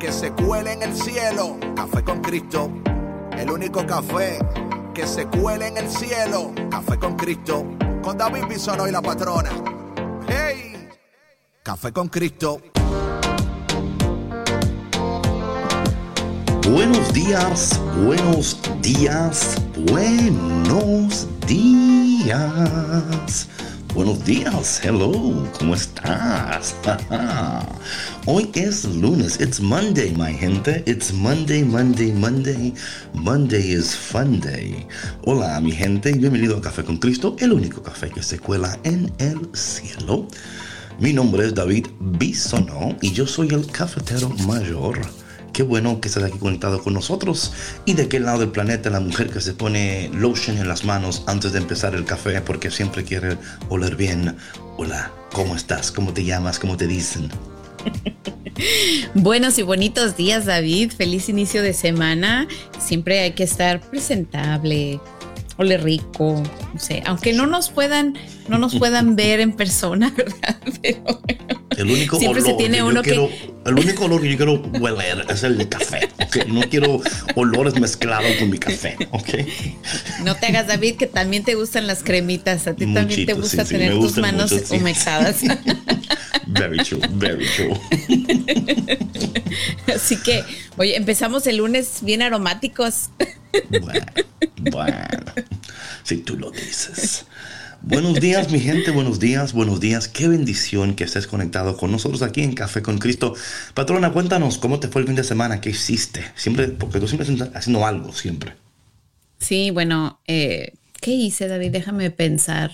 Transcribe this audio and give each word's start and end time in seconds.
que 0.00 0.10
se 0.10 0.32
cuele 0.32 0.72
en 0.72 0.82
el 0.82 0.96
cielo. 0.96 1.58
Café 1.76 2.02
con 2.02 2.22
Cristo, 2.22 2.70
el 3.36 3.50
único 3.50 3.86
café 3.86 4.38
que 4.94 5.06
se 5.06 5.26
cuele 5.26 5.68
en 5.68 5.76
el 5.76 5.90
cielo. 5.90 6.52
Café 6.70 6.98
con 6.98 7.16
Cristo, 7.16 7.66
con 8.02 8.16
David 8.16 8.46
Bisono 8.48 8.88
y 8.88 8.90
la 8.90 9.02
patrona. 9.02 9.50
¡Hey! 10.26 10.88
Café 11.62 11.92
con 11.92 12.08
Cristo. 12.08 12.62
Buenos 16.66 17.12
días, 17.12 17.78
buenos 18.02 18.58
días, 18.80 19.56
buenos 19.90 21.28
días. 21.46 23.48
Buenos 23.92 24.24
días, 24.24 24.80
hello, 24.84 25.48
¿cómo 25.58 25.74
estás? 25.74 26.76
Hoy 28.26 28.48
es 28.54 28.84
lunes, 28.84 29.40
it's 29.40 29.60
Monday, 29.60 30.12
my 30.12 30.32
gente. 30.32 30.84
It's 30.86 31.12
Monday, 31.12 31.64
Monday, 31.64 32.12
Monday. 32.12 32.72
Monday 33.14 33.72
is 33.72 33.96
fun 33.96 34.38
day. 34.38 34.86
Hola, 35.24 35.60
mi 35.60 35.72
gente, 35.72 36.12
bienvenido 36.12 36.58
a 36.58 36.60
Café 36.60 36.84
con 36.84 36.98
Cristo, 36.98 37.34
el 37.40 37.52
único 37.52 37.82
café 37.82 38.10
que 38.10 38.22
se 38.22 38.38
cuela 38.38 38.78
en 38.84 39.12
el 39.18 39.50
cielo. 39.54 40.28
Mi 41.00 41.12
nombre 41.12 41.46
es 41.46 41.54
David 41.54 41.88
Bisonó 41.98 42.96
y 43.02 43.10
yo 43.10 43.26
soy 43.26 43.48
el 43.48 43.66
cafetero 43.66 44.28
mayor 44.46 45.00
Qué 45.52 45.62
bueno 45.62 46.00
que 46.00 46.08
estés 46.08 46.22
aquí 46.22 46.38
conectado 46.38 46.82
con 46.82 46.94
nosotros. 46.94 47.52
Y 47.84 47.94
de 47.94 48.08
qué 48.08 48.20
lado 48.20 48.40
del 48.40 48.50
planeta 48.50 48.90
la 48.90 49.00
mujer 49.00 49.30
que 49.30 49.40
se 49.40 49.54
pone 49.54 50.10
lotion 50.14 50.58
en 50.58 50.68
las 50.68 50.84
manos 50.84 51.24
antes 51.26 51.52
de 51.52 51.58
empezar 51.58 51.94
el 51.94 52.04
café 52.04 52.40
porque 52.40 52.70
siempre 52.70 53.04
quiere 53.04 53.36
oler 53.68 53.96
bien. 53.96 54.36
Hola, 54.76 55.10
¿cómo 55.32 55.56
estás? 55.56 55.90
¿Cómo 55.90 56.12
te 56.12 56.24
llamas? 56.24 56.58
¿Cómo 56.58 56.76
te 56.76 56.86
dicen? 56.86 57.30
Buenos 59.14 59.58
y 59.58 59.62
bonitos 59.62 60.16
días, 60.16 60.46
David. 60.46 60.92
Feliz 60.92 61.28
inicio 61.28 61.62
de 61.62 61.72
semana. 61.72 62.46
Siempre 62.78 63.20
hay 63.20 63.32
que 63.32 63.44
estar 63.44 63.80
presentable, 63.80 65.00
ole 65.60 65.76
rico, 65.76 66.42
no 66.72 66.80
sé, 66.80 67.02
aunque 67.04 67.34
no 67.34 67.46
nos 67.46 67.68
puedan, 67.68 68.16
no 68.48 68.58
nos 68.58 68.76
puedan 68.76 69.14
ver 69.16 69.40
en 69.40 69.52
persona, 69.52 70.10
¿verdad? 70.16 70.56
Pero 70.80 71.20
el 71.76 71.90
único 71.90 72.18
Siempre 72.18 72.40
olor 72.42 72.52
se 72.52 72.56
tiene 72.56 72.82
uno 72.82 73.02
que... 73.02 73.50
El 73.66 73.74
único 73.74 74.06
olor 74.06 74.22
que 74.22 74.30
yo 74.30 74.36
quiero 74.38 74.54
hueler 74.80 75.26
es 75.28 75.42
el 75.42 75.58
de 75.58 75.68
café. 75.68 76.08
No 76.48 76.62
quiero 76.62 77.02
olores 77.34 77.78
mezclados 77.78 78.32
con 78.38 78.48
mi 78.48 78.58
café. 78.58 78.96
Okay. 79.10 79.76
No 80.24 80.34
te 80.34 80.46
hagas, 80.46 80.66
David, 80.66 80.96
que 80.96 81.06
también 81.06 81.44
te 81.44 81.54
gustan 81.56 81.86
las 81.86 82.02
cremitas. 82.02 82.66
A 82.66 82.74
ti 82.74 82.92
también 82.92 83.26
te 83.26 83.34
gusta 83.34 83.66
tener 83.66 83.92
tus 83.92 84.16
manos 84.16 84.50
humectadas. 84.70 85.42
Very 86.46 86.78
true, 86.78 87.00
very 87.12 87.46
true. 87.54 87.78
Así 89.94 90.16
que, 90.16 90.42
oye, 90.78 90.96
empezamos 90.96 91.46
el 91.46 91.58
lunes 91.58 91.98
bien 92.02 92.22
aromáticos. 92.22 93.10
Bueno, 93.80 94.06
bueno, 94.70 95.32
si 96.02 96.18
tú 96.18 96.36
lo 96.36 96.50
dices. 96.50 97.26
Buenos 97.82 98.20
días, 98.20 98.50
mi 98.50 98.60
gente, 98.60 98.90
buenos 98.90 99.18
días, 99.18 99.54
buenos 99.54 99.80
días. 99.80 100.06
Qué 100.06 100.28
bendición 100.28 100.94
que 100.94 101.04
estés 101.04 101.26
conectado 101.26 101.76
con 101.76 101.90
nosotros 101.90 102.22
aquí 102.22 102.42
en 102.42 102.52
Café 102.52 102.82
con 102.82 102.98
Cristo. 102.98 103.34
Patrona, 103.74 104.12
cuéntanos 104.12 104.58
cómo 104.58 104.78
te 104.78 104.88
fue 104.88 105.00
el 105.00 105.06
fin 105.06 105.16
de 105.16 105.24
semana, 105.24 105.60
qué 105.60 105.70
hiciste. 105.70 106.24
Siempre, 106.34 106.68
porque 106.68 107.00
tú 107.00 107.08
siempre 107.08 107.32
estás 107.32 107.50
haciendo 107.54 107.86
algo, 107.86 108.12
siempre. 108.12 108.52
Sí, 109.38 109.70
bueno, 109.70 110.20
eh, 110.26 110.74
¿qué 111.00 111.12
hice, 111.12 111.48
David? 111.48 111.72
Déjame 111.72 112.10
pensar. 112.10 112.70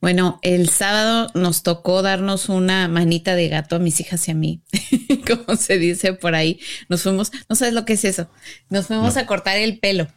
Bueno, 0.00 0.38
el 0.42 0.70
sábado 0.70 1.30
nos 1.34 1.62
tocó 1.62 2.00
darnos 2.00 2.48
una 2.48 2.88
manita 2.88 3.34
de 3.34 3.48
gato 3.48 3.76
a 3.76 3.78
mis 3.78 4.00
hijas 4.00 4.26
y 4.28 4.30
a 4.30 4.34
mí, 4.34 4.62
como 5.26 5.56
se 5.56 5.78
dice 5.78 6.14
por 6.14 6.34
ahí. 6.34 6.58
Nos 6.88 7.02
fuimos, 7.02 7.32
no 7.48 7.56
sabes 7.56 7.74
lo 7.74 7.84
que 7.84 7.92
es 7.94 8.04
eso, 8.04 8.28
nos 8.70 8.86
fuimos 8.86 9.16
a 9.18 9.26
cortar 9.26 9.58
el 9.58 9.78
pelo. 9.78 10.08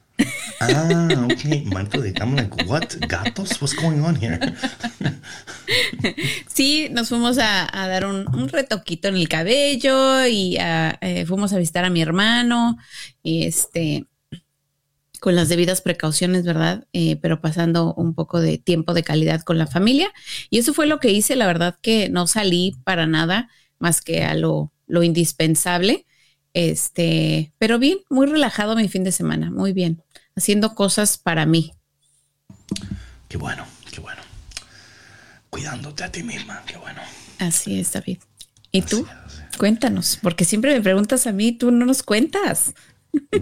Ah, 0.62 1.10
ok. 1.26 1.66
Manto 1.66 2.02
de 2.02 2.14
I'm 2.20 2.36
like, 2.36 2.66
what? 2.66 2.96
¿Gatos? 3.08 3.62
What's 3.62 3.76
going 3.76 4.00
on 4.00 4.16
here? 4.16 4.40
sí, 6.48 6.88
nos 6.92 7.10
fuimos 7.10 7.38
a, 7.40 7.68
dar 7.74 8.06
un, 8.06 8.48
retoquito 8.50 9.10
en 9.10 9.16
el 9.16 9.28
cabello 9.28 10.26
y 10.26 10.58
eh, 10.60 11.26
fuimos 11.28 11.52
a 11.52 11.58
visitar 11.58 11.84
a 11.84 11.90
mi 11.90 12.02
hermano 12.02 12.78
y 13.22 13.46
este 13.46 14.06
con 15.24 15.38
las 15.38 15.48
debidas 15.48 15.80
precauciones, 15.80 16.44
¿verdad? 16.44 16.86
Eh, 16.92 17.16
pero 17.22 17.40
pasando 17.40 17.94
un 17.94 18.14
poco 18.14 18.42
de 18.42 18.58
tiempo 18.58 18.94
de 18.94 19.04
calidad 19.04 19.42
con 19.42 19.58
la 19.58 19.68
familia. 19.68 20.12
Y 20.50 20.58
eso 20.58 20.74
fue 20.74 20.86
lo 20.86 21.00
que 21.00 21.12
hice. 21.12 21.38
La 21.38 21.48
verdad 21.48 21.78
que 21.82 22.10
no 22.10 22.28
salí 22.28 22.76
para 22.84 23.08
nada 23.08 23.48
más 23.80 24.02
que 24.02 24.26
a 24.26 24.34
lo, 24.34 24.74
lo 24.86 25.02
indispensable. 25.02 26.06
Este, 26.54 27.54
pero 27.58 27.80
bien, 27.80 28.00
muy 28.10 28.28
relajado 28.28 28.76
mi 28.76 28.90
fin 28.90 29.06
de 29.06 29.14
semana, 29.14 29.50
muy 29.50 29.72
bien, 29.72 30.04
haciendo 30.36 30.76
cosas 30.76 31.18
para 31.18 31.46
mí. 31.46 31.72
Qué 33.30 33.38
bueno, 33.38 33.66
qué 33.94 34.02
bueno. 34.02 34.22
Cuidándote 35.50 36.04
a 36.04 36.12
ti 36.12 36.22
misma, 36.22 36.62
qué 36.68 36.76
bueno. 36.76 37.00
Así 37.40 37.80
es, 37.80 37.94
David. 37.94 38.18
¿Y 38.74 38.82
tú? 38.82 39.08
Cuéntanos, 39.58 40.20
porque 40.22 40.44
siempre 40.44 40.74
me 40.74 40.82
preguntas 40.82 41.28
a 41.28 41.32
mí, 41.32 41.54
tú 41.54 41.72
no 41.72 41.86
nos 41.86 42.04
cuentas. 42.04 42.74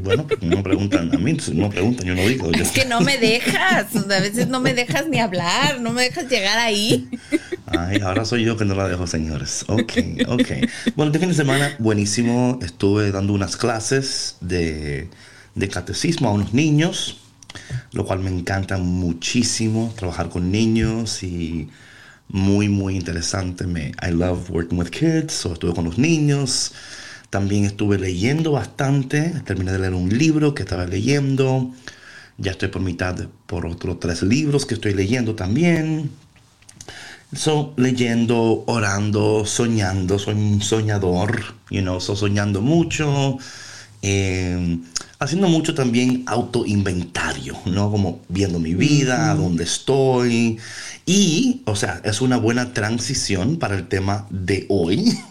Bueno, 0.02 0.28
porque 0.28 0.46
no 0.46 0.62
preguntan 0.64 1.14
a 1.14 1.18
mí, 1.18 1.38
no 1.54 1.70
preguntan, 1.70 2.06
yo 2.06 2.16
no 2.16 2.22
digo. 2.24 2.52
Es 2.52 2.72
que 2.72 2.86
no 2.86 3.00
me 3.00 3.18
dejas, 3.18 3.96
a 3.96 4.20
veces 4.20 4.48
no 4.48 4.59
me 4.59 4.74
dejas 4.74 5.08
ni 5.08 5.20
hablar, 5.20 5.80
no 5.80 5.94
me 5.94 6.04
dejas 6.04 6.30
llegar 6.30 6.58
ahí. 6.59 7.09
Ay, 7.68 8.02
ahora 8.02 8.26
soy 8.26 8.44
yo 8.44 8.58
que 8.58 8.66
no 8.66 8.76
la 8.76 8.90
dejo, 8.90 9.08
señores. 9.08 9.64
Ok, 9.68 9.94
ok. 10.28 10.48
Bueno, 10.96 11.12
este 11.12 11.20
fin 11.20 11.30
de 11.30 11.36
semana, 11.36 11.76
buenísimo, 11.80 12.60
estuve 12.62 13.12
dando 13.12 13.31
unas 13.34 13.56
clases 13.56 14.36
de, 14.42 15.10
de 15.56 15.70
catecismo 15.70 16.28
a 16.28 16.34
unos 16.34 16.54
niños, 16.54 17.22
lo 17.94 18.06
cual 18.06 18.20
me 18.20 18.30
encanta 18.30 18.78
muchísimo, 18.78 19.94
trabajar 19.96 20.30
con 20.30 20.52
niños 20.52 21.24
y 21.24 21.70
muy, 22.28 22.68
muy 22.68 22.96
interesante. 22.98 23.68
Me, 23.68 23.94
I 24.02 24.12
love 24.12 24.50
working 24.50 24.78
with 24.78 24.90
kids, 24.90 25.34
so 25.34 25.54
estuve 25.54 25.74
con 25.74 25.86
los 25.86 25.98
niños. 25.98 26.74
También 27.31 27.64
estuve 27.64 27.97
leyendo 27.97 28.52
bastante. 28.52 29.34
Terminé 29.46 29.72
de 29.72 29.80
leer 29.80 29.94
un 29.94 30.16
libro 30.16 30.53
que 30.53 30.64
estaba 30.64 30.86
leyendo. 30.86 31.72
Ya 32.38 32.52
estoy 32.52 32.68
por 32.68 32.81
mitad 32.81 33.16
por 33.47 33.66
otros 33.66 34.02
tres 34.02 34.22
libros 34.22 34.66
que 34.66 34.74
estoy 34.74 34.94
leyendo 34.94 35.34
también. 35.34 36.12
So, 37.34 37.74
leyendo, 37.78 38.66
orando, 38.68 39.46
soñando. 39.46 40.19
Soy 40.19 40.34
un 40.34 40.62
soñador. 40.62 41.56
You 41.69 41.81
know, 41.81 42.02
so 42.02 42.18
soñando 42.18 42.59
mucho. 42.59 43.38
Eh, 44.02 44.80
haciendo 45.22 45.48
mucho 45.48 45.76
también 45.76 46.24
autoinventario, 46.26 47.56
¿no? 47.66 47.92
Como 47.92 48.22
viendo 48.28 48.59
mi 48.59 48.74
vida, 48.74 49.36
dónde 49.36 49.64
estoy. 49.64 50.58
Y, 51.06 51.62
o 51.66 51.76
sea, 51.76 52.02
es 52.04 52.22
una 52.22 52.38
buena 52.38 52.74
transición 52.74 53.58
para 53.58 53.76
el 53.76 53.88
tema 53.88 54.28
de 54.30 54.66
hoy. 54.68 55.18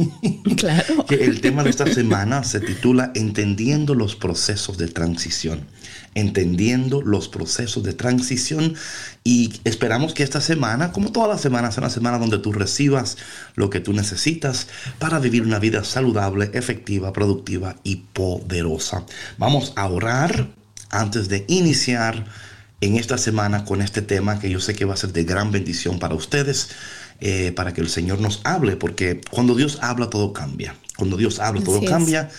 Claro. 0.57 1.07
que 1.07 1.15
el 1.25 1.41
tema 1.41 1.63
de 1.63 1.71
esta 1.71 1.87
semana 1.87 2.45
se 2.45 2.61
titula 2.61 3.13
Entendiendo 3.15 3.95
los 3.95 4.15
procesos 4.15 4.77
de 4.77 4.89
transición 4.89 5.61
entendiendo 6.15 7.03
los 7.03 7.29
procesos 7.29 7.83
de 7.83 7.93
transición 7.93 8.75
y 9.23 9.61
esperamos 9.65 10.13
que 10.13 10.23
esta 10.23 10.41
semana, 10.41 10.93
como 10.93 11.13
todas 11.13 11.29
las 11.29 11.41
semanas, 11.41 11.75
sea 11.75 11.83
una 11.83 11.91
semana 11.91 12.19
donde 12.19 12.39
tú 12.39 12.53
recibas 12.53 13.17
lo 13.55 13.71
que 13.71 13.81
tú 13.81 13.93
necesitas 13.93 14.67
para 14.99 15.19
vivir 15.19 15.43
una 15.43 15.59
vida 15.59 15.85
saludable, 15.85 16.51
efectiva, 16.55 17.13
productiva 17.13 17.77
y 17.85 17.97
poderosa. 18.13 19.05
Vamos 19.39 19.73
a 19.77 19.87
orar 19.87 20.49
antes 20.91 21.29
de 21.29 21.45
iniciar 21.49 22.27
en 22.81 22.97
esta 22.97 23.19
semana 23.19 23.65
con 23.65 23.83
este 23.83 24.03
tema 24.03 24.41
que 24.41 24.51
yo 24.51 24.59
sé 24.59 24.75
que 24.75 24.85
va 24.85 24.95
a 24.95 24.97
ser 24.97 25.13
de 25.13 25.25
gran 25.25 25.53
bendición 25.53 25.99
para 25.99 26.15
ustedes, 26.15 26.71
eh, 27.21 27.53
para 27.53 27.75
que 27.75 27.83
el 27.83 27.89
Señor 27.89 28.21
nos 28.21 28.41
hable, 28.45 28.77
porque 28.77 29.21
cuando 29.31 29.55
Dios 29.55 29.79
habla 29.83 30.09
todo 30.09 30.33
cambia. 30.33 30.75
Cuando 30.97 31.17
Dios 31.17 31.39
habla 31.39 31.63
todo 31.63 31.85
cambia. 31.85 32.31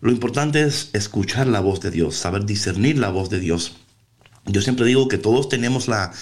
Lo 0.00 0.12
importante 0.12 0.62
es 0.62 0.90
escuchar 0.92 1.48
la 1.48 1.58
voz 1.58 1.80
de 1.80 1.90
Dios, 1.90 2.14
saber 2.14 2.44
discernir 2.44 2.98
la 2.98 3.08
voz 3.08 3.30
de 3.30 3.40
Dios 3.40 3.76
Yo 4.46 4.62
siempre 4.62 4.86
digo 4.86 5.08
que 5.08 5.18
todos 5.18 5.48
tenemos 5.48 5.88
la, 5.88 6.12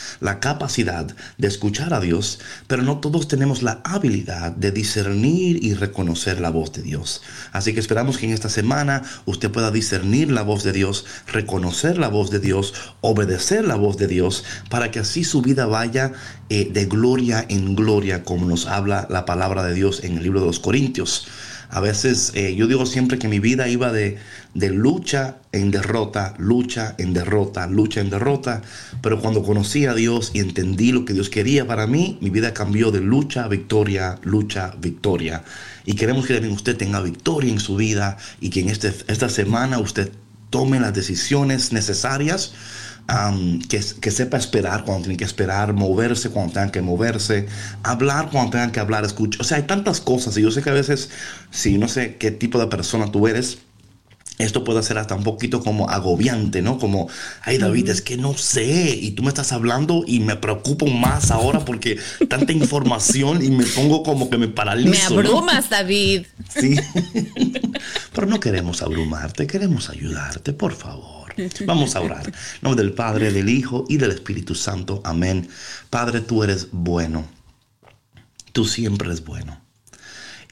capacidad 0.40 1.06
de 1.38 1.46
escuchar 1.46 1.93
a 1.93 2.00
Dios, 2.00 2.40
pero 2.67 2.82
no 2.82 2.99
todos 2.99 3.28
tenemos 3.28 3.62
la 3.62 3.82
habilidad 3.84 4.50
de 4.52 4.73
discernir 4.73 5.62
y 5.62 5.75
reconocer 5.75 6.40
la 6.40 6.50
voz 6.50 6.73
de 6.73 6.82
Dios. 6.82 7.23
Así 7.52 7.75
que 7.75 7.81
esperamos 7.81 8.17
que 8.17 8.26
en 8.26 8.32
esta 8.32 8.49
semana 8.49 9.02
usted 9.26 9.52
pueda 9.52 9.70
discernir 9.70 10.32
la 10.32 10.43
voz 10.43 10.64
de 10.64 10.72
Dios, 10.72 11.05
reconocer 11.26 11.99
la 11.99 12.08
voz 12.08 12.31
de 12.31 12.40
Dios, 12.40 12.72
obedecer 13.02 13.64
la 13.64 13.76
voz 13.76 13.99
de 13.99 14.08
Dios, 14.08 14.43
para 14.70 14.90
que 14.90 15.00
así 15.00 15.22
su 15.22 15.43
vida 15.43 15.67
vaya 15.67 16.12
eh, 16.49 16.69
de 16.72 16.87
gloria 16.87 17.44
en 17.49 17.76
gloria, 17.76 18.25
como 18.25 18.46
nos 18.46 18.67
habla 18.67 19.06
la 19.11 19.26
palabra 19.26 19.62
de 19.62 19.75
Dios 19.75 20.02
en 20.02 20.17
el 20.17 20.25
libro 20.25 20.40
de 20.40 20.46
los 20.46 20.61
Corintios. 20.61 21.29
A 21.68 21.80
veces 21.80 22.32
eh, 22.34 22.54
yo 22.54 22.66
digo 22.66 22.86
siempre 22.86 23.18
que 23.18 23.28
mi 23.28 23.40
vida 23.40 23.68
iba 23.68 23.92
de, 23.92 24.18
de, 24.54 24.70
lucha 24.70 25.38
en 25.52 25.70
derrota, 25.70 26.34
lucha 26.38 26.94
en 26.98 27.12
derrota, 27.12 27.66
lucha 27.66 28.00
en 28.00 28.10
derrota. 28.10 28.62
Pero 29.02 29.20
cuando 29.20 29.42
conocí 29.42 29.86
a 29.86 29.94
Dios 29.94 30.30
y 30.34 30.40
entendí 30.40 30.92
lo 30.92 31.04
que 31.04 31.12
Dios 31.12 31.28
quería 31.28 31.66
para 31.66 31.86
mí, 31.86 32.18
mi 32.20 32.30
vida 32.30 32.54
cambió 32.54 32.90
de 32.90 33.00
lucha 33.00 33.44
a 33.44 33.48
victoria, 33.48 34.18
lucha, 34.22 34.74
victoria. 34.80 35.44
Y 35.84 35.94
queremos 35.94 36.26
que 36.26 36.34
también 36.34 36.54
usted 36.54 36.76
tenga 36.76 37.00
victoria 37.00 37.52
en 37.52 37.60
su 37.60 37.76
vida 37.76 38.16
y 38.40 38.50
que 38.50 38.60
en 38.60 38.69
este, 38.69 38.92
esta 39.08 39.28
semana 39.28 39.78
usted 39.78 40.10
tome 40.50 40.80
las 40.80 40.94
decisiones 40.94 41.72
necesarias 41.72 42.52
que, 43.69 44.11
sepa 44.11 44.37
esperar 44.37 44.85
cuando 44.85 45.05
tiene 45.05 45.17
que 45.17 45.25
esperar, 45.25 45.73
moverse 45.73 46.31
cuando 46.31 46.55
tenga 46.55 46.73
que 46.73 46.82
moverse, 46.82 47.47
hablar 47.82 48.31
cuando 48.31 48.53
tenga 48.53 48.73
que 48.73 48.81
hablar, 48.81 49.05
escuchar. 49.05 49.41
O 49.41 49.44
sea, 49.44 49.58
hay 49.58 49.64
tantas 49.64 50.00
cosas 50.00 50.37
y 50.37 50.43
yo 50.43 50.50
sé 50.50 50.62
que 50.62 50.70
a 50.70 50.75
veces, 50.75 51.11
si 51.50 51.79
no 51.79 51.88
sé 51.88 52.17
qué 52.17 52.31
tipo 52.31 52.58
de 52.58 52.67
persona 52.67 53.11
tú 53.11 53.29
eres, 53.29 53.58
esto 54.38 54.64
puede 54.64 54.82
ser 54.82 54.99
hasta 54.99 55.14
un 55.14 55.23
poquito 55.23 55.62
como 55.62 55.88
agobiante, 55.88 56.61
¿no? 56.61 56.79
Como, 56.79 57.08
ay 57.43 57.56
David, 57.56 57.88
es 57.88 58.03
que 58.03 58.19
no 58.19 58.37
sé, 58.37 58.94
y 58.94 59.12
tú 59.12 59.23
me 59.23 59.29
estás 59.29 59.53
hablando 59.53 60.05
y 60.06 60.20
me 60.20 60.37
preocupo 60.37 60.87
más 60.87 61.31
ahora 61.31 61.64
porque 61.64 61.99
tanta 62.29 62.53
información 62.53 63.43
y 63.43 63.50
me 63.50 63.64
pongo 63.64 64.03
como 64.03 64.29
que 64.29 64.37
me 64.37 64.49
paralizo. 64.49 64.91
Me 64.91 65.03
abrumas, 65.03 65.70
David. 65.70 66.26
Sí, 66.49 66.76
pero 68.12 68.26
no 68.26 68.38
queremos 68.38 68.82
abrumarte, 68.82 69.47
queremos 69.47 69.88
ayudarte, 69.88 70.53
por 70.53 70.75
favor. 70.75 71.25
Vamos 71.66 71.96
a 71.96 72.00
orar. 72.00 72.26
En 72.26 72.34
nombre 72.62 72.82
del 72.82 72.92
Padre, 72.94 73.32
del 73.32 73.48
Hijo 73.48 73.84
y 73.88 73.96
del 73.96 74.12
Espíritu 74.12 74.54
Santo. 74.54 75.00
Amén. 75.04 75.48
Padre, 75.90 76.20
tú 76.20 76.42
eres 76.42 76.68
bueno. 76.72 77.26
Tú 78.52 78.64
siempre 78.64 79.08
eres 79.08 79.24
bueno. 79.24 79.60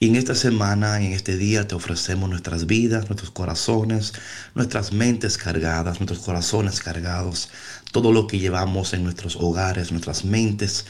Y 0.01 0.09
en 0.09 0.17
esta 0.17 0.35
semana, 0.35 1.01
en 1.01 1.13
este 1.13 1.37
día, 1.37 1.67
te 1.67 1.75
ofrecemos 1.75 2.29
nuestras 2.29 2.67
vidas, 2.67 3.09
nuestros 3.09 3.31
corazones, 3.31 4.13
nuestras 4.55 4.93
mentes 4.93 5.39
cargadas, 5.39 6.01
nuestros 6.01 6.19
corazones 6.21 6.81
cargados, 6.81 7.49
todo 7.93 8.13
lo 8.13 8.27
que 8.27 8.39
llevamos 8.39 8.93
en 8.93 9.05
nuestros 9.05 9.37
hogares, 9.37 9.93
nuestras 9.93 10.25
mentes. 10.25 10.85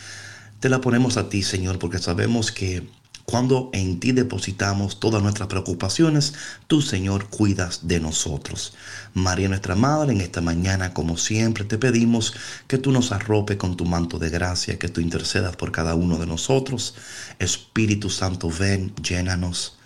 Te 0.59 0.69
la 0.69 0.81
ponemos 0.81 1.17
a 1.17 1.29
ti, 1.29 1.43
Señor, 1.43 1.79
porque 1.79 1.99
sabemos 1.99 2.51
que 2.51 2.89
cuando 3.25 3.71
en 3.73 4.01
ti 4.01 4.13
depositamos 4.13 5.01
todas 5.01 5.23
nuestras 5.23 5.49
preocupaciones, 5.49 6.35
tú, 6.67 6.83
Señor, 6.83 7.29
cuidas 7.31 7.89
de 7.89 7.99
nosotros. 7.99 8.75
María, 9.15 9.49
nuestra 9.49 9.75
Madre, 9.75 10.13
en 10.13 10.21
esta 10.21 10.41
mañana, 10.41 10.93
como 10.93 11.17
siempre, 11.17 11.65
te 11.65 11.79
pedimos 11.79 12.35
que 12.67 12.79
tú 12.79 12.93
nos 12.93 13.13
arrope 13.13 13.57
con 13.57 13.77
tu 13.77 13.87
manto 13.87 14.19
de 14.19 14.29
gracia, 14.29 14.79
que 14.79 14.89
tú 14.89 15.01
intercedas 15.01 15.57
por 15.57 15.73
cada 15.73 15.95
uno 15.95 16.19
de 16.19 16.27
nosotros. 16.27 16.95
Espíritu 17.39 18.11
Santo, 18.11 18.51
ven, 18.51 18.95
llénanos, 18.97 19.79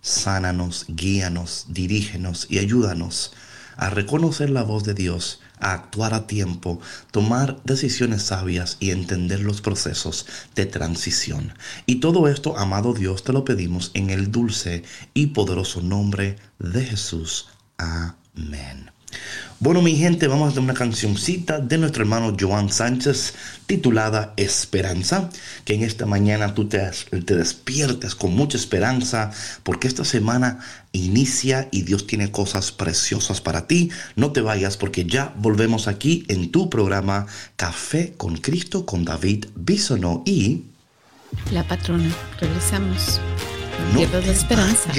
sánanos, 0.00 0.86
guíanos, 0.88 1.66
dirígenos 1.68 2.46
y 2.48 2.58
ayúdanos 2.58 3.32
a 3.76 3.90
reconocer 3.90 4.48
la 4.48 4.62
voz 4.62 4.84
de 4.84 4.94
Dios 4.94 5.40
a 5.58 5.72
actuar 5.72 6.14
a 6.14 6.26
tiempo, 6.26 6.80
tomar 7.10 7.60
decisiones 7.64 8.22
sabias 8.22 8.76
y 8.80 8.90
entender 8.90 9.40
los 9.40 9.60
procesos 9.60 10.26
de 10.54 10.66
transición. 10.66 11.54
Y 11.86 11.96
todo 11.96 12.28
esto, 12.28 12.58
amado 12.58 12.94
Dios, 12.94 13.24
te 13.24 13.32
lo 13.32 13.44
pedimos 13.44 13.90
en 13.94 14.10
el 14.10 14.30
dulce 14.30 14.82
y 15.14 15.28
poderoso 15.28 15.82
nombre 15.82 16.36
de 16.58 16.84
Jesús. 16.84 17.48
Amén. 17.78 18.95
Bueno, 19.58 19.80
mi 19.80 19.96
gente, 19.96 20.28
vamos 20.28 20.46
a 20.46 20.50
hacer 20.50 20.62
una 20.62 20.74
cancioncita 20.74 21.60
de 21.60 21.78
nuestro 21.78 22.02
hermano 22.02 22.36
Joan 22.38 22.70
Sánchez 22.70 23.34
titulada 23.64 24.34
Esperanza. 24.36 25.30
Que 25.64 25.74
en 25.74 25.82
esta 25.82 26.04
mañana 26.04 26.52
tú 26.52 26.68
te, 26.68 26.78
te 27.24 27.36
despiertes 27.36 28.14
con 28.14 28.34
mucha 28.34 28.58
esperanza 28.58 29.30
porque 29.62 29.88
esta 29.88 30.04
semana 30.04 30.58
inicia 30.92 31.68
y 31.70 31.82
Dios 31.82 32.06
tiene 32.06 32.30
cosas 32.30 32.70
preciosas 32.70 33.40
para 33.40 33.66
ti. 33.66 33.90
No 34.14 34.32
te 34.32 34.42
vayas 34.42 34.76
porque 34.76 35.06
ya 35.06 35.32
volvemos 35.38 35.88
aquí 35.88 36.26
en 36.28 36.50
tu 36.50 36.68
programa 36.68 37.26
Café 37.56 38.12
con 38.16 38.36
Cristo 38.36 38.84
con 38.84 39.06
David 39.06 39.46
Bisono 39.54 40.22
y... 40.26 40.64
La 41.50 41.66
patrona. 41.66 42.14
Regresamos. 42.40 43.20
No 43.94 44.00
la 44.00 44.32
esperanza. 44.32 44.92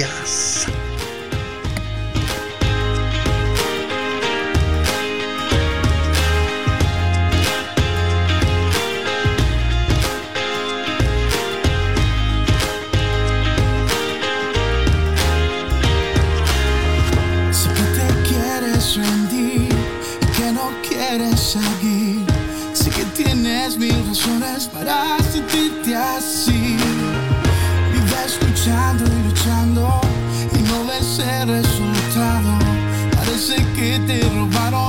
Que 34.08 34.87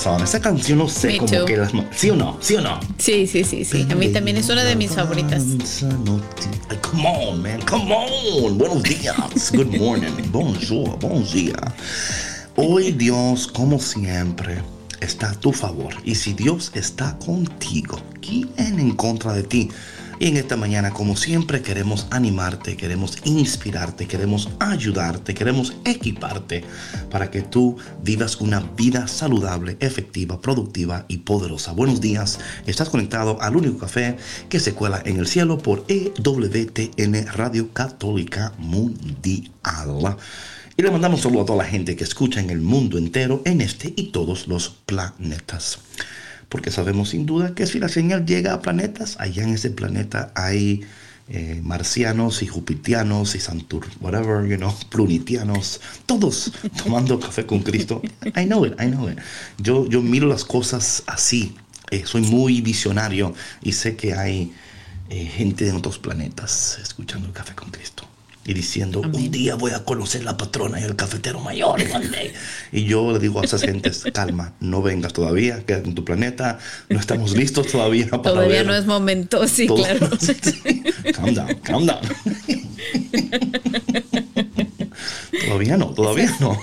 song. 0.00 0.22
Esa 0.22 0.40
canción 0.40 0.78
no 0.78 0.88
sé 0.88 1.08
Me 1.08 1.18
como 1.18 1.30
too. 1.32 1.44
que 1.44 1.56
las. 1.56 1.72
¿Sí 1.94 2.10
o 2.10 2.16
no? 2.16 2.38
¿Sí 2.40 2.54
o 2.56 2.60
no? 2.60 2.80
Sí, 2.98 3.26
sí, 3.26 3.44
sí, 3.44 3.64
sí. 3.64 3.86
A 3.90 3.94
mí 3.94 4.08
también 4.08 4.36
es 4.36 4.48
una 4.48 4.64
de 4.64 4.74
mis 4.76 4.92
favoritas. 4.92 5.42
Ay, 6.70 6.78
Come 6.82 7.04
on, 7.06 7.42
man. 7.42 7.60
Come 7.68 7.94
on. 7.94 8.58
Buenos 8.58 8.82
días. 8.82 9.50
Good 9.52 9.76
morning. 9.78 10.10
Bonjour. 10.32 10.98
Bon 10.98 11.22
día. 11.32 11.56
Hoy 12.56 12.92
Dios, 12.92 13.46
como 13.46 13.78
siempre, 13.78 14.62
está 15.00 15.30
a 15.30 15.34
tu 15.34 15.52
favor. 15.52 15.94
Y 16.04 16.14
si 16.14 16.32
Dios 16.32 16.70
está 16.74 17.16
contigo, 17.18 17.98
¿quién 18.20 18.50
en 18.58 18.96
contra 18.96 19.32
de 19.32 19.42
ti? 19.42 19.68
Y 20.20 20.26
en 20.26 20.36
esta 20.36 20.54
mañana, 20.54 20.90
como 20.90 21.16
siempre, 21.16 21.62
queremos 21.62 22.06
animarte, 22.10 22.76
queremos 22.76 23.16
inspirarte, 23.24 24.06
queremos 24.06 24.50
ayudarte, 24.58 25.32
queremos 25.32 25.72
equiparte 25.86 26.62
para 27.10 27.30
que 27.30 27.40
tú 27.40 27.78
vivas 28.02 28.38
una 28.42 28.60
vida 28.60 29.08
saludable, 29.08 29.78
efectiva, 29.80 30.38
productiva 30.38 31.06
y 31.08 31.16
poderosa. 31.16 31.72
Buenos 31.72 32.02
días, 32.02 32.38
estás 32.66 32.90
conectado 32.90 33.40
al 33.40 33.56
único 33.56 33.78
café 33.78 34.18
que 34.50 34.60
se 34.60 34.74
cuela 34.74 35.00
en 35.06 35.16
el 35.16 35.26
cielo 35.26 35.56
por 35.56 35.86
EWTN 35.88 37.26
Radio 37.32 37.72
Católica 37.72 38.52
Mundial. 38.58 39.48
Y 40.76 40.82
le 40.82 40.90
mandamos 40.90 41.22
saludo 41.22 41.44
a 41.44 41.46
toda 41.46 41.64
la 41.64 41.70
gente 41.70 41.96
que 41.96 42.04
escucha 42.04 42.40
en 42.40 42.50
el 42.50 42.60
mundo 42.60 42.98
entero, 42.98 43.40
en 43.46 43.62
este 43.62 43.94
y 43.96 44.08
todos 44.12 44.48
los 44.48 44.68
planetas 44.84 45.78
porque 46.50 46.70
sabemos 46.70 47.10
sin 47.10 47.24
duda 47.24 47.54
que 47.54 47.66
si 47.66 47.78
la 47.78 47.88
señal 47.88 48.26
llega 48.26 48.52
a 48.52 48.60
planetas, 48.60 49.16
allá 49.18 49.44
en 49.44 49.54
ese 49.54 49.70
planeta 49.70 50.32
hay 50.34 50.82
eh, 51.28 51.60
marcianos 51.62 52.42
y 52.42 52.48
jupitianos 52.48 53.36
y 53.36 53.40
santur, 53.40 53.86
whatever, 54.00 54.46
you 54.48 54.56
know, 54.56 54.74
plunitianos, 54.90 55.80
todos 56.04 56.52
tomando 56.82 57.18
café 57.20 57.46
con 57.46 57.60
Cristo. 57.62 58.02
I 58.36 58.44
know 58.44 58.66
it, 58.66 58.74
I 58.80 58.90
know 58.90 59.08
it. 59.08 59.18
Yo, 59.58 59.88
yo 59.88 60.02
miro 60.02 60.26
las 60.26 60.44
cosas 60.44 61.04
así, 61.06 61.54
eh, 61.90 62.02
soy 62.04 62.22
muy 62.22 62.60
visionario 62.60 63.32
y 63.62 63.72
sé 63.72 63.94
que 63.94 64.14
hay 64.14 64.52
eh, 65.08 65.26
gente 65.26 65.68
en 65.68 65.76
otros 65.76 65.98
planetas 66.00 66.80
escuchando 66.82 67.28
el 67.28 67.32
café 67.32 67.54
con 67.54 67.70
Cristo. 67.70 67.99
Y 68.44 68.54
diciendo, 68.54 69.00
un 69.00 69.30
día 69.30 69.54
voy 69.54 69.72
a 69.72 69.84
conocer 69.84 70.24
la 70.24 70.36
patrona 70.36 70.80
y 70.80 70.84
el 70.84 70.96
cafetero 70.96 71.40
mayor. 71.40 71.80
one 71.94 72.08
day". 72.08 72.32
Y 72.72 72.84
yo 72.84 73.12
le 73.12 73.18
digo 73.18 73.40
a 73.40 73.44
esas 73.44 73.60
gentes, 73.62 74.02
calma, 74.14 74.54
no 74.60 74.80
vengas 74.82 75.12
todavía, 75.12 75.64
quédate 75.64 75.88
en 75.88 75.94
tu 75.94 76.04
planeta, 76.04 76.58
no 76.88 76.98
estamos 76.98 77.36
listos 77.36 77.66
todavía 77.68 78.08
para 78.08 78.22
Todavía 78.22 78.58
ver 78.58 78.66
no 78.66 78.74
es 78.74 78.86
momento, 78.86 79.46
sí, 79.46 79.66
todo". 79.66 79.76
claro. 79.76 80.08
Sí. 80.20 80.82
Calm 81.12 81.34
down, 81.34 81.54
calm 81.62 81.86
down. 81.86 82.00
Todavía 85.46 85.76
no, 85.76 85.86
todavía 85.90 86.34
no. 86.40 86.58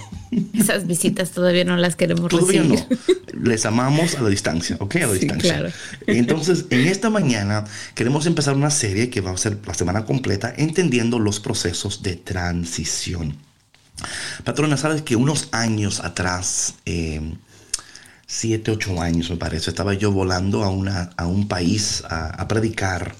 Esas 0.53 0.85
visitas 0.87 1.31
todavía 1.31 1.63
no 1.63 1.77
las 1.77 1.95
queremos 1.95 2.29
Todavía 2.29 2.63
no. 2.63 2.75
recibir. 2.75 2.97
Les 3.41 3.65
amamos 3.65 4.15
a 4.15 4.21
la 4.21 4.29
distancia, 4.29 4.75
¿ok? 4.79 4.95
A 4.97 4.99
la 5.07 5.13
Sí, 5.13 5.19
distancia. 5.19 5.53
claro. 5.57 5.73
Entonces, 6.07 6.65
en 6.69 6.87
esta 6.87 7.09
mañana 7.09 7.63
queremos 7.95 8.25
empezar 8.25 8.55
una 8.55 8.69
serie 8.71 9.09
que 9.09 9.21
va 9.21 9.31
a 9.31 9.37
ser 9.37 9.57
la 9.65 9.73
semana 9.73 10.03
completa, 10.05 10.53
entendiendo 10.57 11.19
los 11.19 11.39
procesos 11.39 12.03
de 12.03 12.15
transición. 12.17 13.37
Patrona, 14.43 14.77
sabes 14.77 15.01
que 15.01 15.15
unos 15.15 15.47
años 15.51 16.01
atrás, 16.01 16.75
eh, 16.85 17.21
siete, 18.25 18.71
ocho 18.71 19.01
años 19.01 19.29
me 19.29 19.37
parece, 19.37 19.69
estaba 19.69 19.93
yo 19.93 20.11
volando 20.11 20.63
a, 20.63 20.69
una, 20.69 21.11
a 21.17 21.25
un 21.27 21.47
país 21.47 22.03
a, 22.09 22.27
a 22.27 22.47
predicar. 22.47 23.15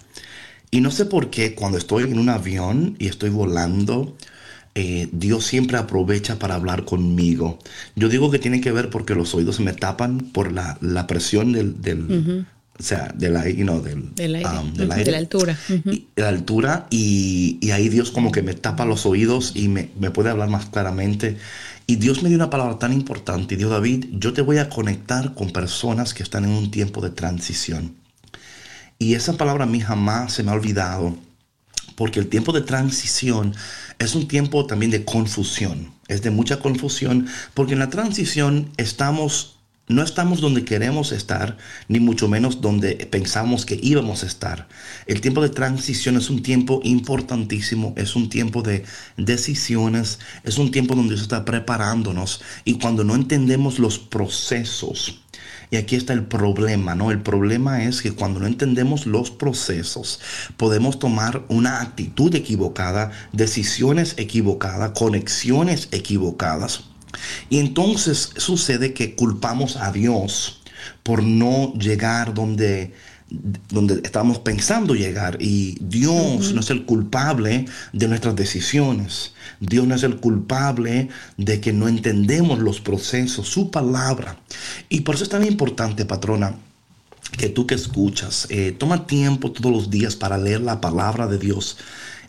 Y 0.70 0.82
no 0.82 0.92
sé 0.92 1.06
por 1.06 1.30
qué 1.30 1.56
cuando 1.56 1.78
estoy 1.78 2.04
en 2.04 2.20
un 2.20 2.28
avión 2.30 2.96
y 3.00 3.08
estoy 3.08 3.30
volando, 3.30 4.18
eh, 4.80 5.10
Dios 5.12 5.44
siempre 5.46 5.78
aprovecha 5.78 6.38
para 6.38 6.54
hablar 6.56 6.86
conmigo. 6.86 7.58
Yo 7.96 8.10
digo 8.10 8.30
que 8.30 8.38
tiene 8.38 8.62
que 8.62 8.72
ver 8.72 8.90
porque 8.92 9.16
los 9.16 9.34
oídos 9.34 9.56
se 9.56 9.64
me 9.64 9.74
tapan 9.74 10.20
por 10.20 10.52
la, 10.52 10.78
la 10.82 11.08
presión 11.08 11.52
del, 11.52 11.82
del 11.82 12.46
o 12.80 12.84
sea, 12.84 13.12
del 13.18 13.34
you 13.56 13.64
know, 13.64 13.82
del, 13.82 14.14
Del 14.14 14.36
aire. 14.36 14.50
um, 14.50 14.72
del 14.76 14.92
aire. 14.92 15.06
de 15.06 15.12
la 15.12 15.18
altura. 15.18 15.58
Y- 15.68 16.06
de 16.16 16.22
la 16.22 16.30
altura 16.30 16.86
y, 16.92 17.58
y 17.60 17.72
ahí 17.72 17.90
Dios 17.90 18.12
como 18.12 18.32
que 18.32 18.44
me 18.44 18.54
tapa 18.54 18.86
los 18.86 19.08
oídos 19.08 19.54
y 19.56 19.68
me, 19.68 19.90
me 20.00 20.12
puede 20.12 20.30
hablar 20.30 20.50
más 20.50 20.68
claramente. 20.68 21.38
Y 21.88 21.96
Dios 21.96 22.22
me 22.22 22.30
dio 22.30 22.38
una 22.38 22.52
palabra 22.52 22.78
tan 22.78 22.94
importante 22.94 23.56
y 23.56 23.58
dijo, 23.58 23.72
David, 23.72 24.06
yo 24.12 24.32
te 24.34 24.44
voy 24.44 24.58
a 24.60 24.70
conectar 24.70 25.34
con 25.34 25.50
personas 25.52 26.14
que 26.14 26.22
están 26.22 26.44
en 26.46 26.52
un 26.52 26.70
tiempo 26.70 27.02
de 27.02 27.10
transición. 27.10 27.96
Y 29.00 29.16
esa 29.16 29.34
palabra 29.38 29.64
a 29.64 29.68
mí 29.68 29.80
jamás 29.80 30.34
se 30.34 30.44
me 30.44 30.52
ha 30.52 30.54
olvidado, 30.54 31.16
porque 31.96 32.20
el 32.20 32.28
tiempo 32.28 32.52
de 32.52 32.62
transición 32.62 33.56
es 34.00 34.16
un 34.16 34.28
tiempo 34.28 34.66
también 34.66 34.92
de 34.92 35.06
confusión, 35.06 35.92
es 36.08 36.22
de 36.22 36.32
mucha 36.32 36.60
confusión, 36.60 37.28
porque 37.54 37.74
en 37.74 37.80
la 37.80 37.90
transición 37.90 38.70
estamos, 38.78 39.58
no 39.88 40.04
estamos 40.04 40.40
donde 40.40 40.66
queremos 40.66 41.12
estar, 41.12 41.58
ni 41.88 42.00
mucho 42.00 42.28
menos 42.28 42.62
donde 42.62 42.96
pensamos 43.10 43.66
que 43.66 43.80
íbamos 43.82 44.24
a 44.24 44.28
estar. 44.28 44.68
El 45.08 45.22
tiempo 45.22 45.42
de 45.42 45.50
transición 45.50 46.18
es 46.18 46.30
un 46.30 46.44
tiempo 46.44 46.82
importantísimo, 46.84 47.94
es 47.98 48.16
un 48.16 48.30
tiempo 48.30 48.62
de 48.62 48.84
decisiones, 49.18 50.20
es 50.44 50.58
un 50.58 50.72
tiempo 50.72 50.96
donde 50.96 51.14
Dios 51.14 51.24
está 51.24 51.44
preparándonos 51.46 52.42
y 52.66 52.78
cuando 52.80 53.04
no 53.04 53.16
entendemos 53.16 53.80
los 53.80 53.98
procesos, 53.98 55.22
y 55.70 55.78
aquí 55.78 55.96
está 55.96 56.14
el 56.14 56.26
problema, 56.26 56.96
¿no? 56.96 57.12
El 57.12 57.22
problema 57.22 57.84
es 57.84 58.02
que 58.02 58.14
cuando 58.14 58.40
no 58.40 58.48
entendemos 58.48 59.06
los 59.06 59.32
procesos, 59.32 60.20
podemos 60.56 61.00
tomar 61.00 61.44
una 61.50 61.82
actitud 61.82 62.34
equivocada, 62.36 63.12
decisiones 63.34 64.14
equivocadas, 64.18 64.92
conexiones 64.92 65.90
equivocadas. 65.92 66.86
Y 67.50 67.60
entonces 67.60 68.32
sucede 68.38 68.94
que 68.94 69.16
culpamos 69.16 69.76
a 69.76 69.92
Dios 69.92 70.62
por 71.04 71.24
no 71.24 71.74
llegar 71.74 72.34
donde 72.34 72.94
donde 73.30 73.96
estamos 74.04 74.40
pensando 74.40 74.96
llegar 74.96 75.38
y 75.42 75.78
Dios 75.82 76.54
no 76.54 76.62
es 76.62 76.70
el 76.70 76.86
culpable 76.86 77.66
de 77.94 78.08
nuestras 78.08 78.36
decisiones. 78.36 79.34
Dios 79.60 79.86
no 79.88 79.96
es 79.96 80.04
el 80.04 80.18
culpable 80.18 81.10
de 81.36 81.60
que 81.60 81.74
no 81.74 81.88
entendemos 81.88 82.60
los 82.60 82.80
procesos, 82.80 83.48
su 83.48 83.70
palabra. 83.72 84.38
Y 84.90 85.02
por 85.02 85.16
eso 85.16 85.24
es 85.26 85.30
tan 85.30 85.46
importante, 85.46 86.06
patrona, 86.06 86.56
que 87.38 87.50
tú 87.50 87.68
que 87.68 87.76
escuchas, 87.76 88.48
eh, 88.50 88.72
toma 88.78 89.06
tiempo 89.08 89.52
todos 89.52 89.72
los 89.72 89.90
días 89.90 90.16
para 90.16 90.38
leer 90.38 90.62
la 90.62 90.80
palabra 90.80 91.28
de 91.28 91.38
Dios, 91.38 91.78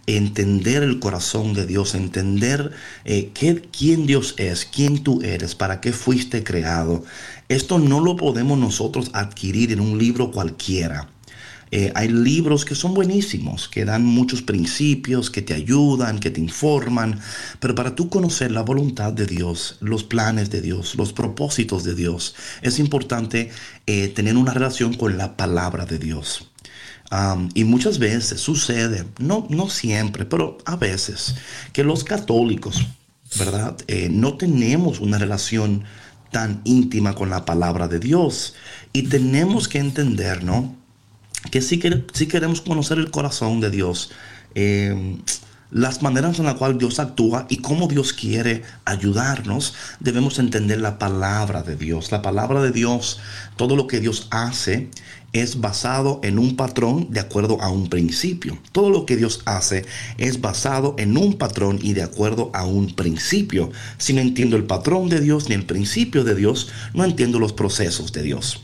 entender 0.06 0.82
el 0.82 0.98
corazón 0.98 1.52
de 1.54 1.66
Dios, 1.66 1.94
entender 1.94 2.72
eh, 3.04 3.30
qué- 3.34 3.62
quién 3.76 4.06
Dios 4.06 4.34
es, 4.38 4.64
quién 4.64 5.02
tú 5.04 5.20
eres, 5.22 5.54
para 5.54 5.80
qué 5.80 5.92
fuiste 5.92 6.42
creado. 6.42 7.04
Esto 7.48 7.78
no 7.78 8.00
lo 8.00 8.16
podemos 8.16 8.58
nosotros 8.58 9.10
adquirir 9.14 9.72
en 9.72 9.80
un 9.80 9.98
libro 9.98 10.30
cualquiera. 10.30 11.08
Eh, 11.70 11.92
hay 11.94 12.08
libros 12.08 12.64
que 12.64 12.74
son 12.74 12.94
buenísimos, 12.94 13.68
que 13.68 13.84
dan 13.84 14.04
muchos 14.04 14.40
principios, 14.42 15.30
que 15.30 15.42
te 15.42 15.54
ayudan, 15.54 16.18
que 16.18 16.30
te 16.30 16.40
informan, 16.40 17.20
pero 17.60 17.74
para 17.74 17.94
tú 17.94 18.08
conocer 18.08 18.50
la 18.50 18.62
voluntad 18.62 19.12
de 19.12 19.26
Dios, 19.26 19.76
los 19.80 20.02
planes 20.02 20.50
de 20.50 20.62
Dios, 20.62 20.94
los 20.94 21.12
propósitos 21.12 21.84
de 21.84 21.94
Dios, 21.94 22.34
es 22.62 22.78
importante 22.78 23.50
eh, 23.86 24.08
tener 24.08 24.36
una 24.36 24.54
relación 24.54 24.94
con 24.94 25.18
la 25.18 25.36
palabra 25.36 25.84
de 25.84 25.98
Dios. 25.98 26.50
Y 27.54 27.64
muchas 27.64 27.98
veces 27.98 28.38
sucede, 28.38 29.06
no, 29.18 29.46
no 29.48 29.70
siempre, 29.70 30.26
pero 30.26 30.58
a 30.66 30.76
veces, 30.76 31.36
que 31.72 31.82
los 31.82 32.04
católicos, 32.04 32.86
¿verdad? 33.38 33.78
Eh, 33.86 34.08
no 34.10 34.36
tenemos 34.36 35.00
una 35.00 35.16
relación 35.16 35.84
tan 36.30 36.60
íntima 36.64 37.14
con 37.14 37.30
la 37.30 37.44
palabra 37.44 37.88
de 37.88 37.98
Dios. 38.00 38.54
Y 38.92 39.02
tenemos 39.04 39.68
que 39.68 39.78
entender, 39.78 40.44
¿no? 40.44 40.76
que 41.50 41.62
si, 41.62 41.78
quer- 41.80 42.04
si 42.12 42.26
queremos 42.26 42.60
conocer 42.60 42.98
el 42.98 43.10
corazón 43.10 43.60
de 43.60 43.70
Dios, 43.70 44.10
eh, 44.54 45.16
las 45.70 46.02
maneras 46.02 46.38
en 46.38 46.46
las 46.46 46.54
cuales 46.54 46.78
Dios 46.78 46.98
actúa 46.98 47.46
y 47.50 47.58
cómo 47.58 47.88
Dios 47.88 48.12
quiere 48.14 48.62
ayudarnos, 48.86 49.74
debemos 50.00 50.38
entender 50.38 50.80
la 50.80 50.98
palabra 50.98 51.62
de 51.62 51.76
Dios. 51.76 52.10
La 52.10 52.22
palabra 52.22 52.62
de 52.62 52.72
Dios, 52.72 53.20
todo 53.56 53.76
lo 53.76 53.86
que 53.86 54.00
Dios 54.00 54.28
hace 54.30 54.90
es 55.32 55.60
basado 55.60 56.20
en 56.22 56.38
un 56.38 56.56
patrón 56.56 57.08
de 57.10 57.20
acuerdo 57.20 57.60
a 57.60 57.70
un 57.70 57.88
principio. 57.88 58.58
Todo 58.72 58.88
lo 58.90 59.04
que 59.06 59.16
Dios 59.16 59.42
hace 59.44 59.84
es 60.16 60.40
basado 60.40 60.94
en 60.98 61.16
un 61.18 61.34
patrón 61.34 61.78
y 61.82 61.92
de 61.92 62.02
acuerdo 62.02 62.50
a 62.54 62.64
un 62.64 62.94
principio. 62.94 63.70
Si 63.98 64.12
no 64.14 64.20
entiendo 64.20 64.56
el 64.56 64.64
patrón 64.64 65.08
de 65.08 65.20
Dios 65.20 65.48
ni 65.48 65.54
el 65.54 65.64
principio 65.66 66.24
de 66.24 66.34
Dios, 66.34 66.68
no 66.94 67.04
entiendo 67.04 67.38
los 67.38 67.52
procesos 67.52 68.12
de 68.12 68.22
Dios. 68.22 68.62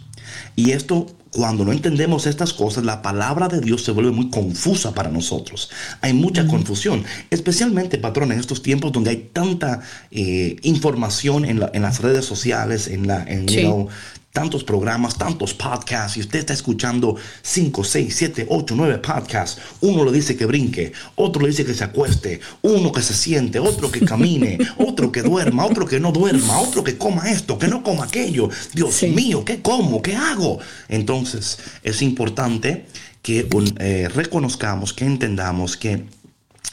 Y 0.56 0.70
esto, 0.70 1.06
cuando 1.30 1.64
no 1.64 1.72
entendemos 1.72 2.26
estas 2.26 2.52
cosas, 2.52 2.84
la 2.84 3.02
palabra 3.02 3.48
de 3.48 3.60
Dios 3.60 3.84
se 3.84 3.92
vuelve 3.92 4.10
muy 4.12 4.30
confusa 4.30 4.94
para 4.94 5.10
nosotros. 5.10 5.70
Hay 6.00 6.12
mucha 6.14 6.46
confusión, 6.46 7.04
especialmente, 7.30 7.98
patrón, 7.98 8.32
en 8.32 8.40
estos 8.40 8.62
tiempos 8.62 8.90
donde 8.92 9.10
hay 9.10 9.28
tanta 9.32 9.80
eh, 10.10 10.56
información 10.62 11.44
en, 11.44 11.60
la- 11.60 11.70
en 11.74 11.82
las 11.82 12.00
redes 12.00 12.24
sociales, 12.24 12.88
en, 12.88 13.06
la, 13.06 13.22
en, 13.24 13.46
you 13.46 13.54
Sí. 13.54 13.60
know, 13.62 13.88
tantos 14.34 14.64
programas, 14.64 15.16
tantos 15.16 15.54
podcasts, 15.54 16.16
y 16.16 16.20
usted 16.20 16.40
está 16.40 16.52
escuchando 16.52 17.14
5, 17.42 17.84
6, 17.84 18.14
7, 18.16 18.46
8, 18.50 18.74
9 18.76 18.98
podcasts, 18.98 19.60
uno 19.80 20.04
le 20.04 20.10
dice 20.10 20.36
que 20.36 20.44
brinque, 20.44 20.92
otro 21.14 21.40
le 21.40 21.50
dice 21.50 21.64
que 21.64 21.72
se 21.72 21.84
acueste, 21.84 22.40
uno 22.62 22.90
que 22.90 23.00
se 23.00 23.14
siente, 23.14 23.60
otro 23.60 23.92
que 23.92 24.04
camine, 24.04 24.58
otro 24.78 25.12
que 25.12 25.22
duerma, 25.22 25.64
otro 25.64 25.86
que 25.86 26.00
no 26.00 26.10
duerma, 26.10 26.58
otro 26.58 26.82
que 26.82 26.98
coma 26.98 27.30
esto, 27.30 27.56
que 27.56 27.68
no 27.68 27.84
coma 27.84 28.06
aquello. 28.06 28.50
Dios 28.72 29.04
mío, 29.04 29.44
¿qué 29.44 29.62
como? 29.62 30.02
¿Qué 30.02 30.16
hago? 30.16 30.58
Entonces 30.88 31.60
es 31.84 32.02
importante 32.02 32.86
que 33.22 33.48
eh, 33.78 34.08
reconozcamos, 34.12 34.92
que 34.92 35.04
entendamos 35.04 35.76
que 35.76 36.06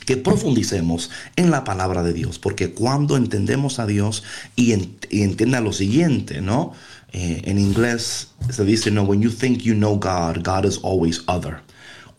que 0.06 0.18
profundicemos 0.18 1.12
en 1.36 1.52
la 1.52 1.64
palabra 1.64 2.02
de 2.02 2.12
Dios, 2.12 2.40
porque 2.40 2.72
cuando 2.72 3.18
entendemos 3.18 3.78
a 3.78 3.86
Dios 3.86 4.24
y, 4.56 4.74
y 5.12 5.22
entienda 5.22 5.62
lo 5.62 5.74
siguiente, 5.74 6.42
¿no? 6.42 6.74
Eh, 7.14 7.42
en 7.46 7.60
inglés 7.60 8.30
se 8.50 8.64
dice, 8.64 8.90
no, 8.92 9.04
when 9.04 9.22
you 9.22 9.30
think 9.30 9.64
you 9.64 9.74
know 9.74 9.98
God, 9.98 10.44
God 10.44 10.66
is 10.66 10.80
always 10.84 11.24
other. 11.28 11.62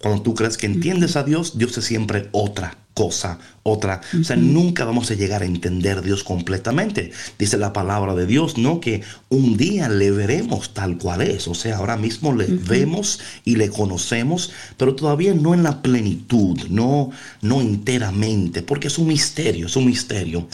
Cuando 0.01 0.23
tú 0.23 0.35
crees 0.35 0.57
que 0.57 0.67
entiendes 0.67 1.17
a 1.17 1.23
Dios, 1.23 1.57
Dios 1.57 1.79
es 1.79 1.85
siempre 1.85 2.29
otra 2.33 2.82
cosa, 2.95 3.39
otra. 3.63 4.01
O 4.21 4.25
sea, 4.25 4.37
nunca 4.37 4.85
vamos 4.85 5.11
a 5.11 5.15
llegar 5.15 5.43
a 5.43 5.47
entender 5.47 5.99
a 5.99 6.03
Dios 6.03 6.25
completamente. 6.25 7.13
Dice 7.39 7.57
la 7.57 7.73
palabra 7.73 8.15
de 8.15 8.27
Dios, 8.27 8.59
¿no? 8.59 8.81
Que 8.81 9.03
un 9.29 9.57
día 9.57 9.89
le 9.89 10.11
veremos 10.11 10.75
tal 10.75 10.99
cual 10.99 11.23
es. 11.23 11.49
O 11.49 11.55
sea, 11.55 11.79
ahora 11.79 11.97
mismo 11.97 12.35
le 12.35 12.47
vemos 12.47 13.21
y 13.45 13.57
le 13.57 13.71
conocemos, 13.71 14.53
pero 14.77 14.95
todavía 14.95 15.35
no 15.35 15.55
en 15.55 15.63
la 15.63 15.81
plenitud, 15.83 16.59
no, 16.69 17.11
no 17.41 17.61
enteramente, 17.61 18.63
porque 18.63 18.89
es 18.89 18.99
un 18.99 19.09
misterio, 19.09 19.67
es 19.67 19.77
un 19.77 19.87
misterio. 19.87 20.49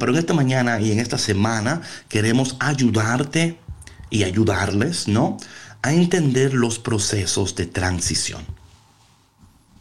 pero 0.00 0.12
en 0.12 0.18
esta 0.18 0.34
mañana 0.34 0.80
y 0.80 0.92
en 0.92 1.00
esta 1.00 1.18
semana 1.18 1.82
queremos 2.08 2.56
ayudarte 2.58 3.58
y 4.10 4.24
ayudarles, 4.24 5.08
¿no? 5.08 5.36
A 5.82 5.92
entender 5.92 6.54
los 6.54 6.78
procesos 6.78 7.54
de 7.54 7.66
transición. 7.66 8.53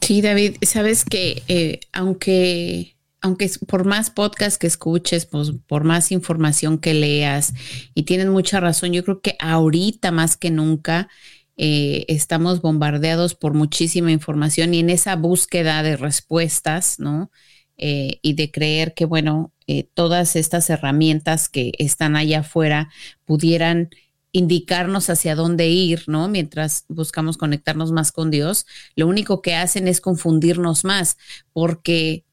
Sí, 0.03 0.21
David, 0.21 0.57
sabes 0.63 1.05
que 1.05 1.43
eh, 1.47 1.79
aunque, 1.93 2.97
aunque 3.21 3.49
por 3.69 3.85
más 3.85 4.09
podcast 4.09 4.59
que 4.59 4.67
escuches, 4.67 5.25
pues, 5.25 5.53
por 5.65 5.85
más 5.85 6.11
información 6.11 6.77
que 6.77 6.93
leas, 6.93 7.53
y 7.95 8.03
tienes 8.03 8.27
mucha 8.27 8.59
razón, 8.59 8.91
yo 8.91 9.05
creo 9.05 9.21
que 9.21 9.37
ahorita 9.39 10.11
más 10.11 10.35
que 10.35 10.51
nunca 10.51 11.07
eh, 11.55 12.03
estamos 12.09 12.61
bombardeados 12.61 13.33
por 13.33 13.53
muchísima 13.53 14.11
información 14.11 14.73
y 14.73 14.79
en 14.79 14.89
esa 14.89 15.15
búsqueda 15.15 15.81
de 15.83 15.95
respuestas, 15.95 16.99
¿no? 16.99 17.31
Eh, 17.77 18.19
y 18.21 18.33
de 18.33 18.51
creer 18.51 18.93
que, 18.93 19.05
bueno, 19.05 19.53
todas 19.93 20.35
estas 20.35 20.69
herramientas 20.69 21.47
que 21.47 21.71
están 21.77 22.17
allá 22.17 22.41
afuera 22.41 22.89
pudieran 23.23 23.89
indicarnos 24.33 25.09
hacia 25.09 25.35
dónde 25.35 25.69
ir, 25.69 26.03
¿no? 26.07 26.27
Mientras 26.27 26.85
buscamos 26.89 27.37
conectarnos 27.37 27.91
más 27.91 28.11
con 28.11 28.31
Dios, 28.31 28.65
lo 28.95 29.07
único 29.07 29.41
que 29.41 29.55
hacen 29.55 29.87
es 29.87 30.01
confundirnos 30.01 30.83
más, 30.83 31.17
porque 31.53 32.25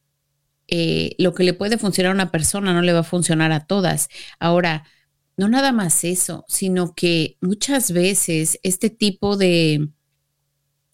eh, 0.67 1.15
lo 1.19 1.35
que 1.35 1.45
le 1.45 1.53
puede 1.53 1.79
funcionar 1.79 2.13
a 2.13 2.15
una 2.15 2.33
persona 2.33 2.73
no 2.73 2.83
le 2.83 2.95
va 2.95 3.01
a 3.01 3.05
funcionar 3.05 3.53
a 3.53 3.67
todas. 3.67 4.09
Ahora, 4.39 4.85
no 5.37 5.49
nada 5.49 5.73
más 5.73 6.05
eso, 6.05 6.45
sino 6.49 6.95
que 6.95 7.37
muchas 7.41 7.93
veces 7.93 8.59
este 8.63 8.89
tipo 8.89 9.37
de, 9.37 9.91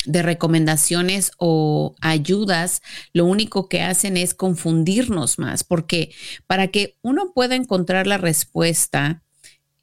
de 0.06 0.22
recomendaciones 0.22 1.30
o 1.38 1.94
ayudas, 2.00 2.82
lo 3.12 3.26
único 3.26 3.68
que 3.68 3.82
hacen 3.82 4.16
es 4.16 4.34
confundirnos 4.34 5.38
más, 5.38 5.62
porque 5.62 6.12
para 6.48 6.68
que 6.68 6.96
uno 7.02 7.32
pueda 7.32 7.54
encontrar 7.54 8.08
la 8.08 8.18
respuesta, 8.18 9.22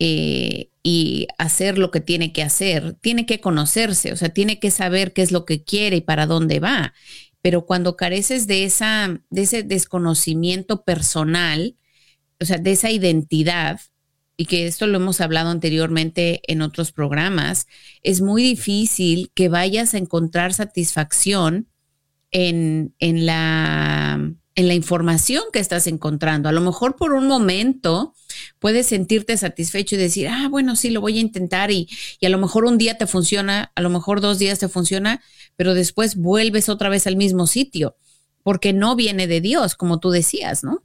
eh, 0.06 0.70
y 0.84 1.28
hacer 1.38 1.78
lo 1.78 1.89
que 1.89 2.02
tiene 2.02 2.34
que 2.34 2.44
hacer, 2.44 2.98
tiene 3.00 3.26
que 3.26 3.39
conocerse, 3.39 4.12
o 4.12 4.18
sea, 4.18 4.28
tiene 4.28 4.60
que 4.60 4.70
saber 4.70 5.13
qué 5.13 5.22
es 5.22 5.32
lo 5.32 5.46
que 5.46 5.63
quiere 5.63 5.96
y 5.96 6.02
para 6.02 6.26
dónde 6.26 6.60
va. 6.60 6.94
Pero 7.42 7.66
cuando 7.66 7.96
careces 7.96 8.46
de, 8.46 8.66
esa, 8.66 9.22
de 9.30 9.44
ese 9.44 9.63
desconocimiento 9.63 10.84
personal, 10.84 11.78
o 12.42 12.44
sea, 12.44 12.58
de 12.58 12.74
esa 12.74 12.92
identidad, 12.92 13.80
y 14.36 14.46
que 14.46 14.68
esto 14.68 14.88
lo 14.88 14.98
hemos 14.98 15.22
hablado 15.22 15.52
anteriormente 15.52 16.42
en 16.52 16.62
otros 16.62 16.92
programas, 16.92 17.66
es 18.02 18.20
muy 18.20 18.44
difícil 18.44 19.32
que 19.34 19.48
vayas 19.48 19.94
a 19.94 20.00
encontrar 20.00 20.54
satisfacción 20.54 21.70
en, 22.30 22.94
en 23.00 23.26
la 23.26 24.20
en 24.56 24.68
la 24.68 24.74
información 24.74 25.44
que 25.52 25.60
estás 25.60 25.88
encontrando. 25.88 26.50
A 26.50 26.52
lo 26.52 26.62
mejor 26.62 26.96
por 26.96 27.13
un 27.13 27.28
momento 27.28 28.13
puedes 28.60 28.88
sentirte 28.88 29.38
satisfecho 29.38 29.95
y 29.95 29.99
decir, 29.99 30.27
ah, 30.27 30.47
bueno, 30.49 30.75
sí, 30.75 30.89
lo 30.89 31.01
voy 31.01 31.17
a 31.17 31.21
intentar 31.21 31.71
y, 31.71 31.89
y, 32.19 32.25
a 32.25 32.29
lo 32.29 32.38
mejor 32.38 32.65
un 32.65 32.77
día 32.77 32.97
te 32.97 33.08
funciona, 33.08 33.71
a 33.75 33.82
lo 33.82 33.89
mejor 33.89 34.21
dos 34.21 34.39
días 34.39 34.60
te 34.60 34.67
funciona, 34.67 35.21
pero 35.56 35.73
después 35.73 36.15
vuelves 36.15 36.69
otra 36.69 36.89
vez 36.89 37.08
al 37.08 37.15
mismo 37.15 37.47
sitio, 37.47 37.95
porque 38.43 38.73
no 38.73 38.95
viene 38.95 39.27
de 39.27 39.41
Dios, 39.41 39.75
como 39.75 39.99
tú 39.99 40.12
decías, 40.12 40.63
¿no? 40.63 40.84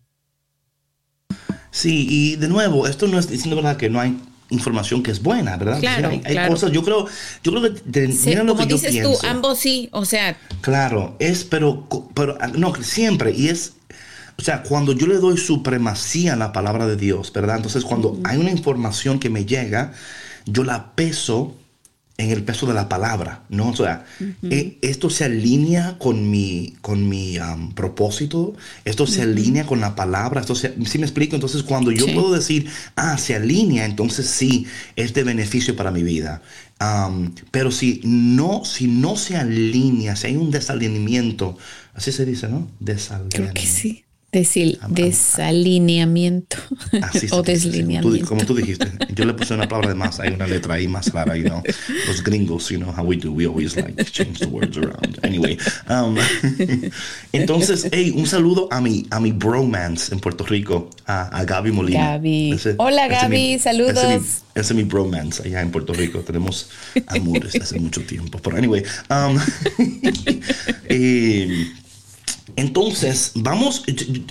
Sí, 1.71 2.07
y 2.09 2.37
de 2.37 2.49
nuevo, 2.49 2.87
esto 2.87 3.07
no 3.07 3.18
es 3.18 3.29
diciendo 3.29 3.57
verdad 3.57 3.77
que 3.77 3.90
no 3.90 4.01
hay 4.01 4.18
información 4.51 5.03
que 5.03 5.11
es 5.11 5.23
buena, 5.23 5.57
¿verdad? 5.57 5.81
Claro, 5.81 6.09
hay, 6.09 6.49
cosas, 6.49 6.73
yo 6.73 6.83
creo, 6.83 7.07
yo 7.42 7.53
creo 7.53 7.75
que 7.75 8.09
mira 8.25 8.42
lo 8.42 8.57
que 8.57 8.66
dices 8.66 9.03
tú, 9.03 9.16
ambos 9.27 9.59
sí, 9.59 9.88
o 9.92 10.05
sea. 10.05 10.37
Claro, 10.61 11.16
es, 11.18 11.44
pero, 11.44 11.87
pero, 12.14 12.38
ah, 12.40 12.49
no, 12.49 12.75
siempre, 12.83 13.33
y 13.33 13.49
es, 13.49 13.75
o 14.38 14.42
sea, 14.42 14.62
cuando 14.62 14.92
yo 14.92 15.09
le 15.09 15.16
doy 15.16 15.37
supremacía 15.37 16.35
a 16.35 16.37
la 16.37 16.53
palabra 16.53 16.87
de 16.87 16.96
Dios, 16.96 17.33
¿verdad? 17.33 17.57
Entonces, 17.57 17.85
cuando 17.85 18.20
hay 18.22 18.38
una 18.38 18.53
información 18.53 19.18
que 19.18 19.31
me 19.31 19.44
llega, 19.44 19.92
yo 20.46 20.62
la 20.62 20.92
peso 20.94 21.57
en 22.18 22.31
el 22.31 22.44
peso 22.44 22.66
de 22.66 22.74
la 22.74 22.88
palabra, 22.88 23.44
¿no? 23.48 23.68
O 23.70 23.77
sea, 23.77 24.05
eh, 24.42 24.79
esto 24.83 25.11
se 25.11 25.24
alinea 25.24 25.98
con 25.98 26.31
mi, 26.31 26.74
con 26.81 27.09
mi 27.09 27.37
propósito, 27.74 28.55
esto 28.85 29.09
se 29.09 29.22
alinea 29.22 29.66
con 29.66 29.81
la 29.81 29.96
palabra, 29.96 30.40
esto 30.40 30.55
se, 30.55 30.74
¿sí 30.85 30.98
me 30.98 31.07
explico? 31.07 31.35
Entonces, 31.35 31.64
cuando 31.64 31.90
yo 31.90 32.07
puedo 32.07 32.33
decir, 32.33 32.68
ah, 32.94 33.18
se 33.18 33.35
alinea, 33.35 33.87
entonces 33.87 34.27
sí, 34.27 34.66
es 34.94 35.14
de 35.14 35.24
beneficio 35.24 35.74
para 35.74 35.90
mi 35.90 36.05
vida. 36.05 36.42
pero 37.51 37.72
si 37.72 38.01
no, 38.05 38.64
si 38.64 38.87
no 38.87 39.16
se 39.16 39.37
alinea, 39.37 40.14
si 40.14 40.29
hay 40.29 40.37
un 40.37 40.53
desalineamiento, 40.53 41.57
así 41.94 42.12
se 42.12 42.24
dice, 42.24 42.48
¿no? 42.48 42.68
Desalineamiento. 42.79 43.37
Creo 43.37 43.55
que 43.55 43.66
sí 43.66 44.05
desalineamiento 44.31 46.59
o 47.31 47.43
deslineamiento. 47.43 48.27
como 48.27 48.45
tú 48.45 48.55
dijiste, 48.55 48.87
yo 49.14 49.25
le 49.25 49.33
puse 49.33 49.55
una 49.55 49.67
palabra 49.67 49.88
de 49.88 49.95
más, 49.95 50.21
hay 50.21 50.35
una 50.35 50.47
letra 50.47 50.75
ahí 50.75 50.87
más 50.87 51.11
rara, 51.14 51.35
you 51.35 51.45
know. 51.45 51.62
Los 52.07 52.23
gringos, 52.23 52.69
you 52.69 52.79
know 52.79 52.93
how 52.93 53.03
we 53.03 53.17
do, 53.17 53.33
we 53.33 53.47
always 53.47 53.75
like 53.77 54.05
change 54.05 54.41
the 54.41 54.47
words 54.47 54.77
around. 54.77 55.19
Anyway, 55.23 55.57
um, 55.88 56.19
entonces, 57.33 57.88
hey, 57.91 58.12
un 58.14 58.27
saludo 58.27 58.69
a 58.71 58.83
mi, 58.83 59.07
a 59.11 59.19
mi 59.19 59.33
bromance 59.33 60.12
en 60.12 60.21
Puerto 60.21 60.45
Rico, 60.45 60.91
a, 61.07 61.29
a 61.29 61.45
Gaby 61.45 61.73
Molina. 61.73 62.12
Gaby. 62.12 62.55
Hola 62.77 63.09
Gaby, 63.09 63.59
saludos. 63.59 64.43
Ese 64.55 64.55
es 64.55 64.75
mi 64.75 64.83
bromance 64.83 65.43
allá 65.43 65.62
en 65.62 65.71
Puerto 65.71 65.95
Rico. 65.95 66.21
Tenemos 66.21 66.69
amores 67.07 67.55
hace 67.55 67.81
mucho 67.81 68.03
tiempo. 68.03 68.38
Pero 68.43 68.59
anyway, 68.59 68.83
um, 69.09 69.38
eh, 70.88 71.73
entonces, 72.57 73.33
vamos, 73.35 73.85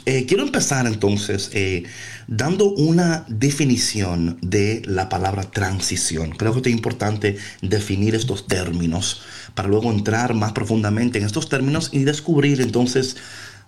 eh, 0.05 0.25
quiero 0.25 0.43
empezar 0.43 0.85
entonces 0.87 1.49
eh, 1.53 1.83
dando 2.27 2.71
una 2.71 3.25
definición 3.27 4.37
de 4.41 4.81
la 4.85 5.09
palabra 5.09 5.43
transición. 5.43 6.31
Creo 6.31 6.53
que 6.53 6.69
es 6.69 6.75
importante 6.75 7.37
definir 7.61 8.15
estos 8.15 8.47
términos 8.47 9.21
para 9.55 9.69
luego 9.69 9.91
entrar 9.91 10.33
más 10.33 10.51
profundamente 10.51 11.19
en 11.19 11.25
estos 11.25 11.49
términos 11.49 11.89
y 11.91 12.03
descubrir 12.03 12.61
entonces 12.61 13.17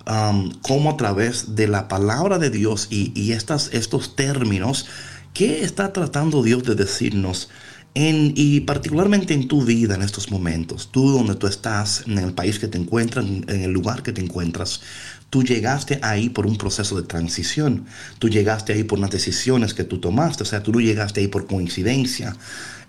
um, 0.08 0.52
cómo 0.62 0.92
a 0.92 0.98
través 0.98 1.56
de 1.56 1.68
la 1.68 1.88
palabra 1.88 2.38
de 2.40 2.50
Dios 2.50 2.88
y, 2.90 3.32
estos 3.32 4.16
términos, 4.16 4.88
¿qué 5.34 5.64
está 5.64 5.94
tratando 5.94 6.44
Dios 6.44 6.64
de 6.64 6.76
decirnos? 6.76 7.50
Y 7.96 8.62
particularmente 8.62 9.34
en 9.34 9.48
tu 9.48 9.64
vida 9.64 9.96
en 9.96 10.04
estos 10.04 10.32
momentos, 10.32 10.90
tú 10.92 11.10
donde 11.10 11.36
tú 11.36 11.48
estás, 11.48 12.04
en 12.08 12.18
el 12.18 12.34
país 12.34 12.60
que 12.60 12.68
te 12.68 12.78
encuentras, 12.78 13.26
en 13.26 13.50
el 13.50 13.72
lugar 13.72 14.04
que 14.04 14.14
te 14.14 14.22
encuentras, 14.22 14.82
tú 15.30 15.44
llegaste 15.44 16.00
ahí 16.02 16.30
por 16.30 16.46
un 16.46 16.58
proceso 16.58 16.96
de 16.96 17.04
transición, 17.04 17.86
tú 18.20 18.30
llegaste 18.30 18.74
ahí 18.74 18.84
por 18.84 19.00
unas 19.00 19.12
decisiones 19.12 19.74
que 19.74 19.84
tú 19.84 20.00
tomaste, 20.00 20.44
o 20.44 20.46
sea, 20.46 20.64
tú 20.64 20.72
no 20.72 20.80
llegaste 20.80 21.22
ahí 21.22 21.28
por 21.28 21.46
coincidencia. 21.46 22.36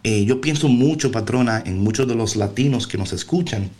Eh, 0.02 0.24
yo 0.24 0.40
pienso 0.40 0.68
mucho, 0.68 1.10
patrona, 1.10 1.62
en 1.64 1.78
muchos 1.78 2.06
de 2.06 2.14
los 2.14 2.36
latinos 2.36 2.86
que 2.86 2.98
nos 2.98 3.12
escuchan, 3.12 3.70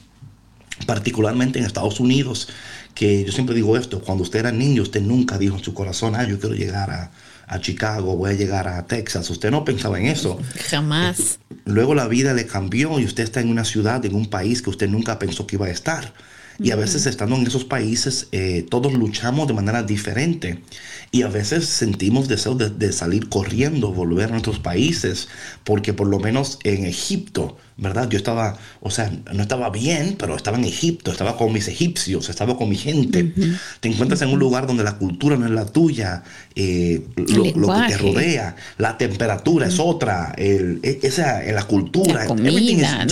particularmente 0.87 1.59
en 1.59 1.65
Estados 1.65 2.01
Unidos, 2.01 2.49
que 2.95 3.25
yo 3.25 3.33
siempre 3.33 3.55
digo 3.55 3.77
esto, 3.77 4.01
cuando 4.01 4.25
usted 4.25 4.41
era 4.41 4.53
niño, 4.53 4.83
usted 4.83 5.03
nunca 5.03 5.39
dijo 5.39 5.57
en 5.57 5.65
su 5.65 5.75
corazón, 5.75 6.15
ah, 6.17 6.27
yo 6.27 6.41
quiero 6.41 6.55
llegar 6.55 6.91
a, 6.91 7.11
a 7.51 7.61
Chicago, 7.61 8.17
voy 8.17 8.31
a 8.31 8.35
llegar 8.35 8.69
a 8.69 8.87
Texas. 8.87 9.29
Usted 9.29 9.51
no 9.51 9.65
pensaba 9.65 9.99
en 9.99 10.07
eso. 10.07 10.39
Jamás. 10.69 11.41
Luego 11.65 11.97
la 11.97 12.07
vida 12.07 12.33
le 12.33 12.47
cambió 12.47 13.01
y 13.01 13.05
usted 13.05 13.25
está 13.25 13.41
en 13.41 13.49
una 13.49 13.65
ciudad, 13.65 14.05
en 14.05 14.15
un 14.15 14.27
país 14.27 14.63
que 14.63 14.71
usted 14.71 14.89
nunca 14.89 15.19
pensó 15.19 15.49
que 15.49 15.57
iba 15.57 15.67
a 15.67 15.71
estar. 15.71 16.15
Y 16.61 16.71
a 16.71 16.77
veces 16.77 17.07
estando 17.07 17.35
en 17.35 17.47
esos 17.47 17.65
países, 17.65 18.29
eh, 18.31 18.65
todos 18.71 18.93
luchamos 18.93 19.49
de 19.49 19.55
manera 19.55 19.83
diferente. 19.83 20.63
Y 21.11 21.23
a 21.23 21.29
veces 21.29 21.67
sentimos 21.67 22.29
deseo 22.29 22.55
de, 22.55 22.93
salir 22.93 23.29
corriendo, 23.29 23.93
volver 23.93 24.29
a 24.29 24.33
nuestros 24.33 24.61
países, 24.61 25.27
porque 25.65 25.93
por 25.93 26.07
lo 26.07 26.21
menos 26.21 26.61
en 26.63 26.85
Egipto, 26.85 27.57
¿verdad? 27.81 28.09
Yo 28.11 28.19
estaba, 28.19 28.59
o 28.81 28.91
sea, 28.91 29.11
no 29.33 29.43
estaba 29.43 29.71
bien, 29.71 30.17
pero 30.19 30.37
estaba 30.37 30.59
en 30.59 30.65
Egipto, 30.65 31.11
estaba 31.11 31.37
con 31.39 31.53
mis 31.53 31.67
egipcios, 31.67 32.29
estaba 32.29 32.57
con 32.57 32.69
mi 32.69 32.77
gente. 32.77 33.33
Te 33.81 33.89
encuentras 33.89 34.21
en 34.21 34.29
un 34.29 34.39
lugar 34.39 34.67
donde 34.67 34.85
la 34.85 34.99
cultura 34.99 35.37
no 35.37 35.47
es 35.47 35.51
la 35.51 35.65
tuya, 35.65 36.23
eh, 36.55 37.03
lo, 37.17 37.43
que 37.43 37.89
te 37.89 37.97
rodea, 37.97 38.55
la 38.77 38.99
temperatura 38.99 39.67
es 39.67 39.81
otra, 39.81 40.35
el, 40.37 40.81
e, 40.83 41.01
esa, 41.03 41.43
la 41.43 41.65
cultura, 41.65 42.15
la 42.15 42.27
comida, 42.27 43.07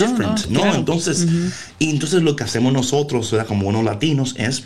¿no? 0.49 0.75
Entonces, 0.75 1.25
y 1.79 1.89
entonces 1.89 2.21
lo 2.21 2.35
que 2.35 2.43
hacemos 2.43 2.71
nosotros, 2.71 3.35
como 3.47 3.67
unos 3.67 3.83
latinos, 3.83 4.35
es 4.37 4.65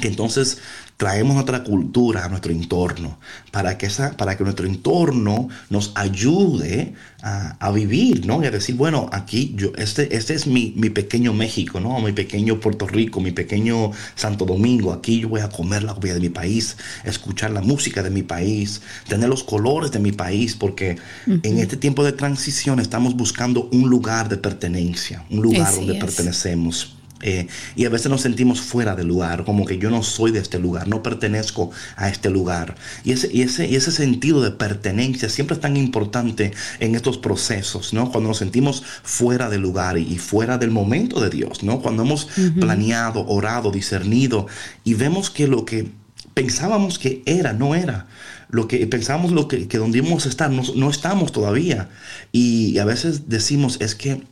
que 0.00 0.08
entonces 0.08 0.58
traemos 0.96 1.34
nuestra 1.34 1.62
cultura 1.62 2.24
a 2.24 2.28
nuestro 2.28 2.52
entorno, 2.52 3.18
para 3.50 3.76
que, 3.76 3.86
esa, 3.86 4.16
para 4.16 4.36
que 4.36 4.44
nuestro 4.44 4.66
entorno 4.66 5.48
nos 5.68 5.92
ayude 5.94 6.94
a, 7.22 7.70
vivir, 7.72 8.24
¿no? 8.24 8.40
Y 8.42 8.46
a 8.46 8.52
decir, 8.52 8.76
bueno, 8.76 9.10
aquí 9.12 9.52
yo, 9.56 9.72
este, 9.76 10.16
este 10.16 10.32
es 10.34 10.46
mi, 10.46 10.72
mi, 10.76 10.90
pequeño 10.90 11.32
México, 11.32 11.80
¿no? 11.80 11.98
Mi 12.00 12.12
pequeño 12.12 12.60
Puerto 12.60 12.86
Rico, 12.86 13.20
mi 13.20 13.32
pequeño 13.32 13.90
Santo 14.14 14.44
Domingo, 14.44 14.92
aquí 14.92 15.20
yo 15.20 15.28
voy 15.28 15.40
a 15.40 15.48
comer 15.48 15.82
la 15.82 15.94
comida 15.94 16.14
de 16.14 16.20
mi 16.20 16.28
país, 16.28 16.76
escuchar 17.04 17.50
la 17.50 17.62
música 17.62 18.04
de 18.04 18.10
mi 18.10 18.22
país, 18.22 18.80
tener 19.08 19.28
los 19.28 19.42
colores 19.42 19.90
de 19.90 19.98
mi 19.98 20.12
país, 20.12 20.54
porque 20.54 20.98
en 21.26 21.58
este 21.58 21.76
tiempo 21.76 22.04
de 22.04 22.12
transición 22.12 22.78
estamos 22.78 23.16
buscando 23.16 23.68
un 23.72 23.90
lugar 23.90 24.28
de 24.28 24.36
pertenencia, 24.36 25.24
un 25.28 25.42
lugar 25.42 25.74
donde 25.74 25.96
pertenecemos. 25.96 26.95
Eh, 27.22 27.46
y 27.74 27.86
a 27.86 27.88
veces 27.88 28.10
nos 28.10 28.20
sentimos 28.20 28.60
fuera 28.60 28.94
del 28.94 29.06
lugar, 29.06 29.44
como 29.44 29.64
que 29.64 29.78
yo 29.78 29.90
no 29.90 30.02
soy 30.02 30.32
de 30.32 30.38
este 30.38 30.58
lugar, 30.58 30.86
no 30.86 31.02
pertenezco 31.02 31.70
a 31.96 32.08
este 32.08 32.28
lugar. 32.28 32.76
Y 33.04 33.12
ese, 33.12 33.30
y 33.32 33.42
ese, 33.42 33.66
y 33.66 33.76
ese 33.76 33.90
sentido 33.90 34.42
de 34.42 34.50
pertenencia 34.50 35.28
siempre 35.30 35.54
es 35.54 35.60
tan 35.60 35.76
importante 35.76 36.52
en 36.78 36.94
estos 36.94 37.16
procesos, 37.16 37.94
¿no? 37.94 38.10
Cuando 38.10 38.28
nos 38.28 38.38
sentimos 38.38 38.82
fuera 39.02 39.48
del 39.48 39.62
lugar 39.62 39.96
y, 39.96 40.18
fuera 40.18 40.58
del 40.58 40.70
momento 40.70 41.20
de 41.20 41.30
Dios, 41.30 41.62
¿no? 41.62 41.80
Cuando 41.80 42.02
hemos 42.02 42.28
planeado, 42.60 43.26
orado, 43.26 43.70
discernido 43.70 44.46
y 44.84 44.94
vemos 44.94 45.30
que 45.30 45.46
lo 45.46 45.64
que 45.64 45.88
pensábamos 46.34 46.98
que 46.98 47.22
era, 47.24 47.52
no 47.54 47.74
era. 47.74 48.06
Lo 48.48 48.68
que 48.68 48.86
pensábamos 48.86 49.32
lo 49.32 49.48
que, 49.48 49.68
que 49.68 49.78
donde 49.78 49.98
íbamos 49.98 50.26
a 50.26 50.28
estar, 50.28 50.50
no, 50.50 50.62
no 50.74 50.90
estamos 50.90 51.32
todavía. 51.32 51.88
Y 52.30 52.78
a 52.78 52.84
veces 52.84 53.28
decimos, 53.28 53.78
es 53.80 53.94
que 53.94 54.22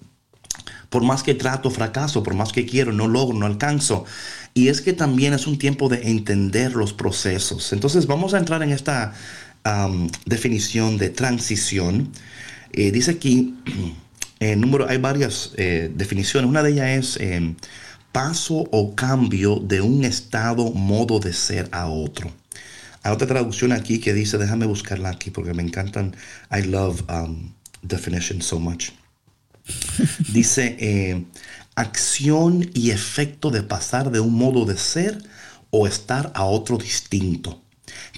por 0.94 1.02
más 1.02 1.24
que 1.24 1.34
trato, 1.34 1.72
fracaso, 1.72 2.22
por 2.22 2.34
más 2.34 2.52
que 2.52 2.66
quiero, 2.66 2.92
no 2.92 3.08
logro, 3.08 3.36
no 3.36 3.46
alcanzo. 3.46 4.04
Y 4.54 4.68
es 4.68 4.80
que 4.80 4.92
también 4.92 5.32
es 5.32 5.48
un 5.48 5.58
tiempo 5.58 5.88
de 5.88 6.08
entender 6.08 6.76
los 6.76 6.92
procesos. 6.92 7.72
Entonces 7.72 8.06
vamos 8.06 8.32
a 8.32 8.38
entrar 8.38 8.62
en 8.62 8.70
esta 8.70 9.12
definición 10.24 10.96
de 10.96 11.10
transición. 11.10 12.12
Eh, 12.72 12.92
dice 12.92 13.10
aquí, 13.10 13.56
en 14.38 14.60
número, 14.60 14.88
hay 14.88 14.98
varias 14.98 15.50
eh, 15.56 15.90
definiciones. 15.92 16.48
Una 16.48 16.62
de 16.62 16.70
ellas 16.70 16.86
es 16.86 17.16
em, 17.20 17.56
paso 18.12 18.68
o 18.70 18.94
cambio 18.94 19.56
de 19.56 19.80
un 19.80 20.04
estado, 20.04 20.70
modo 20.70 21.18
de 21.18 21.32
ser 21.32 21.68
a 21.72 21.88
otro. 21.88 22.30
Hay 23.02 23.12
otra 23.12 23.26
traducción 23.26 23.72
aquí 23.72 23.98
que 23.98 24.14
dice, 24.14 24.38
déjame 24.38 24.66
buscarla 24.66 25.08
aquí 25.08 25.32
porque 25.32 25.54
me 25.54 25.64
encantan. 25.64 26.14
I 26.52 26.62
love 26.62 27.02
um, 27.10 27.50
definitions 27.82 28.46
so 28.46 28.60
much. 28.60 28.92
Dice, 30.32 30.76
eh, 30.78 31.24
acción 31.74 32.70
y 32.74 32.90
efecto 32.90 33.50
de 33.50 33.62
pasar 33.62 34.10
de 34.10 34.20
un 34.20 34.34
modo 34.34 34.64
de 34.64 34.76
ser 34.76 35.22
o 35.70 35.86
estar 35.86 36.32
a 36.34 36.44
otro 36.44 36.76
distinto. 36.78 37.62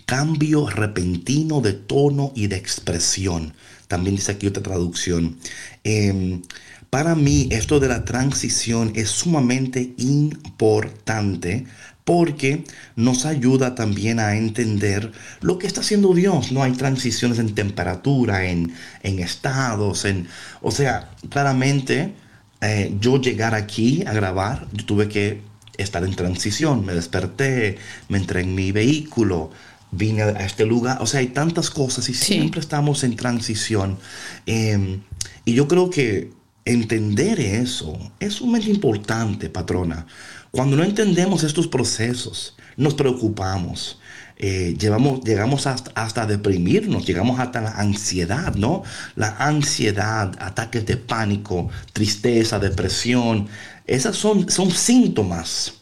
Cambio 0.05 0.69
repentino 0.69 1.61
de 1.61 1.73
tono 1.73 2.33
y 2.35 2.47
de 2.47 2.57
expresión. 2.57 3.55
También 3.89 4.17
dice 4.17 4.33
aquí 4.33 4.47
otra 4.47 4.63
traducción. 4.63 5.39
Em, 5.85 6.43
para 6.91 7.15
mí 7.15 7.49
esto 7.51 7.81
de 7.81 7.89
la 7.89 8.05
transición 8.05 8.93
es 8.95 9.11
sumamente 9.11 9.95
importante 9.99 11.67
porque 12.07 12.63
nos 12.95 13.27
ayuda 13.27 13.75
también 13.75 14.21
a 14.21 14.37
entender 14.37 15.11
lo 15.41 15.59
que 15.59 15.67
está 15.67 15.81
haciendo 15.81 16.15
Dios. 16.15 16.53
No 16.53 16.63
hay 16.63 16.71
transiciones 16.71 17.41
en 17.41 17.53
temperatura, 17.53 18.45
en, 18.47 18.73
estados, 19.03 20.05
en, 20.05 20.29
o 20.63 20.71
sea, 20.71 21.11
claramente 21.29 22.15
eh, 22.61 22.95
yo 23.01 23.21
llegar 23.21 23.57
aquí 23.57 24.05
a 24.07 24.13
grabar, 24.13 24.69
yo 24.73 24.87
tuve 24.87 25.09
que 25.09 25.41
estar 25.79 26.05
en 26.05 26.15
transición. 26.15 26.87
Me 26.87 26.95
desperté, 26.95 27.79
me 28.09 28.19
entré 28.19 28.43
en 28.43 28.55
mi 28.55 28.71
vehículo, 28.71 29.51
vine 29.91 30.23
a 30.23 30.47
este 30.47 30.65
lugar. 30.65 30.99
O 31.03 31.07
sea, 31.07 31.19
hay 31.19 31.31
tantas 31.31 31.71
cosas 31.71 32.09
y 32.09 32.15
siempre 32.15 32.61
estamos 32.61 33.03
en 33.03 33.17
transición. 33.17 33.99
Em, 34.47 35.01
y 35.45 35.55
yo 35.55 35.67
creo 35.67 35.91
que 35.91 36.36
entender 36.67 37.41
eso 37.41 37.97
es 38.21 38.35
sumamente 38.35 38.71
importante, 38.71 39.49
patrona. 39.49 40.07
Cuando 40.51 40.77
no 40.77 40.85
entendemos 40.85 41.45
estos 41.45 41.69
procesos, 41.69 42.57
nos 42.77 42.95
preocupamos. 42.95 43.99
Eh, 44.39 44.77
llevamos, 44.79 45.25
llegamos 45.25 45.67
hasta, 45.67 45.93
hasta, 45.95 46.27
deprimirnos, 46.27 47.07
llegamos 47.07 47.41
hasta 47.41 47.63
la 47.63 47.71
ansiedad, 47.71 48.55
¿no? 48.55 48.83
La 49.15 49.37
ansiedad, 49.39 50.37
ataques 50.39 50.85
de 50.85 50.99
pánico, 50.99 51.71
tristeza, 51.95 52.59
depresión, 52.59 53.49
esas 53.87 54.17
son, 54.17 54.51
son 54.51 54.71
síntomas. 54.71 55.75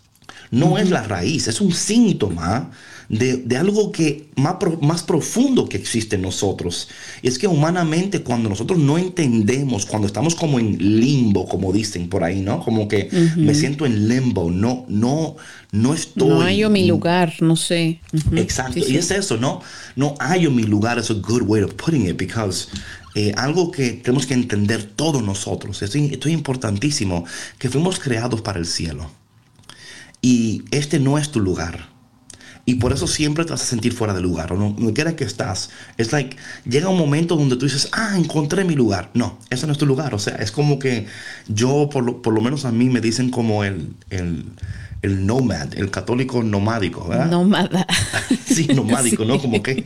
No 0.50 0.78
es 0.78 0.90
la 0.90 1.02
raíz, 1.02 1.48
es 1.48 1.60
un 1.60 1.72
síntoma 1.72 2.70
de, 3.08 3.56
algo 3.56 3.92
que 3.92 4.28
más, 4.36 4.56
más 4.80 5.02
profundo 5.02 5.68
que 5.68 5.76
existe 5.76 6.16
en 6.16 6.22
nosotros. 6.22 6.88
Y 7.22 7.28
es 7.28 7.38
que 7.38 7.46
humanamente 7.46 8.22
cuando 8.22 8.48
nosotros 8.48 8.78
no 8.78 8.98
entendemos, 8.98 9.86
cuando 9.86 10.06
estamos 10.06 10.34
como 10.34 10.58
en 10.58 10.76
limbo, 11.00 11.46
como 11.46 11.72
dicen 11.72 12.08
por 12.08 12.24
ahí, 12.24 12.40
¿no? 12.40 12.60
Como 12.60 12.88
que 12.88 13.08
me 13.36 13.54
siento 13.54 13.86
en 13.86 14.08
limbo, 14.08 14.50
no, 14.50 14.84
no, 14.88 15.36
no 15.72 15.94
estoy... 15.94 16.28
No 16.28 16.40
hallo 16.40 16.70
mi 16.70 16.86
lugar, 16.86 17.34
no 17.40 17.56
sé. 17.56 18.00
Exacto, 18.32 18.78
y 18.78 18.96
es 18.96 19.10
eso, 19.10 19.36
¿no? 19.36 19.60
No 19.96 20.14
hallo 20.20 20.50
mi 20.50 20.64
lugar, 20.64 20.98
es 20.98 21.10
a 21.10 21.14
good 21.14 21.42
way 21.42 21.62
of 21.62 21.74
putting 21.74 22.08
it, 22.08 22.16
because 22.16 22.68
eh, 23.14 23.32
algo 23.36 23.70
que 23.70 23.92
tenemos 23.92 24.26
que 24.26 24.34
entender 24.34 24.82
todos 24.82 25.22
nosotros, 25.22 25.82
esto, 25.82 25.98
esto 25.98 26.28
es 26.28 26.34
importantísimo, 26.34 27.24
que 27.58 27.68
fuimos 27.68 27.98
creados 27.98 28.40
para 28.40 28.58
el 28.58 28.66
cielo. 28.66 29.10
Y 30.20 30.64
este 30.70 30.98
no 30.98 31.18
es 31.18 31.30
tu 31.30 31.38
lugar. 31.38 31.93
Y 32.66 32.77
por 32.77 32.92
eso 32.92 33.07
siempre 33.07 33.44
te 33.44 33.50
vas 33.50 33.62
a 33.62 33.66
sentir 33.66 33.92
fuera 33.92 34.14
de 34.14 34.22
lugar, 34.22 34.53
o 34.53 34.57
no, 34.57 34.74
no 34.79 34.94
que 34.94 35.24
estás. 35.24 35.70
Es 35.98 36.12
like, 36.12 36.37
llega 36.68 36.88
un 36.88 36.98
momento 36.98 37.37
donde 37.37 37.57
tú 37.57 37.66
dices, 37.66 37.88
ah, 37.92 38.14
encontré 38.16 38.64
mi 38.64 38.74
lugar. 38.74 39.11
No, 39.12 39.38
ese 39.50 39.66
no 39.66 39.72
es 39.72 39.79
tu 39.79 39.85
lugar. 39.85 40.14
O 40.14 40.18
sea, 40.18 40.37
es 40.37 40.50
como 40.50 40.79
que 40.79 41.07
yo, 41.46 41.90
por 41.92 42.05
lo, 42.05 42.22
por 42.22 42.33
lo 42.33 42.40
menos 42.40 42.64
a 42.64 42.72
mí, 42.72 42.88
me 42.88 43.03
dicen 43.03 43.31
como 43.31 43.64
el, 43.64 43.94
el, 44.09 44.46
el 45.03 45.27
nomad, 45.27 45.74
el 45.74 45.90
católico 45.90 46.42
nomádico, 46.42 47.07
¿verdad? 47.07 47.27
Nómada. 47.27 47.87
sí, 48.46 48.66
nomádico, 48.68 49.27
¿no? 49.27 49.38
Como 49.38 49.62
que 49.62 49.85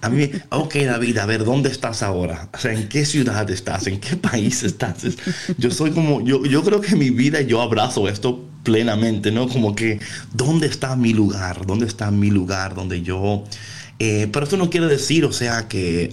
a 0.00 0.08
mí, 0.08 0.30
ok, 0.50 0.74
David, 0.76 1.18
a 1.18 1.26
ver, 1.26 1.44
¿dónde 1.44 1.68
estás 1.68 2.04
ahora? 2.04 2.48
O 2.52 2.58
sea, 2.58 2.72
¿en 2.72 2.88
qué 2.88 3.04
ciudad 3.04 3.50
estás? 3.50 3.88
¿En 3.88 3.98
qué 3.98 4.14
país 4.16 4.62
estás? 4.62 5.04
Yo 5.58 5.72
soy 5.72 5.90
como, 5.90 6.24
yo, 6.24 6.44
yo 6.44 6.62
creo 6.62 6.80
que 6.80 6.94
mi 6.94 7.10
vida 7.10 7.40
yo 7.40 7.60
abrazo 7.60 8.08
esto 8.08 8.49
plenamente, 8.62 9.32
¿no? 9.32 9.48
Como 9.48 9.74
que, 9.74 10.00
¿dónde 10.32 10.66
está 10.66 10.96
mi 10.96 11.12
lugar? 11.12 11.66
¿Dónde 11.66 11.86
está 11.86 12.10
mi 12.10 12.30
lugar 12.30 12.74
donde 12.74 13.02
yo... 13.02 13.44
Eh, 13.98 14.28
pero 14.32 14.44
esto 14.44 14.56
no 14.56 14.70
quiere 14.70 14.86
decir, 14.86 15.24
o 15.24 15.32
sea, 15.32 15.68
que... 15.68 16.12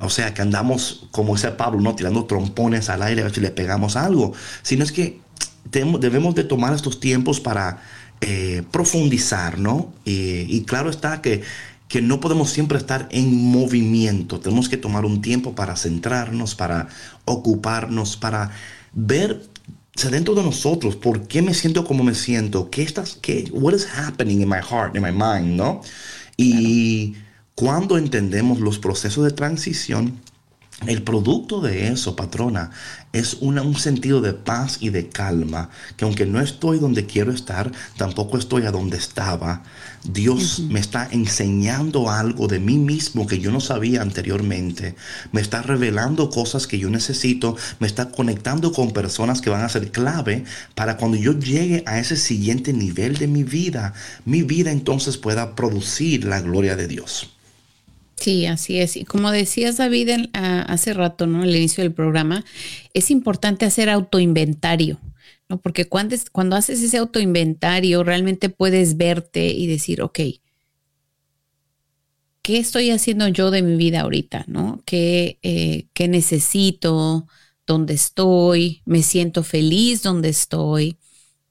o 0.00 0.10
sea, 0.10 0.34
que 0.34 0.42
andamos, 0.42 1.06
como 1.10 1.36
ese 1.36 1.50
Pablo, 1.52 1.80
¿no? 1.80 1.94
Tirando 1.94 2.24
trompones 2.24 2.88
al 2.88 3.02
aire 3.02 3.22
a 3.22 3.24
ver 3.24 3.34
si 3.34 3.40
le 3.40 3.50
pegamos 3.50 3.96
algo. 3.96 4.32
Sino 4.62 4.84
es 4.84 4.92
que 4.92 5.20
debemos 5.70 6.34
de 6.34 6.44
tomar 6.44 6.74
estos 6.74 7.00
tiempos 7.00 7.40
para 7.40 7.82
eh, 8.20 8.62
profundizar, 8.70 9.58
¿no? 9.58 9.92
y 10.04 10.62
claro 10.66 10.88
está 10.88 11.20
que, 11.20 11.42
que 11.88 12.02
no 12.02 12.20
podemos 12.20 12.50
siempre 12.50 12.78
estar 12.78 13.08
en 13.12 13.32
movimiento. 13.32 14.40
Tenemos 14.40 14.68
que 14.68 14.76
tomar 14.76 15.04
un 15.04 15.22
tiempo 15.22 15.54
para 15.54 15.76
centrarnos, 15.76 16.54
para 16.54 16.88
ocuparnos, 17.24 18.16
para 18.16 18.50
ver 18.92 19.48
dentro 20.10 20.34
de 20.34 20.42
nosotros, 20.42 20.96
¿por 20.96 21.26
qué 21.26 21.40
me 21.40 21.54
siento 21.54 21.84
como 21.84 22.04
me 22.04 22.14
siento? 22.14 22.68
¿Qué 22.70 22.82
estás, 22.82 23.18
qué, 23.20 23.48
what 23.52 23.74
is 23.74 23.86
happening 23.86 24.40
in 24.40 24.48
my 24.48 24.58
heart, 24.58 24.96
in 24.96 25.02
my 25.02 25.12
mind, 25.12 25.56
no? 25.56 25.80
Y 26.36 27.14
cuando 27.54 27.96
entendemos 27.96 28.60
los 28.60 28.78
procesos 28.78 29.24
de 29.24 29.30
transición, 29.30 30.20
el 30.86 31.02
producto 31.02 31.60
de 31.60 31.88
eso, 31.88 32.14
patrona, 32.14 32.70
es 33.12 33.34
un 33.34 33.76
sentido 33.76 34.20
de 34.20 34.34
paz 34.34 34.78
y 34.80 34.90
de 34.90 35.08
calma, 35.08 35.70
que 35.96 36.04
aunque 36.04 36.26
no 36.26 36.40
estoy 36.40 36.78
donde 36.78 37.06
quiero 37.06 37.32
estar, 37.32 37.70
tampoco 37.96 38.36
estoy 38.36 38.66
a 38.66 38.72
donde 38.72 38.96
estaba. 38.96 39.62
Dios 40.02 40.60
me 40.68 40.80
está 40.80 41.08
enseñando 41.10 42.10
algo 42.10 42.48
de 42.48 42.58
mí 42.58 42.76
mismo 42.76 43.26
que 43.26 43.38
yo 43.38 43.50
no 43.50 43.60
sabía 43.60 44.02
anteriormente. 44.02 44.96
Me 45.32 45.40
está 45.40 45.62
revelando 45.62 46.28
cosas 46.28 46.66
que 46.66 46.78
yo 46.78 46.90
necesito, 46.90 47.56
me 47.78 47.86
está 47.86 48.10
conectando 48.10 48.72
con 48.72 48.90
personas 48.92 49.40
que 49.40 49.50
van 49.50 49.62
a 49.62 49.68
ser 49.68 49.90
clave 49.90 50.44
para 50.74 50.96
cuando 50.96 51.16
yo 51.16 51.38
llegue 51.38 51.84
a 51.86 52.00
ese 52.00 52.16
siguiente 52.16 52.72
nivel 52.72 53.16
de 53.16 53.28
mi 53.28 53.44
vida, 53.44 53.94
mi 54.24 54.42
vida 54.42 54.72
entonces 54.72 55.16
pueda 55.16 55.54
producir 55.54 56.24
la 56.24 56.40
gloria 56.40 56.76
de 56.76 56.88
Dios. 56.88 57.33
Sí, 58.16 58.46
así 58.46 58.78
es. 58.78 58.96
Y 58.96 59.04
como 59.04 59.30
decías, 59.30 59.76
David, 59.76 60.28
hace 60.32 60.94
rato, 60.94 61.26
¿no? 61.26 61.42
Al 61.42 61.54
inicio 61.54 61.82
del 61.82 61.92
programa, 61.92 62.44
es 62.94 63.10
importante 63.10 63.64
hacer 63.66 63.90
autoinventario, 63.90 65.00
¿no? 65.48 65.60
Porque 65.60 65.86
cuando, 65.86 66.16
cuando 66.32 66.56
haces 66.56 66.82
ese 66.82 66.98
autoinventario, 66.98 68.04
realmente 68.04 68.48
puedes 68.48 68.96
verte 68.96 69.48
y 69.48 69.66
decir, 69.66 70.00
ok, 70.00 70.20
¿qué 72.42 72.58
estoy 72.58 72.90
haciendo 72.90 73.26
yo 73.28 73.50
de 73.50 73.62
mi 73.62 73.76
vida 73.76 74.02
ahorita, 74.02 74.44
¿no? 74.46 74.82
¿Qué, 74.84 75.38
eh, 75.42 75.86
qué 75.92 76.08
necesito? 76.08 77.26
¿Dónde 77.66 77.94
estoy? 77.94 78.82
¿Me 78.84 79.02
siento 79.02 79.42
feliz 79.42 80.02
donde 80.02 80.28
estoy? 80.28 80.98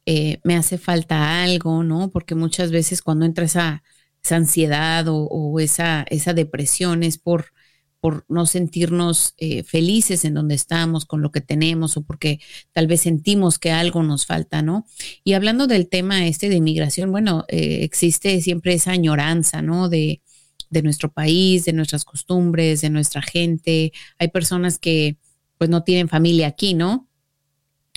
Eh, 0.06 0.40
¿Me 0.44 0.56
hace 0.56 0.78
falta 0.78 1.44
algo, 1.44 1.84
no? 1.84 2.10
Porque 2.12 2.36
muchas 2.36 2.72
veces 2.72 3.02
cuando 3.02 3.26
entras 3.26 3.56
a 3.56 3.84
esa 4.24 4.38
ansiedad 4.38 5.06
o, 5.08 5.60
esa, 5.60 6.06
esa 6.10 6.34
depresión 6.34 7.04
es 7.04 7.18
por, 7.18 7.48
por 8.00 8.26
no 8.30 8.46
sentirnos 8.46 9.34
eh, 9.38 9.64
felices 9.64 10.24
en 10.24 10.34
donde 10.34 10.56
estamos, 10.56 11.06
con 11.06 11.22
lo 11.22 11.32
que 11.32 11.42
tenemos, 11.42 11.98
o 11.98 12.04
porque 12.04 12.40
tal 12.72 12.88
vez 12.88 13.02
sentimos 13.02 13.60
que 13.60 13.72
algo 13.72 14.02
nos 14.02 14.26
falta, 14.26 14.62
¿no? 14.62 14.86
Y 15.24 15.34
hablando 15.34 15.68
del 15.68 15.90
tema 15.90 16.26
este 16.26 16.50
de 16.50 16.56
inmigración, 16.56 17.12
bueno, 17.12 17.44
eh, 17.50 17.80
existe 17.84 18.40
siempre 18.42 18.74
esa 18.74 18.92
añoranza, 18.92 19.62
¿no? 19.62 19.90
De, 19.90 20.22
de 20.70 20.82
nuestro 20.82 21.12
país, 21.12 21.66
de 21.66 21.74
nuestras 21.74 22.06
costumbres, 22.06 22.82
de 22.82 22.90
nuestra 22.90 23.22
gente. 23.22 23.92
Hay 24.18 24.30
personas 24.30 24.80
que 24.80 25.18
pues 25.58 25.70
no 25.70 25.84
tienen 25.84 26.10
familia 26.10 26.48
aquí, 26.48 26.74
¿no? 26.74 27.10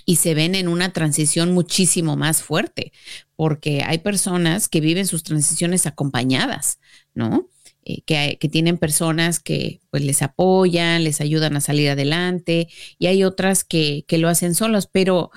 Y 0.07 0.17
se 0.17 0.35
ven 0.35 0.55
en 0.55 0.69
una 0.69 0.93
transición 0.93 1.53
muchísimo 1.53 2.17
más 2.17 2.43
fuerte, 2.43 2.93
porque 3.35 3.83
hay 3.85 3.99
personas 3.99 4.69
que 4.69 4.81
viven 4.81 5.07
sus 5.07 5.25
transiciones 5.25 5.85
acompañadas, 5.85 6.79
¿no? 7.13 7.51
Eh, 7.85 8.03
que, 8.07 8.39
que, 8.41 8.49
tienen 8.49 8.79
personas 8.79 9.41
que 9.41 9.81
pues 9.91 10.05
les 10.05 10.23
apoyan, 10.23 11.05
les 11.05 11.21
ayudan 11.21 11.57
a 11.57 11.61
salir 11.61 11.91
adelante 11.91 12.69
y 12.99 13.07
hay 13.07 13.23
otras 13.25 13.63
que, 13.65 14.05
que 14.09 14.19
lo 14.19 14.29
hacen 14.29 14.55
solos, 14.55 14.89
pero 14.91 15.31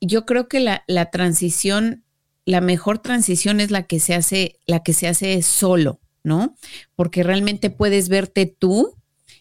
yo 0.00 0.24
creo 0.26 0.48
que 0.48 0.60
la, 0.60 0.84
la, 0.86 1.10
transición, 1.10 2.04
la 2.44 2.60
mejor 2.60 2.98
transición 2.98 3.60
es 3.60 3.70
la 3.70 3.86
que 3.86 4.00
se 4.00 4.14
hace, 4.14 4.58
la 4.66 4.82
que 4.82 4.92
se 4.92 5.08
hace 5.08 5.40
solo, 5.42 6.00
¿no? 6.22 6.56
Porque 6.96 7.22
realmente 7.22 7.70
puedes 7.70 8.08
verte 8.08 8.46
tú 8.46 8.96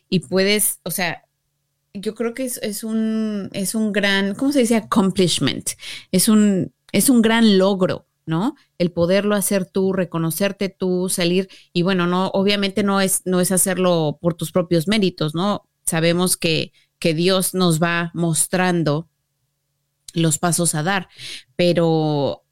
y 0.09 0.19
puedes, 0.19 0.79
o 0.83 0.91
sea, 0.91 1.23
yo 1.93 2.15
creo 2.15 2.33
que 2.33 2.45
es, 2.45 2.83
un, 2.83 3.49
es 3.53 3.75
un 3.75 3.91
gran, 3.91 4.35
¿cómo 4.35 4.51
se 4.51 4.59
dice? 4.59 4.75
Accomplishment. 4.75 5.71
Es 6.11 6.29
un, 6.29 6.73
es 6.91 7.09
un 7.09 7.21
gran 7.21 7.57
logro, 7.57 8.07
¿no? 8.25 8.55
El 8.77 8.91
poderlo 8.91 9.35
hacer 9.35 9.65
tú, 9.65 9.93
reconocerte 9.93 10.69
tú, 10.69 11.09
salir. 11.09 11.49
Y 11.73 11.81
bueno, 11.81 12.07
no, 12.07 12.27
obviamente 12.29 12.83
no 12.83 13.01
es, 13.01 13.21
no 13.25 13.41
es 13.41 13.51
hacerlo 13.51 14.17
por 14.21 14.35
tus 14.35 14.51
propios 14.51 14.87
méritos, 14.87 15.35
¿no? 15.35 15.67
Sabemos 15.85 16.37
que, 16.37 16.71
que 16.99 17.13
Dios 17.13 17.53
nos 17.53 17.81
va 17.81 18.11
mostrando 18.13 19.09
los 20.13 20.37
pasos 20.37 20.75
a 20.75 20.83
dar, 20.83 21.09
pero 21.55 22.43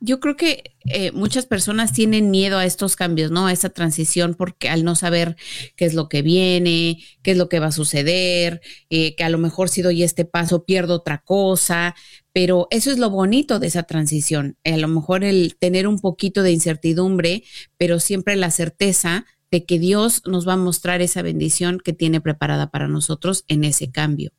yo 0.00 0.20
creo 0.20 0.36
que 0.36 0.74
eh, 0.86 1.12
muchas 1.12 1.46
personas 1.46 1.92
tienen 1.92 2.30
miedo 2.30 2.58
a 2.58 2.64
estos 2.64 2.96
cambios, 2.96 3.30
¿no? 3.30 3.46
A 3.46 3.52
esa 3.52 3.68
transición, 3.70 4.34
porque 4.34 4.68
al 4.68 4.84
no 4.84 4.94
saber 4.94 5.36
qué 5.76 5.84
es 5.84 5.94
lo 5.94 6.08
que 6.08 6.22
viene, 6.22 7.02
qué 7.22 7.32
es 7.32 7.36
lo 7.36 7.48
que 7.48 7.60
va 7.60 7.66
a 7.66 7.72
suceder, 7.72 8.60
eh, 8.90 9.14
que 9.14 9.24
a 9.24 9.28
lo 9.28 9.38
mejor 9.38 9.68
si 9.68 9.82
doy 9.82 10.02
este 10.02 10.24
paso 10.24 10.64
pierdo 10.64 10.94
otra 10.94 11.18
cosa, 11.18 11.94
pero 12.32 12.66
eso 12.70 12.90
es 12.90 12.98
lo 12.98 13.10
bonito 13.10 13.58
de 13.58 13.68
esa 13.68 13.84
transición. 13.84 14.56
A 14.64 14.76
lo 14.76 14.88
mejor 14.88 15.24
el 15.24 15.56
tener 15.58 15.86
un 15.86 15.98
poquito 15.98 16.42
de 16.42 16.52
incertidumbre, 16.52 17.44
pero 17.76 18.00
siempre 18.00 18.36
la 18.36 18.50
certeza 18.50 19.26
de 19.50 19.64
que 19.64 19.78
Dios 19.78 20.22
nos 20.26 20.46
va 20.46 20.54
a 20.54 20.58
mostrar 20.58 21.00
esa 21.02 21.22
bendición 21.22 21.80
que 21.82 21.92
tiene 21.92 22.20
preparada 22.20 22.70
para 22.70 22.88
nosotros 22.88 23.44
en 23.48 23.64
ese 23.64 23.90
cambio. 23.90 24.32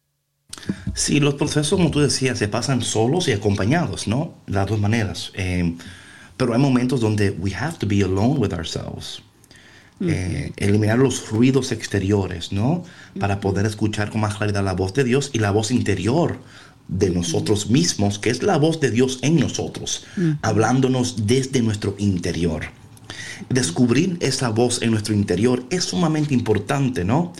Sí, 0.93 1.19
los 1.19 1.35
procesos, 1.35 1.77
como 1.77 1.91
tú 1.91 1.99
decías, 1.99 2.37
se 2.37 2.47
pasan 2.47 2.81
solos 2.81 3.27
y 3.27 3.31
acompañados, 3.31 4.07
¿no? 4.07 4.35
De 4.47 4.53
las 4.53 4.67
dos 4.67 4.79
maneras. 4.79 5.31
Eh, 5.35 5.75
pero 6.37 6.53
hay 6.53 6.59
momentos 6.59 7.01
donde 7.01 7.31
we 7.31 7.53
have 7.53 7.77
to 7.77 7.87
be 7.87 8.03
alone 8.03 8.39
with 8.39 8.53
ourselves. 8.53 9.21
Eh, 10.01 10.53
eliminar 10.55 10.97
los 10.97 11.29
ruidos 11.29 11.73
exteriores, 11.73 12.53
¿no? 12.53 12.85
Para 13.19 13.41
poder 13.41 13.65
escuchar 13.65 14.09
con 14.09 14.21
más 14.21 14.37
claridad 14.37 14.63
la 14.63 14.71
voz 14.71 14.93
de 14.93 15.03
Dios 15.03 15.29
y 15.33 15.39
la 15.39 15.51
voz 15.51 15.71
interior 15.71 16.39
de 16.87 17.09
nosotros 17.09 17.69
mismos, 17.69 18.17
que 18.17 18.29
es 18.29 18.41
la 18.41 18.57
voz 18.57 18.79
de 18.79 18.91
Dios 18.91 19.19
en 19.23 19.37
nosotros, 19.37 20.05
hablándonos 20.41 21.27
desde 21.27 21.61
nuestro 21.61 21.95
interior. 21.97 22.63
Descubrir 23.49 24.17
esa 24.21 24.49
voz 24.49 24.81
en 24.81 24.91
nuestro 24.91 25.13
interior 25.13 25.63
es 25.69 25.83
sumamente 25.83 26.33
importante, 26.33 27.03
¿no? 27.03 27.33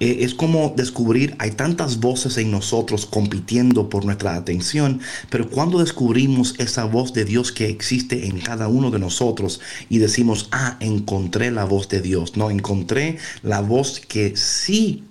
Eh, 0.00 0.18
es 0.20 0.34
como 0.34 0.72
descubrir, 0.74 1.36
hay 1.38 1.52
tantas 1.52 2.00
voces 2.00 2.38
en 2.38 2.50
nosotros 2.50 3.06
compitiendo 3.06 3.88
por 3.88 4.04
nuestra 4.04 4.34
atención, 4.34 5.00
pero 5.28 5.48
cuando 5.48 5.78
descubrimos 5.78 6.54
esa 6.58 6.84
voz 6.84 7.12
de 7.12 7.24
Dios 7.24 7.52
que 7.52 7.68
existe 7.68 8.26
en 8.26 8.40
cada 8.40 8.68
uno 8.68 8.90
de 8.90 8.98
nosotros 8.98 9.60
y 9.90 9.98
decimos, 9.98 10.48
ah, 10.52 10.76
encontré 10.80 11.50
la 11.50 11.64
voz 11.64 11.88
de 11.88 12.00
Dios, 12.00 12.36
no, 12.36 12.50
encontré 12.50 13.18
la 13.42 13.60
voz 13.60 14.00
que 14.00 14.36
sí 14.36 15.04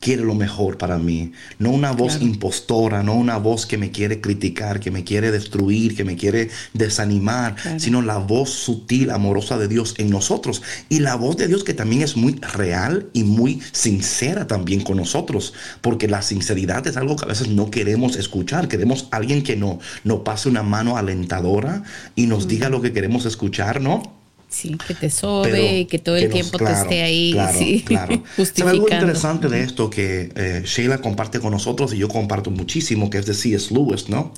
quiere 0.00 0.22
lo 0.22 0.34
mejor 0.34 0.78
para 0.78 0.98
mí. 0.98 1.32
No 1.58 1.70
una 1.70 1.92
voz 1.92 2.20
impostora, 2.20 3.02
no 3.02 3.14
una 3.14 3.36
voz 3.36 3.66
que 3.66 3.76
me 3.76 3.90
quiere 3.90 4.20
criticar, 4.20 4.80
que 4.80 4.90
me 4.90 5.04
quiere 5.04 5.30
destruir, 5.30 5.94
que 5.94 6.04
me 6.04 6.16
quiere 6.16 6.48
desanimar, 6.72 7.54
sino 7.78 8.00
la 8.00 8.16
voz 8.16 8.50
sutil, 8.50 9.10
amorosa 9.10 9.58
de 9.58 9.68
Dios 9.68 9.94
en 9.98 10.10
nosotros. 10.10 10.62
Y 10.88 11.00
la 11.00 11.14
voz 11.16 11.36
de 11.36 11.48
Dios 11.48 11.64
que 11.64 11.74
también 11.74 12.02
es 12.02 12.16
muy 12.16 12.32
real 12.54 13.10
y 13.12 13.24
muy 13.24 13.60
sincera 13.72 14.46
también 14.46 14.80
con 14.80 14.96
nosotros. 14.96 15.52
Porque 15.82 16.08
la 16.08 16.22
sinceridad 16.22 16.86
es 16.86 16.96
algo 16.96 17.16
que 17.16 17.26
a 17.26 17.28
veces 17.28 17.48
no 17.48 17.70
queremos 17.70 18.16
escuchar. 18.16 18.68
Queremos 18.68 19.06
alguien 19.10 19.42
que 19.42 19.56
no, 19.56 19.80
nos 20.04 20.20
pase 20.20 20.48
una 20.48 20.62
mano 20.62 20.96
alentadora 20.96 21.82
y 22.16 22.26
nos 22.26 22.48
diga 22.48 22.70
lo 22.70 22.80
que 22.80 22.94
queremos 22.94 23.26
escuchar, 23.26 23.82
¿no? 23.82 24.19
Sí, 24.50 24.76
que 24.84 24.94
te 24.94 25.10
sobe 25.10 25.78
y 25.78 25.84
que 25.84 26.00
todo 26.00 26.16
el 26.16 26.28
tiempo 26.28 26.58
te 26.58 26.72
esté 26.72 27.02
ahí. 27.02 27.30
Claro, 27.40 27.58
sí, 27.58 27.84
claro. 27.86 28.22
algo 28.66 28.88
interesante 28.88 29.48
de 29.48 29.62
esto 29.62 29.88
que 29.88 30.32
eh, 30.34 30.62
Sheila 30.64 30.98
comparte 30.98 31.38
con 31.38 31.52
nosotros 31.52 31.94
y 31.94 31.98
yo 31.98 32.08
comparto 32.08 32.50
muchísimo, 32.50 33.08
que 33.08 33.18
es 33.18 33.26
de 33.26 33.34
C.S. 33.34 33.72
Lewis, 33.72 34.08
¿no? 34.08 34.34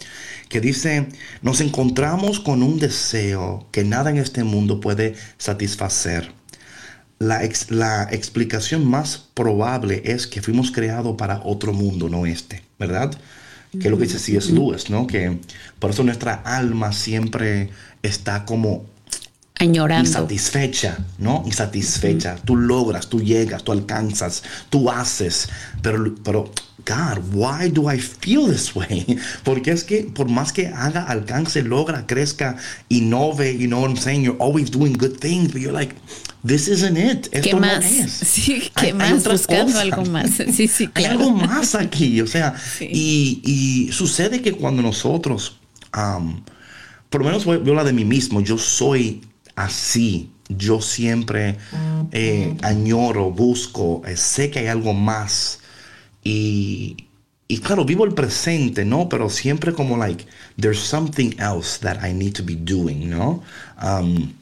Que 0.50 0.60
dice, 0.60 1.08
nos 1.40 1.62
encontramos 1.62 2.40
con 2.40 2.62
un 2.62 2.78
deseo 2.78 3.66
que 3.72 3.84
nada 3.84 4.10
en 4.10 4.18
este 4.18 4.44
mundo 4.44 4.80
puede 4.80 5.14
satisfacer. 5.38 6.30
La, 7.18 7.40
la 7.70 8.08
explicación 8.10 8.84
más 8.84 9.30
probable 9.32 10.02
es 10.04 10.26
que 10.26 10.42
fuimos 10.42 10.72
creados 10.72 11.16
para 11.16 11.40
otro 11.42 11.72
mundo, 11.72 12.10
no 12.10 12.26
este, 12.26 12.62
¿verdad? 12.78 13.12
Que 13.72 13.86
es 13.86 13.90
lo 13.90 13.96
que 13.96 14.04
dice 14.04 14.18
C.S. 14.18 14.52
Lewis, 14.52 14.90
¿no? 14.90 15.06
Que 15.06 15.38
por 15.78 15.90
eso 15.90 16.04
nuestra 16.04 16.34
alma 16.34 16.92
siempre 16.92 17.70
está 18.02 18.44
como 18.44 18.91
Añorando. 19.62 20.08
Insatisfecha, 20.08 20.98
¿no? 21.18 21.42
Insatisfecha. 21.46 22.36
Tú 22.44 22.56
logras, 22.56 23.08
tú 23.08 23.20
llegas, 23.20 23.62
tú 23.62 23.70
alcanzas, 23.70 24.42
tú 24.70 24.90
haces. 24.90 25.48
Pero, 25.80 26.14
pero, 26.24 26.50
God, 26.84 27.18
why 27.32 27.68
do 27.68 27.88
I 27.88 27.98
feel 27.98 28.48
this 28.48 28.74
way? 28.74 29.06
Porque 29.44 29.70
es 29.70 29.84
que 29.84 30.02
por 30.02 30.28
más 30.28 30.52
que 30.52 30.66
haga, 30.66 31.04
alcance, 31.04 31.62
logra, 31.62 32.06
crezca, 32.06 32.56
innove, 32.88 33.56
you 33.56 33.68
know 33.68 33.80
what 33.80 33.90
I'm 33.90 33.96
saying? 33.96 34.24
You're 34.24 34.42
always 34.42 34.68
doing 34.70 34.94
good 34.94 35.20
things, 35.20 35.52
but 35.52 35.60
you're 35.60 35.72
like, 35.72 35.94
this 36.44 36.66
isn't 36.66 36.96
it. 36.96 37.28
Esto 37.32 37.40
¿Qué 37.42 37.54
más? 37.54 37.84
No 37.84 38.04
es. 38.04 38.12
Sí, 38.12 38.70
¿qué 38.74 38.92
más? 38.92 39.24
Buscando 39.24 39.78
algo 39.78 40.04
más. 40.06 40.30
Sí, 40.52 40.66
sí, 40.66 40.88
claro. 40.88 41.20
Hay 41.20 41.26
algo 41.26 41.30
más 41.36 41.76
aquí, 41.76 42.20
o 42.20 42.26
sea, 42.26 42.54
y, 42.80 43.40
y, 43.44 43.92
sucede 43.92 44.42
que 44.42 44.52
cuando 44.52 44.82
nosotros, 44.82 45.58
um, 45.96 46.42
por 47.10 47.20
lo 47.20 47.26
menos 47.28 47.44
voy, 47.44 47.60
la 47.64 47.84
de 47.84 47.92
mí 47.92 48.04
mismo, 48.04 48.40
yo 48.40 48.58
soy 48.58 49.22
así. 49.56 50.30
Yo 50.48 50.80
siempre 50.80 51.56
eh, 52.12 52.56
añoro, 52.62 53.30
busco, 53.30 54.02
eh, 54.06 54.16
sé 54.16 54.50
que 54.50 54.60
hay 54.60 54.66
algo 54.66 54.92
más. 54.92 55.60
Y, 56.22 57.08
y 57.48 57.58
claro, 57.58 57.84
vivo 57.84 58.04
el 58.04 58.14
presente, 58.14 58.84
¿no? 58.84 59.08
Pero 59.08 59.30
siempre 59.30 59.72
como 59.72 59.96
like, 59.96 60.26
there's 60.60 60.78
something 60.78 61.32
else 61.38 61.78
that 61.80 62.04
I 62.06 62.12
need 62.12 62.34
to 62.34 62.44
be 62.44 62.56
doing, 62.56 63.08
¿no? 63.08 63.42
Um, 63.82 64.32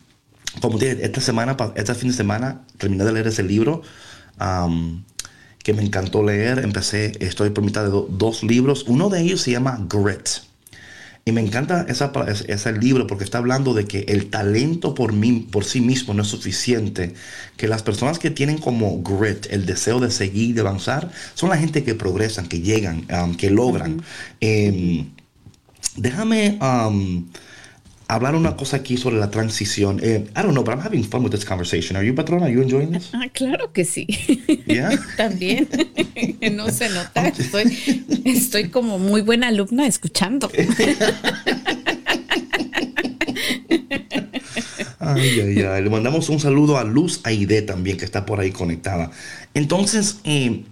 como 0.60 0.78
dije, 0.78 0.98
esta 1.04 1.20
semana, 1.20 1.56
este 1.76 1.94
fin 1.94 2.10
de 2.10 2.16
semana, 2.16 2.62
terminé 2.76 3.04
de 3.04 3.12
leer 3.12 3.28
ese 3.28 3.44
libro 3.44 3.82
um, 4.40 5.02
que 5.62 5.70
que 5.70 5.74
me 5.74 5.82
encantó 5.84 6.22
leer. 6.22 6.58
Empecé, 6.58 7.12
estoy 7.20 7.50
por 7.50 7.64
mitad 7.64 7.84
de 7.84 7.90
dos 7.90 8.42
libros. 8.42 8.84
Uno 8.88 9.08
de 9.08 9.20
ellos 9.22 9.42
se 9.42 9.52
llama 9.52 9.78
Grit. 9.88 10.49
Y 11.24 11.32
me 11.32 11.40
encanta 11.40 11.84
esa, 11.88 12.12
ese 12.48 12.72
libro 12.72 13.06
porque 13.06 13.24
está 13.24 13.38
hablando 13.38 13.74
de 13.74 13.84
que 13.84 14.00
el 14.08 14.30
talento 14.30 14.94
por, 14.94 15.12
mí, 15.12 15.46
por 15.50 15.64
sí 15.64 15.80
mismo 15.80 16.14
no 16.14 16.22
es 16.22 16.28
suficiente. 16.28 17.14
Que 17.56 17.68
las 17.68 17.82
personas 17.82 18.18
que 18.18 18.30
tienen 18.30 18.58
como 18.58 19.02
grit, 19.02 19.46
el 19.50 19.66
deseo 19.66 20.00
de 20.00 20.10
seguir, 20.10 20.54
de 20.54 20.62
avanzar, 20.62 21.10
son 21.34 21.50
la 21.50 21.58
gente 21.58 21.84
que 21.84 21.94
progresan, 21.94 22.48
que 22.48 22.60
llegan, 22.60 23.06
um, 23.12 23.34
que 23.36 23.50
logran. 23.50 24.02
Em, 24.40 25.10
déjame... 25.96 26.58
Um, 26.60 27.28
hablar 28.10 28.34
una 28.34 28.56
cosa 28.56 28.78
aquí 28.78 28.96
sobre 28.96 29.16
la 29.16 29.30
transición. 29.30 30.00
Eh, 30.02 30.26
I 30.36 30.42
don't 30.42 30.52
know, 30.52 30.64
but 30.64 30.74
I'm 30.74 30.80
having 30.80 31.04
fun 31.04 31.22
with 31.22 31.30
this 31.30 31.44
conversation. 31.44 31.96
Are 31.96 32.04
you, 32.04 32.14
patrona? 32.14 32.46
Are 32.46 32.52
you 32.52 32.62
enjoying 32.62 32.92
this? 32.92 33.10
Ah, 33.12 33.28
claro 33.32 33.72
que 33.72 33.84
sí. 33.84 34.06
Yeah? 34.66 34.90
También. 35.16 35.68
no 36.52 36.70
se 36.70 36.88
nota. 36.88 37.28
Estoy, 37.28 38.04
estoy 38.24 38.68
como 38.70 38.98
muy 38.98 39.22
buena 39.22 39.48
alumna 39.48 39.86
escuchando. 39.86 40.50
Ay, 45.02 45.40
ay, 45.40 45.62
ay. 45.62 45.82
Le 45.82 45.90
mandamos 45.90 46.28
un 46.28 46.38
saludo 46.38 46.78
a 46.78 46.84
Luz 46.84 47.20
Aide 47.24 47.62
también, 47.62 47.96
que 47.96 48.04
está 48.04 48.26
por 48.26 48.38
ahí 48.38 48.50
conectada. 48.52 49.10
Entonces, 49.54 50.18
eh, 50.24 50.64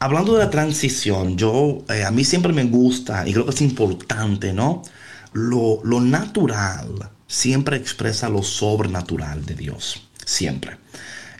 hablando 0.00 0.34
de 0.34 0.40
la 0.40 0.50
transición, 0.50 1.38
yo, 1.38 1.84
eh, 1.88 2.04
a 2.04 2.10
mí 2.10 2.24
siempre 2.24 2.52
me 2.52 2.64
gusta 2.64 3.26
y 3.26 3.32
creo 3.32 3.44
que 3.44 3.52
es 3.52 3.62
importante, 3.62 4.52
¿no? 4.52 4.82
Lo, 5.32 5.82
natural 6.00 7.10
siempre 7.26 7.76
expresa 7.76 8.28
lo 8.28 8.42
sobrenatural 8.42 9.44
de 9.44 9.54
Dios, 9.54 10.08
siempre. 10.24 10.78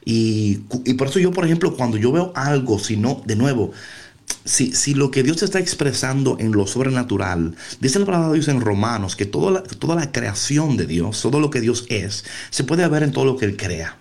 Y, 0.05 0.57
por 0.96 1.09
eso 1.09 1.18
yo, 1.18 1.33
por 1.33 1.44
ejemplo, 1.44 1.77
cuando 1.77 1.96
yo 1.96 2.12
veo 2.12 2.33
algo, 2.35 2.79
si 2.79 2.96
no, 2.96 3.22
de 3.27 3.37
nuevo, 3.37 3.72
si, 4.44 4.72
si, 4.72 4.94
lo 4.94 5.11
que 5.11 5.22
Dios 5.22 5.42
está 5.42 5.59
expresando 5.59 6.37
en 6.38 6.53
lo 6.53 6.66
sobrenatural, 6.66 7.55
dice 7.81 7.98
la 7.98 8.07
palabra 8.07 8.29
de 8.29 8.35
Dios 8.35 8.48
en 8.48 8.61
Romanos, 8.61 9.16
que 9.16 9.27
toda 9.27 9.51
la, 9.51 9.62
toda 9.62 9.94
la 9.94 10.11
creación 10.12 10.77
de 10.77 10.87
Dios, 10.87 11.20
todo 11.20 11.40
lo 11.40 11.51
que 11.51 11.61
Dios 11.61 11.85
es, 11.88 12.24
se 12.51 12.64
puede 12.64 12.87
ver 12.88 13.03
en 13.03 13.12
todo 13.12 13.24
lo 13.24 13.37
que 13.37 13.44
Él 13.44 13.57
crea. 13.57 13.98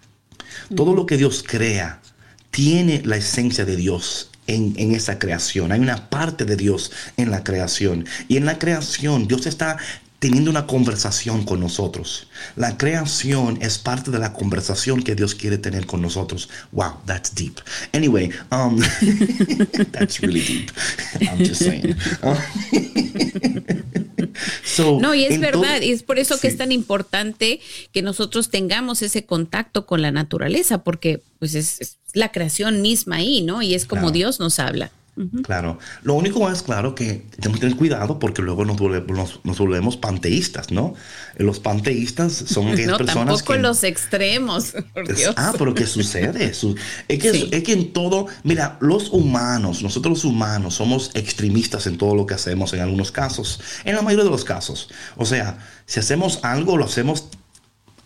Todo 0.75 0.93
lo 0.93 1.05
que 1.05 1.17
Dios 1.17 1.43
crea 1.47 2.01
tiene 2.51 3.01
la 3.05 3.17
esencia 3.17 3.65
de 3.65 3.75
Dios 3.75 4.31
en, 4.47 4.95
esa 4.95 5.19
creación. 5.19 5.71
Hay 5.71 5.79
una 5.79 6.09
parte 6.09 6.45
de 6.45 6.55
Dios 6.55 6.91
en 7.17 7.31
la 7.31 7.43
creación. 7.43 8.05
Y 8.27 8.37
en 8.37 8.45
la 8.45 8.57
creación 8.57 9.27
Dios 9.27 9.45
está 9.45 9.77
teniendo 10.19 10.49
una 10.49 10.65
conversación 10.65 11.43
con 11.43 11.59
nosotros. 11.59 12.27
La 12.55 12.77
creación 12.77 13.59
es 13.61 13.77
parte 13.77 14.09
de 14.09 14.17
la 14.17 14.33
conversación 14.33 15.03
que 15.03 15.13
Dios 15.15 15.35
quiere 15.35 15.59
tener 15.59 15.85
con 15.85 16.01
nosotros. 16.01 16.49
Wow, 16.71 16.97
that's 17.05 17.33
deep. 17.35 17.59
Anyway, 17.93 18.31
um, 18.51 18.79
that's 19.91 20.19
really 20.21 20.41
deep. 20.41 20.71
I'm 21.21 21.37
just 21.37 21.63
saying. 21.63 21.95
no, 24.99 25.13
y 25.13 25.25
es 25.25 25.39
verdad, 25.39 25.81
y 25.81 25.91
es 25.91 26.03
por 26.03 26.19
eso 26.19 26.39
que 26.39 26.47
es 26.47 26.57
tan 26.57 26.71
importante 26.71 27.59
que 27.91 28.01
nosotros 28.01 28.49
tengamos 28.49 29.01
ese 29.01 29.25
contacto 29.25 29.85
con 29.85 30.01
la 30.01 30.11
naturaleza, 30.11 30.83
porque 30.83 31.21
pues 31.39 31.55
es, 31.55 31.97
la 32.13 32.31
creación 32.31 32.81
misma 32.81 33.17
ahí, 33.17 33.41
¿no? 33.41 33.61
Y 33.61 33.73
es 33.73 33.85
como 33.85 34.11
Dios 34.11 34.39
nos 34.39 34.59
habla. 34.59 34.91
Claro. 35.43 35.79
Lo 36.03 36.13
único 36.13 36.49
es 36.51 36.61
claro 36.61 36.93
que 36.93 37.25
tenemos 37.39 37.59
que 37.59 37.61
tener 37.61 37.75
cuidado 37.75 38.19
porque 38.19 38.41
luego 38.41 38.65
nos, 38.65 38.77
volvemos, 38.77 39.97
panteístas, 39.97 40.71
¿no? 40.71 40.93
Los 41.37 41.59
panteístas 41.59 42.33
son 42.33 42.65
no, 42.85 42.97
personas 42.97 43.05
tampoco 43.05 43.55
los 43.55 43.83
extremos. 43.83 44.73
Por 44.93 45.13
Dios. 45.13 45.33
Ah, 45.37 45.53
pero 45.57 45.73
¿qué 45.73 45.87
sucede? 45.87 46.45
es, 46.45 46.59
que, 47.07 47.49
es 47.51 47.63
que 47.63 47.73
en 47.73 47.93
todo, 47.93 48.27
mira, 48.43 48.77
los 48.79 49.09
humanos, 49.09 49.81
nosotros 49.81 50.17
los 50.17 50.25
humanos 50.25 50.75
somos 50.75 51.11
extremistas 51.15 51.87
en 51.87 51.97
todo 51.97 52.15
lo 52.15 52.25
que 52.25 52.35
hacemos 52.35 52.73
en 52.73 52.81
algunos 52.81 53.11
casos, 53.11 53.59
en 53.85 53.95
la 53.95 54.01
mayoría 54.01 54.25
de 54.25 54.31
los 54.31 54.43
casos. 54.43 54.89
O 55.15 55.25
sea, 55.25 55.57
si 55.85 55.99
hacemos 55.99 56.39
algo, 56.43 56.77
lo 56.77 56.85
hacemos 56.85 57.29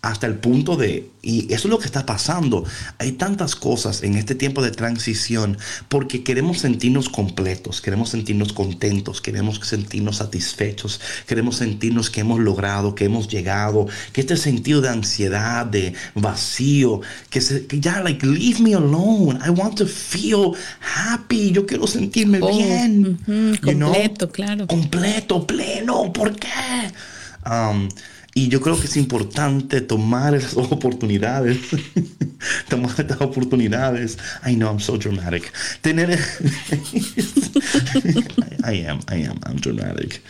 hasta 0.01 0.25
el 0.25 0.35
punto 0.35 0.77
de, 0.77 1.11
y 1.21 1.45
eso 1.53 1.67
es 1.67 1.71
lo 1.71 1.77
que 1.77 1.85
está 1.85 2.07
pasando, 2.07 2.65
hay 2.97 3.11
tantas 3.11 3.55
cosas 3.55 4.01
en 4.01 4.15
este 4.15 4.33
tiempo 4.33 4.63
de 4.63 4.71
transición 4.71 5.59
porque 5.89 6.23
queremos 6.23 6.57
sentirnos 6.57 7.07
completos, 7.07 7.81
queremos 7.81 8.09
sentirnos 8.09 8.51
contentos, 8.51 9.21
queremos 9.21 9.59
sentirnos 9.63 10.17
satisfechos, 10.17 10.99
queremos 11.27 11.57
sentirnos 11.57 12.09
que 12.09 12.21
hemos 12.21 12.39
logrado, 12.39 12.95
que 12.95 13.05
hemos 13.05 13.27
llegado, 13.27 13.87
que 14.11 14.21
este 14.21 14.37
sentido 14.37 14.81
de 14.81 14.89
ansiedad, 14.89 15.67
de 15.67 15.93
vacío, 16.15 17.01
que, 17.29 17.39
se, 17.39 17.67
que 17.67 17.79
ya, 17.79 18.01
like, 18.01 18.25
leave 18.25 18.59
me 18.59 18.73
alone, 18.73 19.39
I 19.45 19.49
want 19.51 19.77
to 19.77 19.85
feel 19.85 20.53
happy, 20.79 21.51
yo 21.51 21.67
quiero 21.67 21.85
sentirme 21.85 22.39
oh, 22.41 22.57
bien. 22.57 23.19
completo, 23.61 24.31
claro. 24.31 24.65
Completo, 24.65 25.45
pleno, 25.45 26.11
¿por 26.11 26.35
qué? 26.35 26.47
Um, 27.45 27.87
y 28.33 28.47
yo 28.47 28.61
creo 28.61 28.79
que 28.79 28.85
es 28.85 28.95
importante 28.95 29.81
tomar 29.81 30.33
esas 30.35 30.55
oportunidades. 30.71 31.57
tomar 32.69 32.93
estas 32.97 33.19
oportunidades. 33.21 34.17
I 34.45 34.55
know 34.55 34.69
I'm 34.69 34.79
so 34.79 34.97
dramatic. 34.97 35.51
Tener. 35.81 36.11
I 38.63 38.85
am, 38.85 38.99
I 39.09 39.25
am, 39.25 39.39
I'm 39.45 39.57
dramatic. 39.59 40.21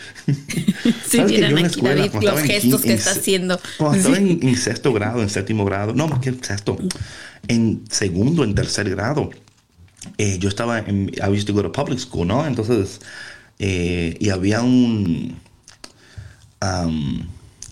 Sí, 1.07 1.21
miren 1.21 1.65
aquí 1.65 1.81
David 1.81 2.11
los 2.21 2.39
gestos 2.41 2.81
que 2.81 2.93
está 2.93 3.11
haciendo. 3.11 3.59
Cuando 3.77 3.97
estaba 3.97 4.17
en, 4.17 4.55
sexto 4.57 4.91
grado, 4.93 5.21
en 5.21 5.29
séptimo 5.29 5.63
grado, 5.65 5.93
no, 5.93 6.07
más 6.07 6.19
que 6.19 6.33
sexto, 6.41 6.77
en 7.47 7.83
segundo, 7.89 8.43
en 8.43 8.55
tercer 8.55 8.89
grado, 8.89 9.29
eh, 10.17 10.37
yo 10.39 10.49
estaba 10.49 10.79
en, 10.79 11.11
I 11.17 11.29
used 11.29 11.45
to 11.45 11.53
go 11.53 11.61
to 11.61 11.71
public 11.71 11.99
school, 11.99 12.27
¿no? 12.27 12.45
Entonces, 12.47 12.99
eh, 13.59 14.17
y 14.19 14.29
había 14.29 14.61
un, 14.61 15.37
um, 16.61 17.27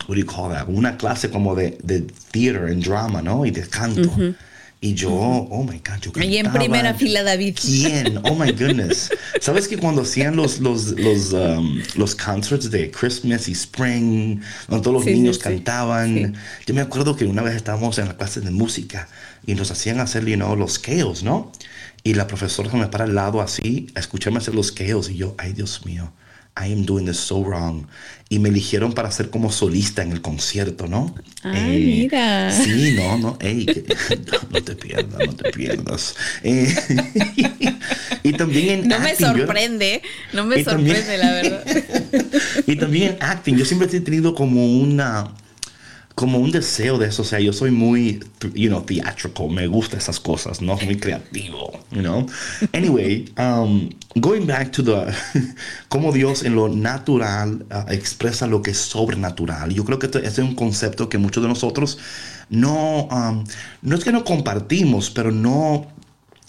what 0.10 0.16
do 0.16 0.22
you 0.22 0.26
call 0.26 0.50
that? 0.50 0.68
Una 0.68 0.98
clase 0.98 1.30
como 1.30 1.56
de, 1.56 1.78
de 1.84 2.02
theater 2.32 2.66
and 2.66 2.84
drama, 2.84 3.22
¿no? 3.22 3.46
Y 3.46 3.52
de 3.52 3.62
canto. 3.68 4.10
Y 4.82 4.94
yo, 4.94 5.12
oh 5.12 5.64
my 5.64 5.78
God, 5.80 6.00
yo 6.02 6.12
cantaba. 6.12 6.24
Ahí 6.24 6.38
en 6.38 6.52
primera 6.52 6.94
fila, 6.94 7.22
David. 7.22 7.58
¿Quién? 7.62 8.18
Oh 8.24 8.34
my 8.34 8.52
goodness. 8.54 9.12
¿Sabes 9.42 9.68
que 9.68 9.78
cuando 9.78 10.04
hacían 10.04 10.38
los, 10.38 10.62
los, 10.62 10.98
los, 10.98 11.34
um, 11.34 11.82
los 11.96 12.16
concerts 12.16 12.72
de 12.72 12.90
Christmas 12.90 13.50
y 13.50 13.52
Spring, 13.52 14.40
donde 14.68 14.84
todos 14.84 15.06
los 15.06 15.06
niños 15.06 15.38
cantaban? 15.38 16.34
Yo 16.66 16.74
me 16.74 16.82
acuerdo 16.82 17.16
que 17.16 17.26
una 17.26 17.42
vez 17.42 17.56
estábamos 17.56 18.00
en 18.00 18.08
la 18.08 18.16
clase 18.18 18.40
de 18.40 18.52
música 18.52 19.10
y 19.46 19.54
nos 19.54 19.70
hacían 19.70 20.00
hacer, 20.00 20.26
you 20.26 20.38
know, 20.38 20.56
los 20.56 20.80
keos, 20.80 21.24
¿no? 21.24 21.52
Y 22.04 22.14
la 22.14 22.26
profesora 22.26 22.72
se 22.72 22.78
me 22.78 22.88
para 22.88 23.04
al 23.04 23.14
lado 23.14 23.42
así, 23.42 23.88
a 23.96 24.00
escucharme 24.00 24.40
hacer 24.40 24.56
los 24.56 24.72
keos 24.72 25.10
y 25.10 25.18
yo, 25.18 25.36
ay 25.38 25.52
Dios 25.52 25.86
mío. 25.86 26.14
I 26.60 26.74
am 26.74 26.86
doing 26.86 27.06
this 27.06 27.20
so 27.20 27.44
wrong. 27.44 27.88
Y 28.28 28.38
me 28.38 28.50
eligieron 28.50 28.94
para 28.94 29.10
ser 29.10 29.30
como 29.30 29.52
solista 29.52 30.04
en 30.04 30.12
el 30.12 30.22
concierto, 30.22 30.88
¿no? 30.88 31.16
Ah, 31.42 31.54
eh, 31.56 31.80
mira. 31.80 32.52
Sí, 32.52 32.94
no, 32.96 33.18
no, 33.18 33.38
ey, 33.42 33.66
no 34.52 34.62
te 34.62 34.76
pierdas, 34.76 35.26
no 35.26 35.36
te 35.36 35.52
pierdas. 35.52 36.16
Eh, 36.44 36.76
y 38.24 38.34
también 38.34 38.82
en 38.82 38.88
No 38.88 39.00
me 39.00 39.16
sorprende, 39.16 40.04
no 40.34 40.46
me 40.46 40.64
sorprende, 40.64 41.18
la 41.18 41.32
verdad. 41.32 41.64
y 42.68 42.76
también 42.76 43.12
en 43.14 43.24
acting, 43.24 43.56
yo 43.56 43.66
siempre 43.66 43.88
he 43.92 44.02
tenido 44.02 44.36
como 44.36 44.64
una 44.80 45.32
como 46.20 46.38
un 46.38 46.52
deseo 46.52 46.98
de 46.98 47.08
eso. 47.08 47.22
O 47.22 47.26
sea, 47.26 47.40
yo 47.40 47.54
soy 47.54 47.72
muy, 47.72 48.20
you 48.54 48.68
know, 48.68 48.82
theatrical. 48.82 49.50
Me 49.50 49.68
gusta 49.68 49.96
esas 49.96 50.20
cosas, 50.20 50.62
¿no? 50.62 50.76
Muy 50.76 50.98
creativo, 50.98 51.72
you 51.92 52.02
know. 52.02 52.26
Anyway, 52.74 53.32
um, 53.38 53.90
going 54.16 54.46
back 54.46 54.70
to 54.74 54.84
the, 54.84 55.14
cómo 55.88 56.12
Dios 56.12 56.44
en 56.44 56.56
lo 56.56 56.68
natural 56.68 57.66
uh, 57.72 57.90
expresa 57.90 58.48
lo 58.48 58.62
que 58.62 58.72
es 58.72 58.78
sobrenatural. 58.78 59.74
Yo 59.74 59.86
creo 59.86 59.98
que 59.98 60.08
este 60.08 60.28
es 60.28 60.38
un 60.40 60.56
concepto 60.56 61.08
que 61.08 61.18
muchos 61.18 61.42
de 61.42 61.48
nosotros 61.48 61.98
no, 62.50 63.06
um, 63.06 63.46
no 63.82 63.96
es 63.96 64.04
que 64.04 64.12
no 64.12 64.26
compartimos, 64.26 65.10
pero 65.12 65.32
no 65.32 65.88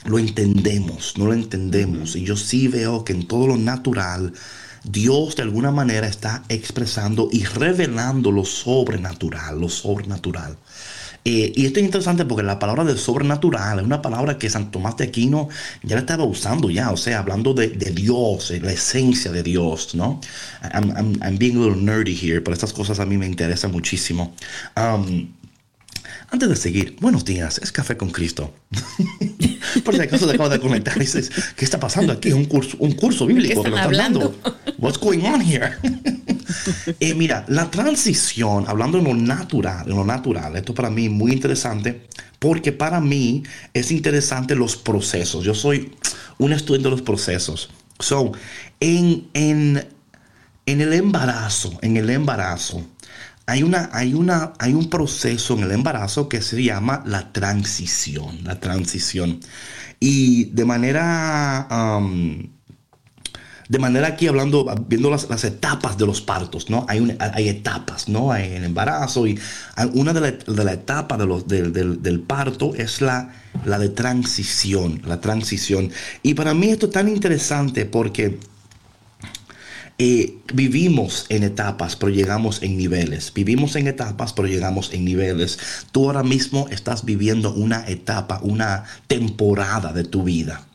lo 0.04 0.18
entendemos, 0.18 1.14
no 1.16 1.26
lo 1.26 1.32
entendemos. 1.32 2.16
Y 2.16 2.24
yo 2.24 2.36
sí 2.36 2.66
veo 2.66 3.04
que 3.04 3.12
en 3.12 3.28
todo 3.28 3.46
lo 3.46 3.56
natural, 3.56 4.32
Dios 4.84 5.36
de 5.36 5.42
alguna 5.42 5.70
manera 5.70 6.06
está 6.06 6.42
expresando 6.48 7.28
y 7.30 7.44
revelando 7.44 8.30
lo 8.30 8.44
sobrenatural, 8.44 9.60
lo 9.60 9.68
sobrenatural. 9.68 10.56
Eh, 11.22 11.52
y 11.54 11.66
esto 11.66 11.80
es 11.80 11.84
interesante 11.84 12.24
porque 12.24 12.42
la 12.42 12.58
palabra 12.58 12.82
de 12.82 12.96
sobrenatural 12.96 13.78
es 13.78 13.84
una 13.84 14.00
palabra 14.00 14.38
que 14.38 14.48
San 14.48 14.70
Tomás 14.70 14.96
de 14.96 15.04
Aquino 15.04 15.50
ya 15.82 15.96
la 15.96 16.00
estaba 16.00 16.24
usando 16.24 16.70
ya, 16.70 16.90
o 16.90 16.96
sea, 16.96 17.18
hablando 17.18 17.52
de, 17.52 17.68
Dios, 17.68 18.50
la 18.62 18.72
esencia 18.72 19.30
de 19.30 19.42
Dios, 19.42 19.94
¿no? 19.94 20.20
I'm, 20.72 21.38
being 21.38 21.56
a 21.56 21.66
little 21.66 21.76
nerdy 21.76 22.14
here, 22.14 22.40
pero 22.40 22.54
estas 22.54 22.72
cosas 22.72 23.00
a 23.00 23.06
mí 23.06 23.18
me 23.18 23.26
interesan 23.26 23.70
muchísimo. 23.70 24.34
Um, 24.76 25.28
antes 26.30 26.48
de 26.48 26.56
seguir, 26.56 26.96
buenos 27.00 27.24
días, 27.24 27.58
es 27.62 27.72
Café 27.72 27.96
con 27.96 28.10
Cristo. 28.10 28.54
Por 29.84 29.94
si 29.94 30.00
acaso 30.00 30.26
te 30.26 30.34
acabo 30.34 30.48
de 30.48 30.60
comentar, 30.60 30.98
dices, 30.98 31.30
¿qué 31.56 31.64
está 31.64 31.80
pasando 31.80 32.12
aquí? 32.12 32.32
Un 32.32 32.44
curso, 32.44 32.76
un 32.78 32.92
curso 32.92 33.26
bíblico 33.26 33.62
que 33.62 33.70
nos 33.70 33.80
están 33.80 33.96
dando. 33.96 34.36
What's 34.78 34.98
going 34.98 35.24
on 35.24 35.40
here? 35.40 35.72
eh, 37.00 37.14
mira, 37.14 37.44
la 37.48 37.70
transición, 37.70 38.64
hablando 38.68 38.98
en 38.98 39.04
lo 39.04 39.14
natural, 39.14 39.88
en 39.88 39.96
lo 39.96 40.04
natural, 40.04 40.56
esto 40.56 40.72
para 40.72 40.88
mí 40.88 41.06
es 41.06 41.10
muy 41.10 41.32
interesante, 41.32 42.06
porque 42.38 42.70
para 42.70 43.00
mí 43.00 43.42
es 43.74 43.90
interesante 43.90 44.54
los 44.54 44.76
procesos. 44.76 45.44
Yo 45.44 45.54
soy 45.54 45.92
un 46.38 46.52
estudio 46.52 46.82
de 46.82 46.90
los 46.90 47.02
procesos. 47.02 47.70
So, 47.98 48.32
en, 48.78 49.28
en, 49.34 49.84
en 50.64 50.80
el 50.80 50.92
embarazo, 50.92 51.76
en 51.82 51.96
el 51.96 52.08
embarazo, 52.08 52.86
hay, 53.50 53.64
una, 53.64 53.90
hay, 53.92 54.14
una, 54.14 54.52
hay 54.60 54.74
un 54.74 54.88
proceso 54.88 55.54
en 55.54 55.64
el 55.64 55.72
embarazo 55.72 56.28
que 56.28 56.40
se 56.40 56.62
llama 56.62 57.02
la 57.04 57.32
transición, 57.32 58.44
la 58.44 58.60
transición. 58.60 59.40
Y 59.98 60.44
de 60.44 60.64
manera, 60.64 61.66
de 63.68 63.78
manera 63.80 64.06
aquí 64.06 64.28
hablando, 64.28 64.72
viendo 64.86 65.10
las, 65.10 65.42
etapas 65.42 65.98
de 65.98 66.06
los 66.06 66.20
partos, 66.20 66.70
¿no? 66.70 66.86
Hay, 66.88 67.16
hay 67.18 67.48
etapas, 67.48 68.08
¿no? 68.08 68.30
Hay 68.30 68.52
el 68.52 68.62
embarazo 68.62 69.26
y 69.26 69.36
una 69.94 70.12
de 70.12 70.20
las 70.20 70.46
la 70.46 70.72
etapas 70.72 71.18
de 71.18 71.26
los, 71.26 71.48
del, 71.48 71.72
del, 71.72 72.20
parto 72.20 72.76
es 72.76 73.00
la, 73.00 73.32
la 73.64 73.80
de 73.80 73.88
transición, 73.88 75.02
la 75.04 75.20
transición. 75.20 75.90
Y 76.22 76.34
para 76.34 76.54
mí 76.54 76.68
esto 76.68 76.86
es 76.86 76.92
tan 76.92 77.08
interesante 77.08 77.84
porque 77.84 78.38
eh, 80.02 80.38
vivimos 80.54 81.26
en 81.28 81.42
etapas, 81.42 81.94
pero 81.94 82.10
llegamos 82.10 82.62
en 82.62 82.78
niveles. 82.78 83.34
Vivimos 83.34 83.76
en 83.76 83.86
etapas, 83.86 84.32
pero 84.32 84.48
llegamos 84.48 84.94
en 84.94 85.04
niveles. 85.04 85.58
Tú 85.92 86.06
ahora 86.06 86.22
mismo 86.22 86.68
estás 86.70 87.04
viviendo 87.04 87.52
una 87.52 87.86
etapa, 87.86 88.40
una 88.42 88.84
temporada 89.08 89.92
de 89.92 90.04
tu 90.04 90.24
vida. 90.24 90.66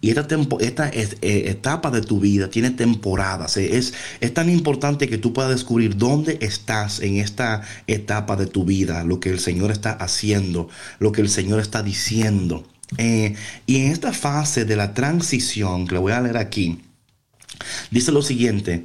Y 0.00 0.10
esta, 0.10 0.26
esta 0.58 0.88
eh, 0.88 1.12
etapa 1.22 1.92
de 1.92 2.00
tu 2.00 2.18
vida 2.18 2.50
tiene 2.50 2.72
temporadas. 2.72 3.56
Eh, 3.56 3.76
es, 3.76 3.94
es 4.18 4.34
tan 4.34 4.50
importante 4.50 5.08
que 5.08 5.18
tú 5.18 5.32
puedas 5.32 5.52
descubrir 5.52 5.96
dónde 5.96 6.38
estás 6.40 6.98
en 6.98 7.18
esta 7.18 7.62
etapa 7.86 8.34
de 8.34 8.46
tu 8.46 8.64
vida, 8.64 9.04
lo 9.04 9.20
que 9.20 9.30
el 9.30 9.38
Señor 9.38 9.70
está 9.70 9.92
haciendo, 9.92 10.68
lo 10.98 11.12
que 11.12 11.20
el 11.20 11.28
Señor 11.28 11.60
está 11.60 11.84
diciendo. 11.84 12.66
y 12.98 13.76
en 13.76 13.92
esta 13.92 14.12
fase 14.12 14.64
de 14.64 14.74
la 14.74 14.94
transición, 14.94 15.86
que 15.86 15.94
lo 15.94 16.00
voy 16.00 16.12
a 16.12 16.20
leer 16.20 16.38
aquí, 16.38 16.80
Dice 17.90 18.12
lo 18.12 18.22
siguiente, 18.22 18.84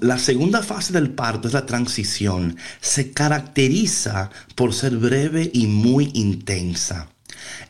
la 0.00 0.18
segunda 0.18 0.62
fase 0.62 0.92
del 0.92 1.10
parto 1.10 1.48
es 1.48 1.54
la 1.54 1.66
transición. 1.66 2.56
Se 2.80 3.12
caracteriza 3.12 4.30
por 4.54 4.74
ser 4.74 4.96
breve 4.96 5.50
y 5.52 5.66
muy 5.66 6.10
intensa. 6.14 7.08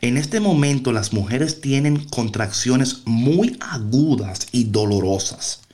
En 0.01 0.17
este 0.17 0.39
momento 0.39 0.91
las 0.91 1.13
mujeres 1.13 1.61
tienen 1.61 2.03
contracciones 2.05 3.01
muy 3.05 3.57
agudas 3.59 4.47
y 4.51 4.65
dolorosas. 4.65 5.64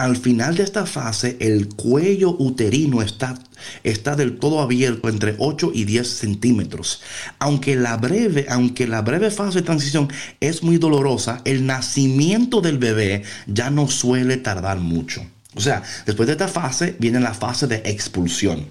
Al 0.00 0.16
final 0.16 0.56
de 0.56 0.62
esta 0.62 0.86
fase, 0.86 1.36
el 1.40 1.68
cuello 1.68 2.34
uterino 2.38 3.02
está, 3.02 3.38
está 3.84 4.16
del 4.16 4.38
todo 4.38 4.62
abierto 4.62 5.10
entre 5.10 5.34
8 5.36 5.72
y 5.74 5.84
10 5.84 6.08
centímetros. 6.08 7.02
Aunque 7.38 7.76
la, 7.76 7.98
breve, 7.98 8.46
aunque 8.48 8.86
la 8.86 9.02
breve 9.02 9.30
fase 9.30 9.58
de 9.58 9.66
transición 9.66 10.08
es 10.40 10.62
muy 10.62 10.78
dolorosa, 10.78 11.42
el 11.44 11.66
nacimiento 11.66 12.62
del 12.62 12.78
bebé 12.78 13.24
ya 13.46 13.68
no 13.68 13.88
suele 13.88 14.38
tardar 14.38 14.78
mucho. 14.78 15.22
O 15.54 15.60
sea, 15.60 15.82
después 16.06 16.28
de 16.28 16.32
esta 16.32 16.48
fase 16.48 16.96
viene 16.98 17.20
la 17.20 17.34
fase 17.34 17.66
de 17.66 17.82
expulsión. 17.84 18.68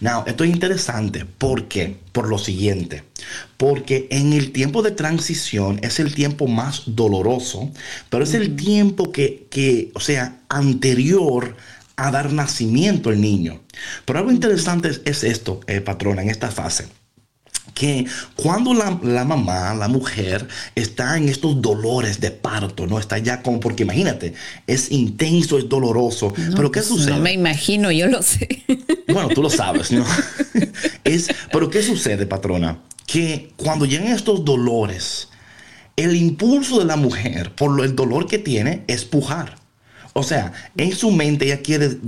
Now, 0.00 0.24
esto 0.26 0.42
es 0.42 0.50
interesante 0.50 1.24
porque, 1.38 1.96
por 2.10 2.28
lo 2.28 2.38
siguiente, 2.38 3.04
porque 3.62 4.08
en 4.10 4.32
el 4.32 4.50
tiempo 4.50 4.82
de 4.82 4.90
transición 4.90 5.78
es 5.84 6.00
el 6.00 6.16
tiempo 6.16 6.48
más 6.48 6.82
doloroso, 6.84 7.70
pero 8.10 8.24
es 8.24 8.34
el 8.34 8.56
tiempo 8.56 9.12
que, 9.12 9.46
que, 9.50 9.92
o 9.94 10.00
sea, 10.00 10.40
anterior 10.48 11.54
a 11.94 12.10
dar 12.10 12.32
nacimiento 12.32 13.10
al 13.10 13.20
niño. 13.20 13.60
Pero 14.04 14.18
algo 14.18 14.32
interesante 14.32 14.90
es, 15.04 15.22
esto, 15.22 15.60
eh, 15.68 15.80
patrona, 15.80 16.22
en 16.22 16.30
esta 16.30 16.50
fase 16.50 16.86
que 17.74 18.04
cuando 18.34 18.74
la, 18.74 19.24
mamá, 19.24 19.72
la 19.74 19.86
mujer, 19.86 20.46
está 20.74 21.16
en 21.16 21.28
estos 21.28 21.62
dolores 21.62 22.20
de 22.20 22.32
parto, 22.32 22.88
¿no? 22.88 22.98
Está 22.98 23.18
ya 23.18 23.42
como, 23.42 23.60
porque 23.60 23.84
imagínate, 23.84 24.34
es 24.66 24.90
intenso, 24.90 25.56
es 25.56 25.68
doloroso. 25.68 26.34
pero 26.56 26.72
¿qué 26.72 26.80
pues, 26.80 26.88
sucede? 26.88 27.12
No 27.12 27.20
me 27.20 27.32
imagino, 27.32 27.92
yo 27.92 28.08
lo 28.08 28.22
sé. 28.22 28.64
Bueno, 29.06 29.28
tú 29.28 29.40
lo 29.40 29.48
sabes, 29.50 29.92
¿no? 29.92 30.04
es, 31.04 31.28
pero 31.52 31.70
¿qué 31.70 31.82
sucede, 31.82 32.26
patrona? 32.26 32.78
Que 33.12 33.52
cuando 33.56 33.84
llegan 33.84 34.08
estos 34.08 34.44
dolores, 34.44 35.28
el 35.96 36.16
impulso 36.16 36.78
de 36.78 36.86
la 36.86 36.96
mujer, 36.96 37.54
por 37.54 37.84
el 37.84 37.94
dolor 37.94 38.26
que 38.26 38.38
tiene, 38.38 38.84
es 38.86 39.04
pujar. 39.04 39.56
O 40.14 40.22
sea, 40.22 40.52
en 40.76 40.92
su 40.94 41.10
mente 41.10 41.46
ella 41.46 41.62
quiere, 41.62 41.98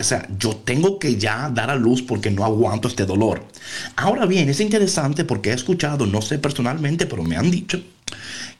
o 0.00 0.04
sea, 0.04 0.28
yo 0.38 0.56
tengo 0.56 0.98
que 0.98 1.16
ya 1.16 1.48
dar 1.48 1.70
a 1.70 1.76
luz 1.76 2.02
porque 2.02 2.30
no 2.30 2.44
aguanto 2.44 2.88
este 2.88 3.06
dolor. 3.06 3.44
Ahora 3.94 4.26
bien, 4.26 4.48
es 4.48 4.60
interesante 4.60 5.24
porque 5.24 5.50
he 5.50 5.54
escuchado, 5.54 6.06
no 6.06 6.22
sé 6.22 6.38
personalmente, 6.38 7.06
pero 7.06 7.22
me 7.22 7.36
han 7.36 7.50
dicho 7.50 7.80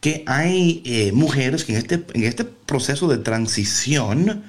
que 0.00 0.24
hay 0.26 0.82
eh, 0.84 1.12
mujeres 1.12 1.64
que 1.64 1.72
en 1.72 1.78
este, 1.78 2.05
en 2.14 2.24
este 2.24 2.44
proceso 2.44 3.09
de 3.09 3.18
transición 3.18 4.42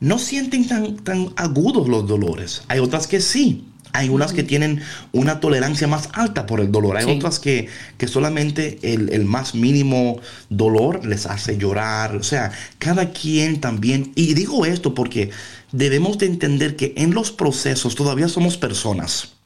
no 0.00 0.18
sienten 0.18 0.66
tan, 0.66 0.96
tan 0.96 1.32
agudos 1.36 1.88
los 1.88 2.06
dolores. 2.06 2.62
Hay 2.68 2.78
otras 2.78 3.06
que 3.06 3.20
sí. 3.20 3.66
Hay 3.92 4.08
unas 4.08 4.32
que 4.32 4.42
tienen 4.42 4.82
una 5.12 5.40
tolerancia 5.40 5.86
más 5.88 6.08
alta 6.12 6.46
por 6.46 6.60
el 6.60 6.70
dolor. 6.70 6.96
Hay 6.96 7.10
otras 7.10 7.38
que, 7.38 7.68
que 7.98 8.06
solamente 8.06 8.78
el, 8.82 9.10
el, 9.12 9.24
más 9.24 9.54
mínimo 9.54 10.20
dolor 10.48 11.04
les 11.04 11.26
hace 11.26 11.56
llorar. 11.56 12.16
O 12.16 12.22
sea, 12.22 12.52
cada 12.78 13.10
quien 13.10 13.60
también. 13.60 14.12
Y 14.14 14.34
digo 14.34 14.64
esto 14.66 14.94
porque 14.94 15.30
debemos 15.72 16.18
de 16.18 16.26
entender 16.26 16.76
que 16.76 16.92
en 16.96 17.14
los 17.14 17.32
procesos 17.32 17.94
todavía 17.94 18.28
somos 18.28 18.56
personas. 18.56 19.39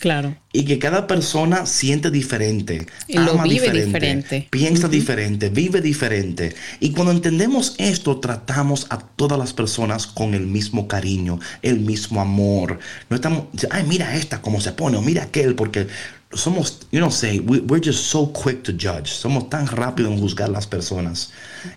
Claro. 0.00 0.36
Y 0.52 0.64
que 0.64 0.78
cada 0.78 1.06
persona 1.06 1.66
siente 1.66 2.10
diferente, 2.10 2.86
ama 3.14 3.44
diferente, 3.44 4.46
piensa 4.50 4.88
diferente, 4.88 5.48
vive 5.48 5.80
diferente. 5.80 6.54
Y 6.80 6.92
cuando 6.92 7.12
entendemos 7.12 7.74
esto, 7.78 8.20
tratamos 8.20 8.86
a 8.90 8.98
todas 8.98 9.38
las 9.38 9.52
personas 9.52 10.06
con 10.06 10.34
el 10.34 10.46
mismo 10.46 10.86
cariño, 10.86 11.40
el 11.62 11.80
mismo 11.80 12.20
amor. 12.20 12.78
No 13.08 13.16
estamos, 13.16 13.44
ay, 13.70 13.84
mira 13.88 14.16
esta 14.16 14.42
cómo 14.42 14.60
se 14.60 14.72
pone, 14.72 14.98
o 14.98 15.02
mira 15.02 15.24
aquel, 15.24 15.54
porque 15.54 15.86
somos, 16.32 16.80
you 16.90 16.98
know, 16.98 17.10
say, 17.10 17.40
we're 17.40 17.80
just 17.82 18.10
so 18.10 18.32
quick 18.32 18.62
to 18.62 18.72
judge. 18.72 19.08
Somos 19.08 19.48
tan 19.48 19.66
rápidos 19.66 20.12
en 20.12 20.20
juzgar 20.20 20.48
las 20.48 20.66
personas. 20.66 21.32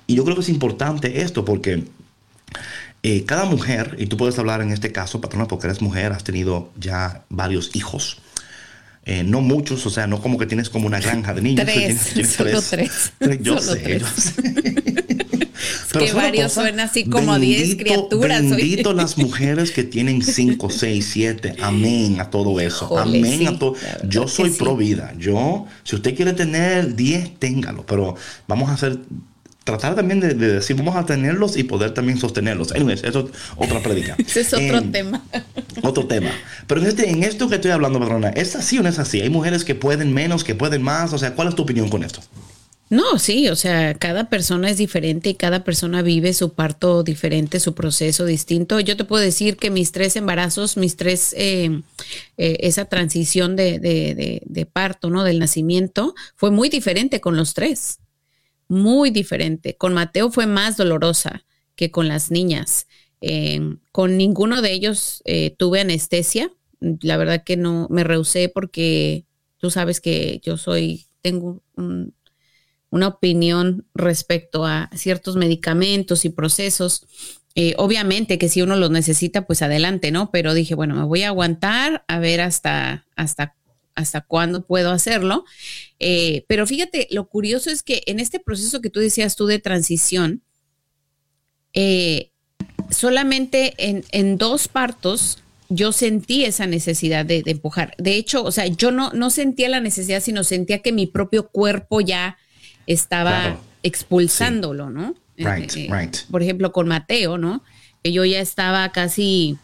Y 0.07 0.15
yo 0.15 0.23
creo 0.23 0.35
que 0.35 0.41
es 0.41 0.49
importante 0.49 1.21
esto 1.21 1.45
porque 1.45 1.85
eh, 3.03 3.23
cada 3.25 3.45
mujer, 3.45 3.95
y 3.99 4.07
tú 4.07 4.17
puedes 4.17 4.37
hablar 4.39 4.61
en 4.61 4.71
este 4.71 4.91
caso, 4.91 5.21
patrona, 5.21 5.47
porque 5.47 5.67
eres 5.67 5.81
mujer, 5.81 6.11
has 6.11 6.23
tenido 6.23 6.71
ya 6.79 7.23
varios 7.29 7.75
hijos. 7.75 8.21
Eh, 9.05 9.23
no 9.23 9.41
muchos, 9.41 9.85
o 9.85 9.89
sea, 9.89 10.05
no 10.05 10.21
como 10.21 10.37
que 10.37 10.45
tienes 10.45 10.69
como 10.69 10.85
una 10.85 10.99
granja 10.99 11.33
de 11.33 11.41
niños. 11.41 11.65
Tres, 11.65 12.29
solo 12.29 12.61
tres. 12.61 13.13
Yo 13.41 13.59
sé, 13.59 13.99
yo 13.99 14.07
sé. 14.07 14.75
Pero 15.91 16.05
que 16.05 16.13
varios 16.13 16.53
suenan 16.53 16.81
así 16.81 17.05
como 17.05 17.37
10 17.37 17.75
criaturas. 17.77 18.41
Bendito 18.41 18.93
las 18.93 19.17
mujeres 19.17 19.71
que 19.71 19.83
tienen 19.83 20.21
5, 20.21 20.69
6, 20.69 21.09
7. 21.11 21.55
Amén 21.61 22.19
a 22.19 22.29
todo 22.29 22.59
eso. 22.59 22.97
Amén 22.97 23.47
a 23.47 23.57
todo. 23.57 23.75
Yo 24.07 24.27
soy 24.27 24.51
pro 24.51 24.77
vida. 24.77 25.13
Yo, 25.17 25.65
si 25.83 25.95
usted 25.95 26.15
quiere 26.15 26.33
tener 26.33 26.95
10, 26.95 27.39
téngalo. 27.39 27.85
Pero 27.85 28.15
vamos 28.47 28.69
a 28.69 28.73
hacer 28.73 28.99
tratar 29.69 29.95
también 29.95 30.19
de, 30.19 30.33
decir, 30.33 30.75
vamos 30.75 30.95
a 30.95 31.05
tenerlos 31.05 31.57
y 31.57 31.63
poder 31.63 31.93
también 31.93 32.17
sostenerlos. 32.17 32.71
Anyways, 32.71 33.03
eso 33.03 33.19
es 33.19 33.25
otra 33.55 33.81
predica. 33.81 34.15
Ese 34.17 34.41
es 34.41 34.53
otro 34.53 34.81
tema. 34.91 35.23
Otro 35.81 36.05
tema. 36.07 36.31
Pero 36.67 36.81
en, 36.81 36.87
este, 36.87 37.09
en 37.09 37.23
esto 37.23 37.47
que 37.47 37.55
estoy 37.55 37.71
hablando, 37.71 37.99
patrona, 37.99 38.29
¿es 38.29 38.55
así 38.55 38.77
o 38.77 38.83
no 38.83 38.89
es 38.89 38.99
así? 38.99 39.21
Hay 39.21 39.29
mujeres 39.29 39.63
que 39.63 39.75
pueden 39.75 40.13
menos, 40.13 40.43
que 40.43 40.55
pueden 40.55 40.81
más. 40.81 41.13
O 41.13 41.17
sea, 41.17 41.35
¿cuál 41.35 41.47
es 41.47 41.55
tu 41.55 41.63
opinión 41.63 41.89
con 41.89 42.03
esto? 42.03 42.19
No, 42.89 43.19
sí, 43.19 43.49
o 43.49 43.55
sea, 43.55 43.93
cada 43.93 44.29
persona 44.29 44.69
es 44.69 44.77
diferente 44.77 45.29
y 45.29 45.35
cada 45.35 45.63
persona 45.63 46.01
vive 46.01 46.33
su 46.33 46.53
parto 46.53 47.03
diferente, 47.03 47.59
su 47.59 47.75
proceso 47.75 48.25
distinto. 48.25 48.79
Yo 48.79 48.97
te 48.97 49.03
puedo 49.03 49.23
decir 49.23 49.57
que 49.57 49.69
mis 49.69 49.91
tres 49.91 50.15
embarazos, 50.15 50.75
mis 50.75 50.97
tres, 50.97 51.35
eh, 51.37 51.81
eh, 52.37 52.57
esa 52.61 52.85
transición 52.85 53.55
de, 53.55 53.77
de, 53.77 54.41
de, 54.43 54.65
parto, 54.65 55.11
¿no? 55.11 55.23
Del 55.23 55.37
nacimiento, 55.37 56.15
fue 56.35 56.49
muy 56.49 56.69
diferente 56.69 57.21
con 57.21 57.37
los 57.37 57.53
tres 57.53 57.99
muy 58.69 59.09
diferente. 59.09 59.75
Con 59.75 59.93
Mateo 59.93 60.31
fue 60.31 60.47
más 60.47 60.77
dolorosa 60.77 61.45
que 61.75 61.91
con 61.91 62.07
las 62.07 62.31
niñas. 62.31 62.87
Em, 63.19 63.79
con 63.91 64.15
ninguno 64.17 64.61
de 64.61 64.71
ellos 64.71 65.21
eh, 65.25 65.55
tuve 65.57 65.81
anestesia. 65.81 66.53
La 66.79 67.17
verdad 67.17 67.43
que 67.43 67.57
no 67.57 67.87
me 67.89 68.05
rehusé 68.05 68.47
porque 68.47 69.25
tú 69.57 69.69
sabes 69.71 69.99
que 69.99 70.39
yo 70.43 70.55
soy, 70.55 71.07
tengo 71.21 71.61
una 72.89 73.07
opinión 73.07 73.85
respecto 73.93 74.65
a 74.65 74.89
ciertos 74.95 75.35
medicamentos 75.35 76.23
y 76.23 76.29
procesos. 76.29 77.05
Eh, 77.55 77.73
obviamente 77.77 78.37
que 78.37 78.47
si 78.47 78.61
uno 78.61 78.75
los 78.75 78.91
necesita, 78.91 79.45
pues 79.45 79.61
adelante, 79.61 80.11
¿no? 80.11 80.31
Pero 80.31 80.53
dije, 80.53 80.75
bueno, 80.75 80.95
me 80.95 81.03
voy 81.03 81.23
a 81.23 81.29
aguantar 81.29 82.05
a 82.07 82.19
ver 82.19 82.39
hasta, 82.39 83.05
hasta 83.15 83.55
hasta 83.99 84.21
cuándo 84.21 84.65
puedo 84.65 84.91
hacerlo. 84.91 85.45
Eh, 85.99 86.45
pero 86.47 86.65
fíjate, 86.65 87.07
lo 87.11 87.27
curioso 87.27 87.69
es 87.69 87.83
que 87.83 88.03
en 88.05 88.19
este 88.19 88.39
proceso 88.39 88.81
que 88.81 88.89
tú 88.89 88.99
decías 88.99 89.35
tú 89.35 89.45
de 89.45 89.59
transición, 89.59 90.41
eh, 91.73 92.31
solamente 92.89 93.73
en, 93.77 94.37
dos 94.37 94.67
partos 94.67 95.43
yo 95.69 95.91
sentí 95.91 96.45
esa 96.45 96.65
necesidad 96.65 97.25
de, 97.25 97.43
empujar. 97.45 97.93
De 97.97 98.15
hecho, 98.15 98.43
o 98.43 98.51
sea, 98.51 98.65
yo 98.65 98.91
no, 98.91 99.11
no 99.11 99.29
sentía 99.29 99.69
la 99.69 99.79
necesidad, 99.79 100.21
sino 100.21 100.43
sentía 100.43 100.79
que 100.79 100.91
mi 100.91 101.05
propio 101.05 101.49
cuerpo 101.49 102.01
ya 102.01 102.37
estaba 102.87 103.59
expulsándolo, 103.83 104.89
¿no? 104.89 105.15
Right, 105.37 105.75
Eh, 105.75 105.85
eh, 105.85 105.89
right. 105.91 106.17
Por 106.31 106.41
ejemplo, 106.41 106.71
con 106.71 106.87
Mateo, 106.87 107.37
¿no? 107.37 107.63
Que 108.03 108.11
yo 108.11 108.25
ya 108.25 108.39
estaba 108.39 108.91
casi, 108.91 109.57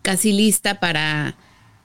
casi 0.00 0.32
lista 0.32 0.80
para, 0.80 1.36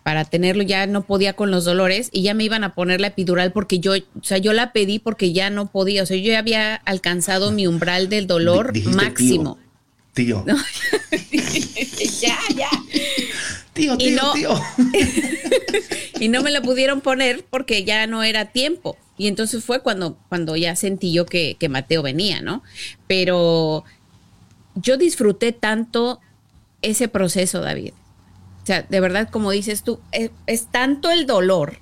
para 0.07 0.23
tenerlo, 0.23 0.63
ya 0.63 0.87
no 0.87 1.01
podía 1.01 1.33
con 1.33 1.51
los 1.51 1.65
dolores 1.65 2.07
y 2.13 2.21
ya 2.21 2.33
me 2.33 2.45
iban 2.45 2.63
a 2.63 2.73
poner 2.73 3.01
la 3.01 3.07
epidural 3.07 3.51
porque 3.51 3.79
yo, 3.79 3.91
o 3.91 4.23
sea, 4.23 4.37
yo 4.37 4.53
la 4.53 4.71
pedí 4.71 4.99
porque 4.99 5.33
ya 5.33 5.49
no 5.49 5.69
podía, 5.69 6.03
o 6.03 6.05
sea, 6.05 6.15
yo 6.15 6.31
ya 6.31 6.39
había 6.39 6.75
alcanzado 6.75 7.51
mi 7.51 7.67
umbral 7.67 8.07
del 8.07 8.25
dolor 8.25 8.71
máximo. 8.85 9.57
Tío, 10.13 10.45
ya, 12.21 12.37
ya. 12.55 12.69
tío, 13.73 13.95
Y 13.95 13.97
tío, 13.97 14.15
no- 14.15 14.31
tío. 14.31 14.61
y 16.21 16.29
no 16.29 16.41
me 16.41 16.51
la 16.51 16.61
pudieron 16.61 17.01
poner 17.01 17.43
porque 17.49 17.83
ya 17.83 18.07
no 18.07 18.23
era 18.23 18.45
tiempo. 18.45 18.95
Y 19.17 19.27
entonces 19.27 19.61
fue 19.61 19.81
cuando, 19.81 20.17
cuando 20.29 20.55
ya 20.55 20.77
sentí 20.77 21.11
yo 21.11 21.25
que, 21.25 21.57
que 21.59 21.67
Mateo 21.67 22.01
venía, 22.01 22.41
¿no? 22.41 22.63
Pero 23.07 23.83
yo 24.75 24.95
disfruté 24.95 25.51
tanto 25.51 26.21
ese 26.81 27.09
proceso, 27.09 27.59
David. 27.59 27.91
O 28.67 28.73
sea, 28.75 28.81
de 28.81 28.99
verdad, 28.99 29.29
como 29.29 29.51
dices 29.51 29.83
tú, 29.83 30.01
es, 30.11 30.31
es 30.45 30.67
tanto 30.67 31.09
el 31.09 31.25
dolor, 31.25 31.77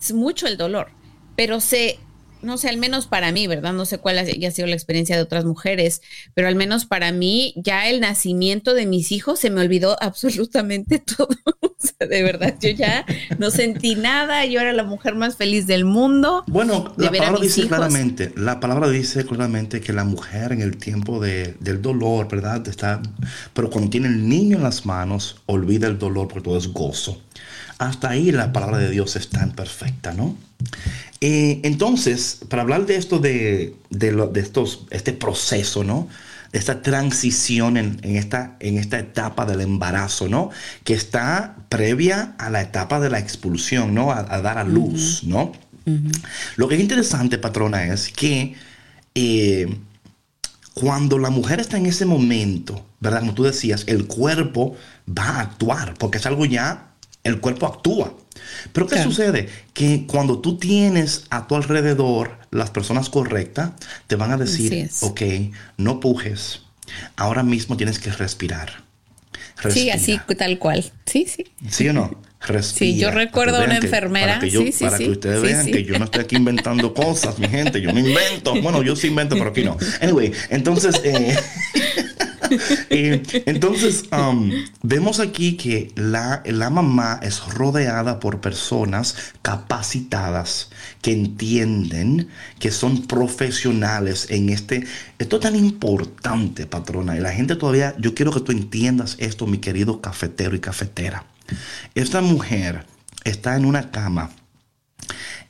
es 0.00 0.12
mucho 0.12 0.46
el 0.46 0.56
dolor, 0.56 0.90
pero 1.34 1.60
se, 1.60 1.98
no 2.42 2.58
sé, 2.58 2.68
al 2.68 2.76
menos 2.76 3.06
para 3.06 3.32
mí, 3.32 3.46
¿verdad? 3.46 3.72
No 3.72 3.84
sé 3.86 3.98
cuál 3.98 4.18
haya 4.18 4.50
sido 4.50 4.66
la 4.68 4.74
experiencia 4.74 5.16
de 5.16 5.22
otras 5.22 5.44
mujeres, 5.44 6.02
pero 6.34 6.48
al 6.48 6.54
menos 6.56 6.84
para 6.84 7.12
mí, 7.12 7.54
ya 7.56 7.88
el 7.88 8.00
nacimiento 8.00 8.74
de 8.74 8.86
mis 8.86 9.12
hijos 9.12 9.38
se 9.38 9.50
me 9.50 9.60
olvidó 9.60 9.96
absolutamente 10.02 10.98
todo. 10.98 11.28
O 11.82 11.84
sea, 11.98 12.06
de 12.06 12.22
verdad, 12.22 12.54
yo 12.60 12.70
ya 12.70 13.04
no 13.38 13.50
sentí 13.50 13.96
nada, 13.96 14.46
yo 14.46 14.60
era 14.60 14.72
la 14.72 14.84
mujer 14.84 15.16
más 15.16 15.36
feliz 15.36 15.66
del 15.66 15.84
mundo. 15.84 16.44
Bueno, 16.46 16.94
de 16.96 17.06
la 17.06 17.10
palabra 17.10 17.40
dice 17.40 17.60
hijos. 17.62 17.70
claramente, 17.70 18.32
la 18.36 18.60
palabra 18.60 18.88
dice 18.88 19.26
claramente 19.26 19.80
que 19.80 19.92
la 19.92 20.04
mujer 20.04 20.52
en 20.52 20.62
el 20.62 20.76
tiempo 20.76 21.18
de- 21.18 21.56
del 21.58 21.82
dolor, 21.82 22.28
¿verdad? 22.30 22.68
Está, 22.68 23.02
pero 23.52 23.68
cuando 23.68 23.90
tiene 23.90 24.06
el 24.06 24.28
niño 24.28 24.58
en 24.58 24.62
las 24.62 24.86
manos, 24.86 25.42
olvida 25.46 25.88
el 25.88 25.98
dolor 25.98 26.28
porque 26.28 26.44
todo 26.44 26.56
es 26.56 26.68
gozo. 26.68 27.20
Hasta 27.88 28.10
ahí 28.10 28.32
la 28.32 28.52
palabra 28.52 28.78
de 28.78 28.90
Dios 28.90 29.16
es 29.16 29.28
tan 29.28 29.52
perfecta, 29.52 30.12
¿no? 30.12 30.36
Eh, 31.20 31.60
entonces, 31.64 32.40
para 32.48 32.62
hablar 32.62 32.86
de 32.86 32.96
esto, 32.96 33.18
de, 33.18 33.74
de, 33.90 34.12
lo- 34.12 34.28
de 34.28 34.40
estos, 34.40 34.86
este 34.90 35.12
proceso, 35.12 35.84
¿no? 35.84 36.08
Esta 36.52 36.82
transición 36.82 37.76
en, 37.76 37.98
en 38.02 38.16
esta, 38.16 38.56
en 38.60 38.76
esta 38.76 38.98
etapa 38.98 39.46
del 39.46 39.60
embarazo, 39.62 40.28
¿no? 40.28 40.50
Que 40.84 40.94
está 40.94 41.56
previa 41.68 42.34
a 42.38 42.50
la 42.50 42.60
etapa 42.60 43.00
de 43.00 43.08
la 43.10 43.18
expulsión, 43.18 43.94
¿no? 43.94 44.10
A, 44.12 44.18
a 44.28 44.42
dar 44.42 44.58
a 44.58 44.64
luz, 44.64 45.22
¿no? 45.24 45.52
Lo 46.56 46.68
que 46.68 46.76
es 46.76 46.80
interesante, 46.80 47.38
patrona, 47.38 47.86
es 47.86 48.08
que 48.12 48.54
eh, 49.14 49.76
cuando 50.74 51.18
la 51.18 51.30
mujer 51.30 51.58
está 51.60 51.76
en 51.78 51.86
ese 51.86 52.04
momento, 52.04 52.86
¿verdad? 53.00 53.20
Como 53.20 53.34
tú 53.34 53.42
decías, 53.44 53.84
el 53.86 54.06
cuerpo 54.06 54.76
va 55.08 55.24
a 55.24 55.40
actuar, 55.40 55.94
porque 55.98 56.18
es 56.18 56.26
algo 56.26 56.44
ya, 56.46 56.91
el 57.24 57.40
cuerpo 57.40 57.66
actúa. 57.66 58.14
Pero 58.72 58.86
¿qué 58.86 58.94
Claro. 58.96 59.10
sucede? 59.10 59.48
Que 59.74 60.06
cuando 60.06 60.40
tú 60.40 60.56
tienes 60.58 61.24
a 61.30 61.46
tu 61.46 61.54
alrededor 61.56 62.38
las 62.50 62.70
personas 62.70 63.08
correctas, 63.10 63.70
te 64.06 64.16
van 64.16 64.32
a 64.32 64.36
decir, 64.36 64.90
ok, 65.00 65.20
no 65.76 66.00
pujes, 66.00 66.62
ahora 67.16 67.42
mismo 67.42 67.76
tienes 67.76 67.98
que 67.98 68.10
respirar. 68.10 68.82
Sí, 69.56 69.88
Respira. 69.90 69.94
así 69.94 70.20
tal 70.36 70.58
cual. 70.58 70.92
Sí, 71.06 71.26
sí. 71.28 71.44
¿Sí 71.70 71.88
o 71.88 71.92
no? 71.92 72.10
Respira. 72.40 72.78
Sí, 72.78 72.98
yo 72.98 73.10
recuerdo 73.12 73.58
a 73.58 73.64
una 73.64 73.78
que- 73.78 73.86
enfermera. 73.86 74.26
Para 74.34 74.40
que, 74.40 74.50
yo- 74.50 74.60
Sí, 74.62 74.72
sí, 74.72 74.84
para 74.84 74.96
sí. 74.98 75.04
que 75.04 75.10
ustedes 75.10 75.40
Sí, 75.40 75.46
vean 75.46 75.64
sí. 75.66 75.70
que 75.70 75.84
yo 75.84 75.98
no 75.98 76.06
estoy 76.06 76.22
aquí 76.22 76.36
inventando 76.36 76.92
cosas, 76.92 77.38
mi 77.38 77.46
gente. 77.48 77.80
Yo 77.80 77.92
me 77.92 78.00
invento. 78.00 78.60
Bueno, 78.60 78.82
yo 78.82 78.96
sí 78.96 79.06
invento, 79.08 79.36
pero 79.36 79.50
aquí 79.50 79.62
no. 79.62 79.76
Anyway, 80.00 80.32
entonces, 80.50 81.00
eh, 81.04 81.36
eh, 82.90 83.22
entonces 83.46 84.04
um, 84.12 84.50
vemos 84.82 85.20
aquí 85.20 85.56
que 85.56 85.92
la, 85.96 86.42
la 86.44 86.70
mamá 86.70 87.20
es 87.22 87.44
rodeada 87.46 88.20
por 88.20 88.40
personas 88.40 89.16
capacitadas 89.42 90.70
que 91.00 91.12
entienden, 91.12 92.28
que 92.58 92.70
son 92.70 93.06
profesionales 93.06 94.26
en 94.30 94.48
este. 94.50 94.86
Esto 95.18 95.36
es 95.36 95.42
tan 95.42 95.56
importante, 95.56 96.66
patrona. 96.66 97.16
Y 97.16 97.20
la 97.20 97.32
gente 97.32 97.56
todavía, 97.56 97.94
yo 97.98 98.14
quiero 98.14 98.32
que 98.32 98.40
tú 98.40 98.52
entiendas 98.52 99.16
esto, 99.18 99.46
mi 99.46 99.58
querido 99.58 100.00
cafetero 100.00 100.54
y 100.56 100.60
cafetera. 100.60 101.24
Esta 101.94 102.20
mujer 102.20 102.86
está 103.24 103.56
en 103.56 103.64
una 103.64 103.90
cama 103.90 104.30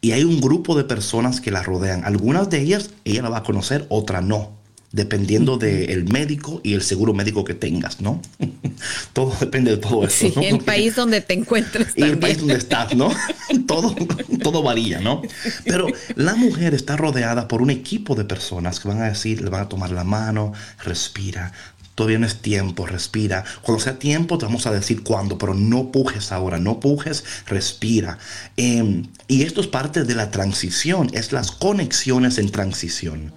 y 0.00 0.12
hay 0.12 0.24
un 0.24 0.40
grupo 0.40 0.76
de 0.76 0.84
personas 0.84 1.40
que 1.40 1.50
la 1.50 1.62
rodean. 1.62 2.04
Algunas 2.04 2.50
de 2.50 2.60
ellas 2.60 2.90
ella 3.04 3.22
la 3.22 3.28
va 3.28 3.38
a 3.38 3.42
conocer, 3.42 3.86
otras 3.88 4.22
no. 4.24 4.61
Dependiendo 4.92 5.56
del 5.56 6.04
médico 6.08 6.60
y 6.62 6.74
el 6.74 6.82
seguro 6.82 7.14
médico 7.14 7.44
que 7.44 7.54
tengas, 7.54 8.00
¿no? 8.00 8.20
todo 9.12 9.34
depende 9.40 9.70
de 9.70 9.76
todo 9.78 10.04
eso. 10.04 10.28
Sí, 10.28 10.32
¿no? 10.36 10.42
el 10.42 10.58
país 10.58 10.96
donde 10.96 11.22
te 11.22 11.32
encuentres 11.34 11.88
y 11.96 12.02
el 12.02 12.18
país 12.18 12.38
donde 12.38 12.56
estás, 12.56 12.94
¿no? 12.94 13.10
todo, 13.66 13.94
todo 14.42 14.62
varía, 14.62 15.00
¿no? 15.00 15.22
Pero 15.64 15.86
la 16.14 16.34
mujer 16.34 16.74
está 16.74 16.96
rodeada 16.96 17.48
por 17.48 17.62
un 17.62 17.70
equipo 17.70 18.14
de 18.14 18.24
personas 18.24 18.80
que 18.80 18.88
van 18.88 19.00
a 19.00 19.08
decir, 19.08 19.40
le 19.40 19.48
van 19.48 19.62
a 19.62 19.68
tomar 19.68 19.90
la 19.90 20.04
mano, 20.04 20.52
respira. 20.84 21.52
Todavía 21.94 22.18
no 22.18 22.26
es 22.26 22.36
tiempo, 22.36 22.86
respira. 22.86 23.44
Cuando 23.60 23.82
sea 23.82 23.98
tiempo 23.98 24.38
te 24.38 24.46
vamos 24.46 24.66
a 24.66 24.72
decir 24.72 25.02
cuándo, 25.02 25.36
pero 25.36 25.54
no 25.54 25.92
pujes 25.92 26.32
ahora, 26.32 26.58
no 26.58 26.80
pujes, 26.80 27.24
respira. 27.46 28.18
Em, 28.56 29.06
y 29.28 29.42
esto 29.42 29.60
es 29.60 29.66
parte 29.66 30.04
de 30.04 30.14
la 30.14 30.30
transición, 30.30 31.10
es 31.12 31.32
las 31.32 31.50
conexiones 31.50 32.38
en 32.38 32.50
transición 32.50 33.32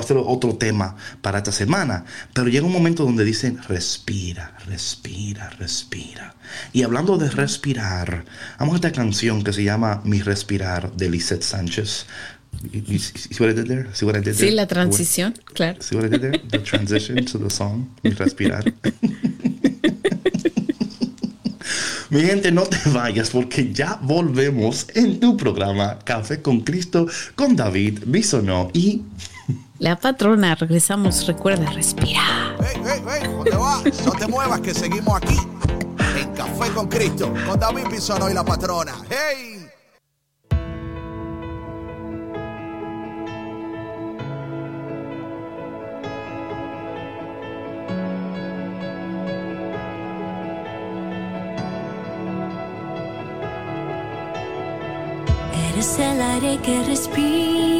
a 0.00 0.02
ser 0.02 0.16
otro 0.18 0.56
tema 0.56 0.96
para 1.22 1.38
esta 1.38 1.52
semana. 1.52 2.04
Pero 2.32 2.48
llega 2.48 2.66
un 2.66 2.72
momento 2.72 3.04
donde 3.04 3.24
dicen, 3.24 3.58
respira, 3.68 4.56
respira, 4.66 5.50
respira. 5.50 6.34
Y 6.72 6.82
hablando 6.82 7.16
de 7.16 7.30
respirar, 7.30 8.24
vamos 8.58 8.74
a 8.74 8.76
esta 8.76 8.92
canción 8.92 9.42
que 9.42 9.52
se 9.52 9.64
llama 9.64 10.00
Mi 10.04 10.22
Respirar 10.22 10.92
de 10.92 11.10
Lisette 11.10 11.42
Sánchez. 11.42 12.06
Sí, 14.34 14.50
la 14.52 14.66
transición, 14.66 15.34
claro. 15.52 15.82
See 15.82 15.96
what 15.96 16.06
I 16.06 16.08
did 16.08 16.20
there? 16.20 16.38
The 16.38 16.60
transition 16.60 17.24
to 17.24 17.38
the 17.38 17.50
song, 17.50 17.88
Mi 18.02 18.10
Respirar. 18.10 18.64
Mi 22.10 22.20
gente, 22.22 22.52
no 22.52 22.62
te 22.62 22.78
vayas 22.90 23.30
porque 23.30 23.72
ya 23.72 23.98
volvemos 24.00 24.86
en 24.94 25.18
tu 25.18 25.36
programa 25.36 25.98
Café 26.04 26.40
con 26.40 26.60
Cristo 26.60 27.08
con 27.34 27.56
David 27.56 28.02
Bisonó 28.06 28.70
y 28.72 29.02
La 29.80 29.96
patrona, 29.96 30.54
regresamos, 30.54 31.26
recuerda, 31.26 31.68
respira. 31.72 32.56
Hey, 32.60 32.80
hey, 32.86 33.02
hey, 33.08 33.28
¿dónde 33.28 33.56
vas? 33.56 34.06
No 34.06 34.12
te 34.12 34.28
muevas 34.28 34.60
que 34.60 34.72
seguimos 34.72 35.16
aquí 35.16 35.36
en 36.16 36.32
Café 36.32 36.70
con 36.72 36.86
Cristo 36.88 37.32
con 37.44 37.58
David 37.58 37.88
Bisono 37.90 38.30
y 38.30 38.34
la 38.34 38.44
patrona. 38.44 38.92
¡Hey! 39.10 39.68
Eres 55.72 55.98
el 55.98 56.22
aire 56.22 56.58
que 56.62 56.84
respiro. 56.84 57.73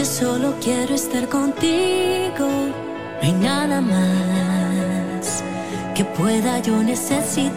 Yo 0.00 0.06
solo 0.06 0.54
quiero 0.62 0.94
estar 0.94 1.28
contigo. 1.28 2.48
No 2.48 3.20
hay 3.20 3.32
nada 3.32 3.82
más 3.82 5.44
que 5.94 6.06
pueda 6.06 6.58
yo 6.60 6.82
necesitar. 6.82 7.52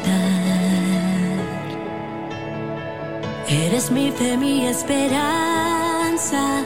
Eres 3.48 3.90
mi 3.92 4.12
fe, 4.12 4.36
mi 4.36 4.66
esperanza. 4.66 6.66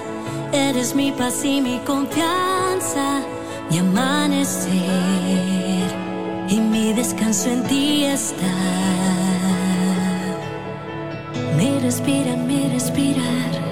Eres 0.51 0.95
mi 0.95 1.11
paz 1.11 1.45
y 1.45 1.61
mi 1.61 1.78
confianza. 1.86 3.21
Mi 3.69 3.78
amanecer 3.78 4.71
y 6.49 6.59
mi 6.59 6.93
descanso 6.93 7.51
en 7.51 7.61
ti 7.67 8.05
está. 8.05 8.55
Me 11.55 11.80
respiran, 11.82 12.47
me 12.47 12.67
respirar. 12.69 13.66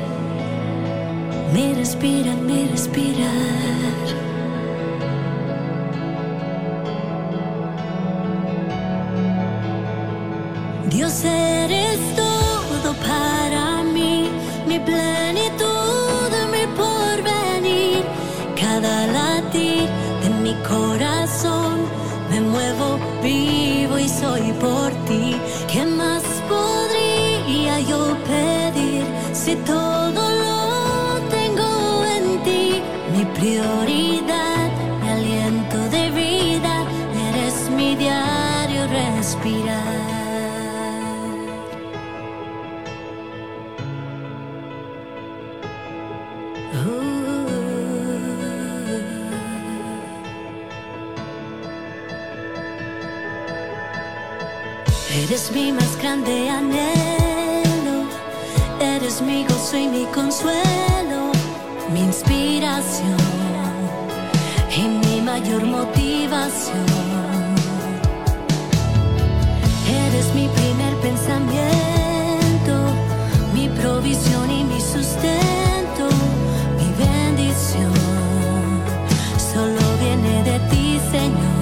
Me 1.56 1.74
respiran, 1.74 2.46
me 2.46 2.68
respirar. 2.68 3.96
Dios 10.90 11.24
eres 11.24 11.98
todo 12.18 12.94
para 13.08 13.84
mí, 13.84 14.30
mi 14.68 14.80
plenitud, 14.80 16.30
mi 16.52 16.66
porvenir. 16.76 18.04
Cada 18.60 19.08
latir 19.08 19.88
de 20.24 20.30
mi 20.44 20.54
corazón 20.56 21.86
me 22.32 22.42
muevo, 22.42 23.00
vivo 23.24 23.98
y 23.98 24.10
soy 24.10 24.52
por 24.60 24.92
ti. 25.08 25.38
¿Qué 25.72 25.86
más 25.86 26.24
podría 26.50 27.80
yo 27.80 28.18
pedir 28.28 29.06
si 29.32 29.56
todo 29.56 30.05
Eres 55.24 55.50
mi 55.54 55.72
más 55.72 55.96
grande 56.02 56.50
anhelo, 56.50 58.06
eres 58.82 59.22
mi 59.22 59.46
gozo 59.46 59.78
y 59.78 59.88
mi 59.88 60.06
consuelo, 60.14 61.32
mi 61.94 62.02
inspiración 62.02 63.16
y 64.76 64.82
mi 64.82 65.22
mayor 65.22 65.64
motivación. 65.66 66.86
Eres 70.06 70.28
mi 70.36 70.50
primer 70.50 70.94
pensamiento, 70.98 72.76
mi 73.54 73.70
provisión 73.70 74.52
y 74.52 74.66
mi 74.66 74.82
sustento, 74.82 76.10
mi 76.78 77.06
bendición. 77.06 77.94
Solo 79.54 79.82
viene 80.02 80.44
de 80.44 80.60
ti, 80.70 81.00
Señor. 81.10 81.55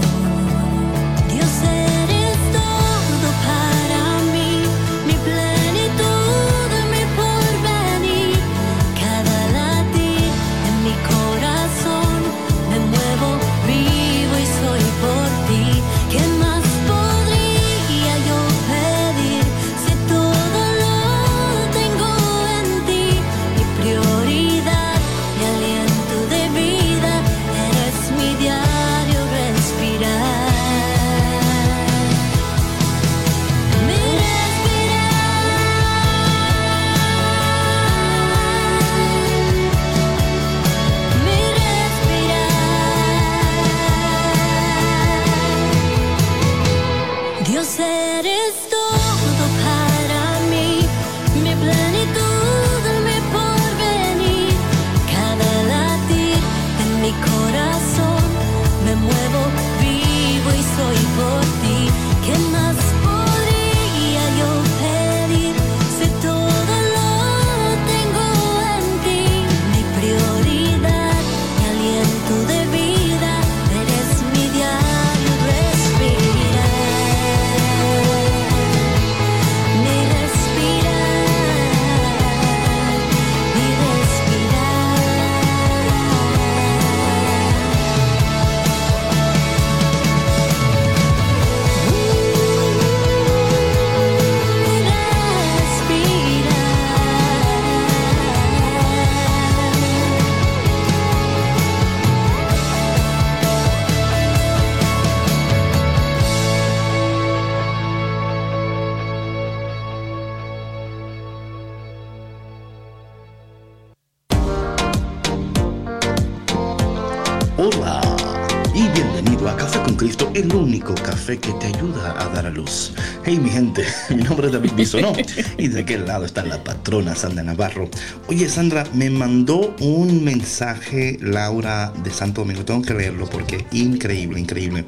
El 120.34 120.54
único 120.56 120.96
café 120.96 121.38
que 121.38 121.52
te 121.54 121.68
ayuda 121.68 122.16
a 122.20 122.28
dar 122.30 122.48
a 122.48 122.50
luz. 122.50 122.94
Hey 123.24 123.40
mi 123.40 123.50
gente, 123.50 123.86
mi 124.10 124.24
nombre 124.24 124.48
es 124.48 124.54
David 124.54 124.72
Bisonó 124.76 125.14
y 125.58 125.68
de 125.68 125.82
aquel 125.82 126.08
lado 126.08 126.26
está 126.26 126.44
la 126.44 126.64
patrona 126.64 127.16
Sandra 127.16 127.44
Navarro. 127.44 127.90
Oye 128.28 128.50
Sandra, 128.50 128.84
me 128.94 129.10
mandó 129.10 129.76
un 129.80 130.24
mensaje 130.24 131.18
Laura 131.22 131.94
de 132.04 132.10
Santo 132.10 132.42
Domingo, 132.42 132.66
tengo 132.66 132.82
que 132.82 132.94
leerlo 132.94 133.30
porque 133.30 133.66
increíble, 133.72 134.40
increíble. 134.40 134.86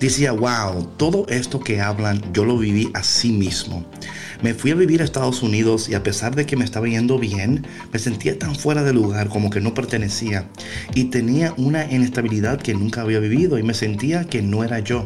Decía, 0.00 0.32
wow, 0.32 0.88
todo 0.96 1.26
esto 1.28 1.60
que 1.60 1.80
hablan 1.80 2.20
yo 2.32 2.44
lo 2.44 2.58
viví 2.58 2.90
así 2.94 3.30
mismo. 3.30 3.84
Me 4.42 4.54
fui 4.54 4.70
a 4.70 4.74
vivir 4.74 5.00
a 5.00 5.04
Estados 5.04 5.42
Unidos 5.42 5.88
y 5.88 5.94
a 5.94 6.02
pesar 6.02 6.34
de 6.34 6.46
que 6.46 6.56
me 6.56 6.64
estaba 6.64 6.88
yendo 6.88 7.18
bien, 7.18 7.66
me 7.92 7.98
sentía 7.98 8.38
tan 8.38 8.54
fuera 8.54 8.82
de 8.82 8.92
lugar 8.92 9.28
como 9.28 9.50
que 9.50 9.60
no 9.60 9.74
pertenecía 9.74 10.48
y 10.94 11.04
tenía 11.04 11.54
una 11.56 11.90
inestabilidad 11.90 12.60
que 12.60 12.74
nunca 12.74 13.02
había 13.02 13.20
vivido 13.20 13.58
y 13.58 13.62
me 13.62 13.74
sentía 13.74 14.24
que 14.24 14.42
no 14.42 14.64
era 14.64 14.80
yo. 14.80 15.04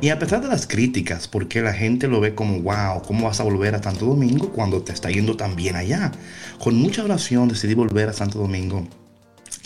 Y 0.00 0.10
a 0.10 0.18
pesar 0.18 0.42
de 0.42 0.48
las 0.48 0.66
críticas, 0.66 1.28
porque 1.28 1.62
la 1.62 1.72
gente 1.72 2.08
lo 2.08 2.20
ve 2.20 2.34
como, 2.34 2.60
wow, 2.60 3.02
¿cómo 3.06 3.26
vas 3.26 3.40
a 3.40 3.44
volver 3.44 3.74
a 3.74 3.82
Santo 3.82 4.06
Domingo 4.06 4.52
cuando 4.52 4.82
te 4.82 4.92
está 4.92 5.10
yendo 5.10 5.36
tan 5.36 5.56
bien 5.56 5.76
allá? 5.76 6.12
Con 6.58 6.76
mucha 6.76 7.04
oración 7.04 7.48
decidí 7.48 7.74
volver 7.74 8.08
a 8.08 8.12
Santo 8.12 8.38
Domingo. 8.38 8.86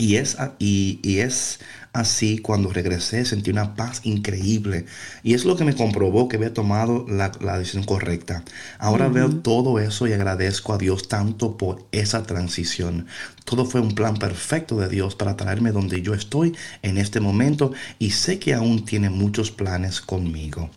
Y 0.00 0.16
es, 0.16 0.36
y, 0.58 0.98
y 1.02 1.18
es 1.18 1.60
así, 1.92 2.38
cuando 2.38 2.72
regresé 2.72 3.24
sentí 3.26 3.50
una 3.50 3.74
paz 3.76 4.00
increíble. 4.04 4.86
Y 5.22 5.34
es 5.34 5.44
lo 5.44 5.56
que 5.56 5.64
me 5.64 5.74
comprobó 5.76 6.28
que 6.28 6.36
había 6.36 6.54
tomado 6.54 7.04
la, 7.08 7.32
la 7.40 7.58
decisión 7.58 7.84
correcta. 7.84 8.44
Ahora 8.78 9.08
veo 9.08 9.28
todo 9.30 9.78
eso 9.78 10.06
y 10.06 10.12
agradezco 10.14 10.72
a 10.72 10.78
Dios 10.78 11.08
tanto 11.08 11.56
por 11.58 11.86
esa 11.92 12.22
transición. 12.22 13.06
Todo 13.44 13.66
fue 13.66 13.80
un 13.82 13.94
plan 13.94 14.18
perfecto 14.18 14.76
de 14.78 14.88
Dios 14.88 15.16
para 15.16 15.36
traerme 15.36 15.72
donde 15.72 16.02
yo 16.02 16.14
estoy 16.14 16.56
en 16.82 16.96
este 16.98 17.20
momento 17.20 17.72
y 17.98 18.12
sé 18.12 18.38
que 18.38 18.54
aún 18.54 18.84
tiene 18.86 19.10
muchos 19.10 19.50
planes 19.50 20.00
conmigo. 20.00 20.70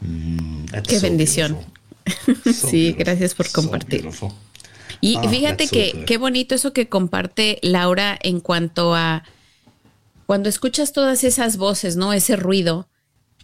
Mm, 0.00 0.66
Qué 0.86 1.00
so 1.00 1.00
bendición. 1.00 1.58
So 2.44 2.68
Sí, 2.70 2.92
gracias 2.92 3.34
por 3.34 3.46
So 3.46 3.52
compartir. 3.52 4.02
beautiful. 4.02 4.32
Y 5.00 5.16
Ah, 5.16 5.28
fíjate 5.28 5.66
so 5.66 5.72
que 5.72 6.04
qué 6.06 6.18
bonito 6.18 6.54
eso 6.54 6.72
que 6.72 6.88
comparte 6.88 7.58
Laura 7.62 8.18
en 8.22 8.40
cuanto 8.40 8.94
a 8.94 9.24
cuando 10.26 10.48
escuchas 10.48 10.92
todas 10.92 11.24
esas 11.24 11.56
voces, 11.56 11.96
¿no? 11.96 12.12
Ese 12.12 12.36
ruido, 12.36 12.88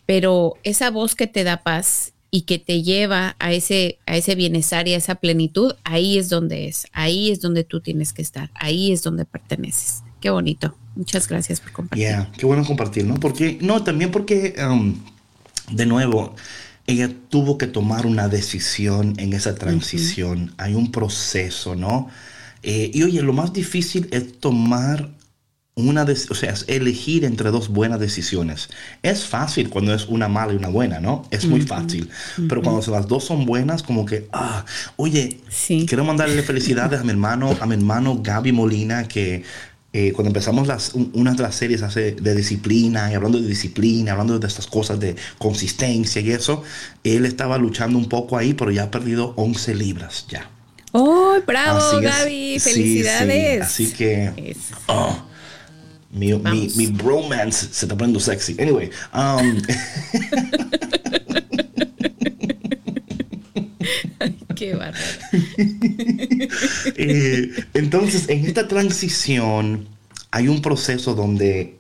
pero 0.05 0.55
esa 0.65 0.91
voz 0.91 1.15
que 1.15 1.27
te 1.27 1.45
da 1.45 1.63
paz 1.63 2.13
y 2.31 2.43
que 2.43 2.59
te 2.59 2.83
lleva 2.83 3.37
a 3.39 3.53
ese, 3.53 3.99
a 4.07 4.17
ese 4.17 4.35
bienestar 4.35 4.89
y 4.89 4.95
a 4.95 4.97
esa 4.97 5.17
plenitud, 5.17 5.75
ahí 5.85 6.19
es 6.19 6.29
donde 6.29 6.67
es, 6.67 6.87
ahí 6.93 7.31
es 7.31 7.41
donde 7.41 7.63
tú 7.63 7.81
tienes 7.81 8.13
que 8.13 8.23
estar, 8.23 8.51
ahí 8.55 8.91
es 8.91 9.03
donde 9.03 9.25
perteneces. 9.25 10.03
Qué 10.21 10.31
bonito. 10.31 10.75
Muchas 10.97 11.29
gracias 11.29 11.61
por 11.61 11.73
compartir. 11.73 12.07
Yeah, 12.07 12.33
qué 12.37 12.47
bueno 12.47 12.65
compartir, 12.65 13.05
¿no? 13.05 13.15
Porque, 13.17 13.59
no, 13.61 13.85
también 13.85 14.11
porque, 14.11 14.55
um, 14.67 14.95
de 15.71 15.85
nuevo, 15.85 16.35
ella 16.87 17.11
tuvo 17.29 17.59
que 17.59 17.67
tomar 17.67 18.07
una 18.07 18.29
decisión 18.29 19.15
en 19.19 19.33
esa 19.33 19.55
transición. 19.55 20.53
Hay 20.59 20.75
un 20.75 20.91
proceso, 20.93 21.75
¿no? 21.77 22.09
Eh, 22.63 22.91
y 22.93 23.03
oye, 23.03 23.23
lo 23.23 23.33
más 23.33 23.53
difícil 23.53 24.09
es 24.13 24.39
tomar 24.39 25.11
una, 25.75 26.05
dec- 26.05 26.31
o 26.31 26.35
sea, 26.35 26.53
es 26.53 26.67
elegir 26.69 27.25
entre 27.25 27.51
dos 27.51 27.69
buenas 27.69 27.99
decisiones. 27.99 28.69
Es 29.03 29.25
fácil 29.25 29.71
cuando 29.71 29.95
es 29.95 30.07
una 30.07 30.29
mala 30.29 30.53
y 30.53 30.57
una 30.57 30.69
buena, 30.69 31.01
¿no? 31.01 31.27
Es 31.31 31.47
muy 31.47 31.63
fácil. 31.63 32.11
Pero 32.49 32.63
cuando 32.63 32.83
las 32.93 33.09
dos 33.09 33.25
son 33.25 33.47
buenas, 33.47 33.83
como 33.83 34.05
que, 34.05 34.29
ah, 34.33 34.67
oye, 34.97 35.41
Sí. 35.49 35.87
quiero 35.89 36.05
mandarle 36.05 36.43
felicidades 36.43 37.01
a 37.01 37.05
mi 37.05 37.11
hermano, 37.11 37.57
a 37.59 37.67
mi 37.67 37.75
hermano 37.75 38.21
Gaby 38.23 38.53
Molina, 38.53 39.09
que 39.09 39.45
eh, 39.93 40.13
cuando 40.13 40.29
empezamos 40.29 40.67
las, 40.67 40.95
un- 40.95 41.11
una 41.15 41.33
de 41.35 41.43
las 41.43 41.55
series 41.55 41.83
hace 41.83 42.13
de 42.13 42.35
disciplina, 42.35 43.11
y 43.11 43.15
hablando 43.15 43.41
de 43.41 43.47
disciplina, 43.49 44.13
hablando 44.13 44.39
de 44.39 44.47
estas 44.47 44.67
cosas 44.67 44.99
de 45.01 45.17
consistencia 45.39 46.21
y 46.23 46.31
eso, 46.31 46.63
él 47.05 47.27
estaba 47.27 47.59
luchando 47.59 47.99
un 47.99 48.09
poco 48.09 48.37
ahí, 48.39 48.55
pero 48.55 48.71
ya 48.71 48.85
ha 48.85 48.91
perdido 48.91 49.35
11 49.37 49.75
libras 49.75 50.27
ya. 50.29 50.49
¡Oh, 50.93 51.37
bravo, 51.47 52.01
es. 52.01 52.03
Gaby! 52.03 52.59
Sí, 52.59 52.61
sí. 52.61 52.71
¡Felicidades! 52.75 53.63
Así 53.63 53.93
que, 53.93 54.55
oh, 54.87 55.25
Mi, 56.11 56.35
mi, 56.35 56.69
mi, 56.77 56.87
bromance 56.89 57.69
se 57.73 57.87
está 57.87 57.97
poniendo 57.97 58.21
sexy. 58.21 58.55
Anyway. 58.61 58.91
Um, 59.15 59.63
Eh, 66.97 67.51
entonces, 67.75 68.29
en 68.29 68.45
esta 68.47 68.69
transición 68.69 69.89
hay 70.31 70.49
un 70.49 70.61
proceso 70.61 71.15
donde 71.15 71.79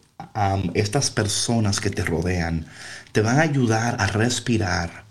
estas 0.74 1.10
personas 1.10 1.80
que 1.80 1.90
te 1.90 2.04
rodean 2.04 2.66
te 3.12 3.20
van 3.20 3.38
a 3.38 3.42
ayudar 3.42 3.96
a 3.98 4.06
respirar 4.06 5.04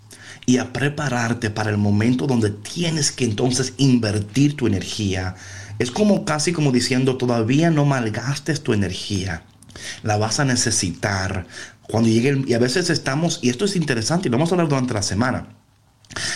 y 0.44 0.58
a 0.58 0.72
prepararte 0.72 1.50
para 1.50 1.70
el 1.70 1.78
momento 1.78 2.26
donde 2.26 2.50
tienes 2.50 3.12
que 3.12 3.24
entonces 3.24 3.74
invertir 3.76 4.56
tu 4.56 4.66
energía. 4.66 5.36
Es 5.78 5.90
como 5.90 6.24
casi 6.24 6.52
como 6.52 6.72
diciendo, 6.72 7.16
todavía 7.16 7.70
no 7.70 7.84
malgastes 7.84 8.62
tu 8.62 8.72
energía. 8.72 9.44
La 10.02 10.16
vas 10.16 10.40
a 10.40 10.44
necesitar 10.44 11.46
cuando 11.82 12.08
llegue 12.08 12.42
y 12.46 12.54
a 12.54 12.58
veces 12.58 12.90
estamos 12.90 13.38
y 13.42 13.50
esto 13.50 13.64
es 13.64 13.76
interesante 13.76 14.28
y 14.28 14.30
lo 14.30 14.36
vamos 14.36 14.50
a 14.50 14.54
hablar 14.54 14.68
durante 14.68 14.94
la 14.94 15.02
semana. 15.02 15.61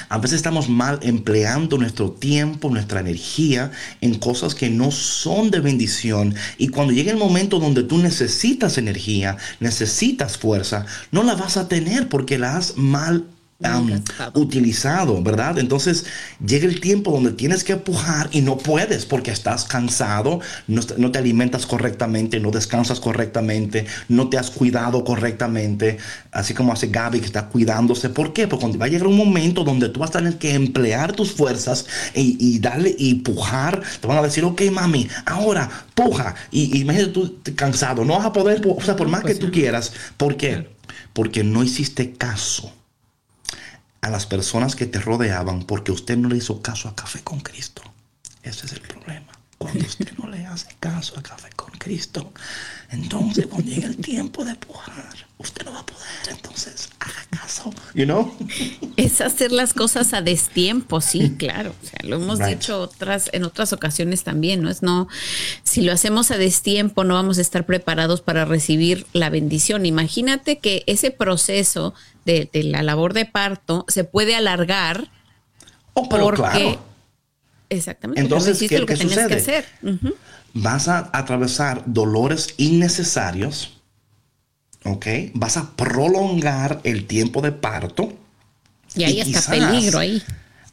A 0.08 0.18
veces 0.18 0.36
estamos 0.36 0.68
mal 0.68 0.98
empleando 1.02 1.78
nuestro 1.78 2.10
tiempo, 2.10 2.70
nuestra 2.70 3.00
energía 3.00 3.70
en 4.00 4.14
cosas 4.18 4.54
que 4.54 4.70
no 4.70 4.90
son 4.90 5.50
de 5.50 5.60
bendición. 5.60 6.34
Y 6.58 6.68
cuando 6.68 6.92
llegue 6.92 7.10
el 7.10 7.16
momento 7.16 7.58
donde 7.58 7.82
tú 7.82 7.98
necesitas 7.98 8.78
energía, 8.78 9.36
necesitas 9.60 10.38
fuerza, 10.38 10.86
no 11.10 11.22
la 11.22 11.34
vas 11.34 11.56
a 11.56 11.68
tener 11.68 12.08
porque 12.08 12.38
la 12.38 12.56
has 12.56 12.76
mal 12.76 13.24
Um, 13.58 14.02
utilizado, 14.34 15.22
¿verdad? 15.22 15.58
Entonces 15.58 16.04
llega 16.46 16.66
el 16.66 16.78
tiempo 16.78 17.10
donde 17.10 17.32
tienes 17.32 17.64
que 17.64 17.72
empujar 17.72 18.28
y 18.30 18.42
no 18.42 18.58
puedes 18.58 19.06
porque 19.06 19.30
estás 19.30 19.64
cansado, 19.64 20.40
no, 20.66 20.82
no, 20.98 21.10
te 21.10 21.18
alimentas 21.18 21.64
correctamente, 21.64 22.38
no 22.38 22.50
descansas 22.50 23.00
correctamente, 23.00 23.86
no 24.10 24.28
te 24.28 24.36
has 24.36 24.50
cuidado 24.50 25.04
correctamente, 25.04 25.96
así 26.32 26.52
como 26.52 26.74
hace 26.74 26.88
Gaby 26.88 27.20
que 27.20 27.24
está 27.24 27.48
cuidándose. 27.48 28.10
¿Por 28.10 28.34
qué? 28.34 28.46
Porque 28.46 28.60
cuando 28.60 28.78
va 28.78 28.84
a 28.84 28.88
llegar 28.88 29.06
un 29.06 29.16
momento 29.16 29.64
donde 29.64 29.88
tú 29.88 30.00
vas 30.00 30.10
a 30.10 30.18
tener 30.18 30.36
que 30.36 30.52
emplear 30.52 31.14
tus 31.14 31.32
fuerzas 31.32 31.86
y, 32.14 32.36
y 32.38 32.58
darle 32.58 32.94
y 32.98 33.14
pujar, 33.14 33.80
te 34.02 34.06
van 34.06 34.18
a 34.18 34.22
decir, 34.22 34.44
ok, 34.44 34.60
mami, 34.70 35.08
ahora 35.24 35.70
puja. 35.94 36.34
Y, 36.50 36.76
y 36.76 36.82
imagínate 36.82 37.12
tú 37.12 37.38
cansado, 37.54 38.04
no 38.04 38.18
vas 38.18 38.26
a 38.26 38.34
poder, 38.34 38.60
o 38.68 38.82
sea, 38.82 38.96
por 38.96 39.08
más 39.08 39.24
que 39.24 39.34
tú 39.34 39.50
quieras. 39.50 39.94
¿Por 40.18 40.36
qué? 40.36 40.68
Porque 41.14 41.42
no 41.42 41.64
hiciste 41.64 42.12
caso 42.12 42.70
a 44.06 44.10
las 44.10 44.26
personas 44.26 44.76
que 44.76 44.86
te 44.86 45.00
rodeaban 45.00 45.64
porque 45.64 45.90
usted 45.90 46.16
no 46.16 46.28
le 46.28 46.36
hizo 46.36 46.62
caso 46.62 46.88
a 46.88 46.94
Café 46.94 47.22
con 47.24 47.40
Cristo. 47.40 47.82
Ese 48.42 48.66
es 48.66 48.72
el 48.72 48.80
problema. 48.80 49.32
Cuando 49.58 49.84
usted 49.84 50.12
no 50.16 50.28
le 50.28 50.46
hace 50.46 50.76
caso 50.78 51.18
a 51.18 51.22
Café 51.22 51.48
con 51.56 51.72
Cristo, 51.72 52.32
entonces 52.90 53.46
cuando 53.46 53.68
llegue 53.68 53.86
el 53.86 53.96
tiempo 53.96 54.44
de 54.44 54.54
pujar, 54.54 55.25
usted 55.38 55.64
no 55.64 55.72
va 55.72 55.80
a 55.80 55.86
poder. 55.86 56.06
Entonces, 56.30 56.88
haga 56.98 57.26
caso, 57.30 57.72
you 57.94 58.04
know? 58.04 58.34
Es 58.96 59.20
hacer 59.20 59.52
las 59.52 59.74
cosas 59.74 60.14
a 60.14 60.22
destiempo, 60.22 61.00
sí, 61.00 61.34
claro. 61.38 61.74
O 61.82 61.86
sea, 61.86 61.98
lo 62.02 62.16
hemos 62.16 62.38
right. 62.38 62.58
dicho 62.58 62.80
otras, 62.80 63.28
en 63.32 63.44
otras 63.44 63.72
ocasiones 63.72 64.24
también, 64.24 64.62
¿no? 64.62 64.70
Es 64.70 64.82
no, 64.82 65.08
si 65.62 65.82
lo 65.82 65.92
hacemos 65.92 66.30
a 66.30 66.38
destiempo, 66.38 67.04
no 67.04 67.14
vamos 67.14 67.38
a 67.38 67.42
estar 67.42 67.66
preparados 67.66 68.22
para 68.22 68.44
recibir 68.44 69.06
la 69.12 69.30
bendición. 69.30 69.84
Imagínate 69.84 70.58
que 70.58 70.82
ese 70.86 71.10
proceso 71.10 71.94
de, 72.24 72.48
de 72.52 72.62
la 72.64 72.82
labor 72.82 73.12
de 73.12 73.26
parto 73.26 73.84
se 73.88 74.04
puede 74.04 74.34
alargar 74.34 75.10
oh, 75.96 76.08
pero 76.08 76.24
porque 76.24 76.42
claro. 76.42 76.80
exactamente 77.68 78.20
Entonces, 78.20 78.58
¿qué, 78.58 78.68
¿qué, 78.68 78.78
lo 78.78 78.86
que 78.86 78.94
qué 78.94 79.02
sucede? 79.02 79.28
que 79.28 79.34
hacer. 79.34 79.64
Uh 79.82 79.88
-huh. 79.88 80.14
Vas 80.54 80.88
a 80.88 81.10
atravesar 81.12 81.82
dolores 81.86 82.54
innecesarios, 82.56 83.75
¿ok? 84.86 85.06
Vas 85.34 85.56
a 85.56 85.70
prolongar 85.76 86.80
el 86.84 87.06
tiempo 87.06 87.42
de 87.42 87.52
parto. 87.52 88.12
Y 88.94 89.04
hay 89.04 89.20
hasta 89.20 89.40
quizás, 89.40 89.46
peligro 89.48 89.98
ahí. 89.98 90.22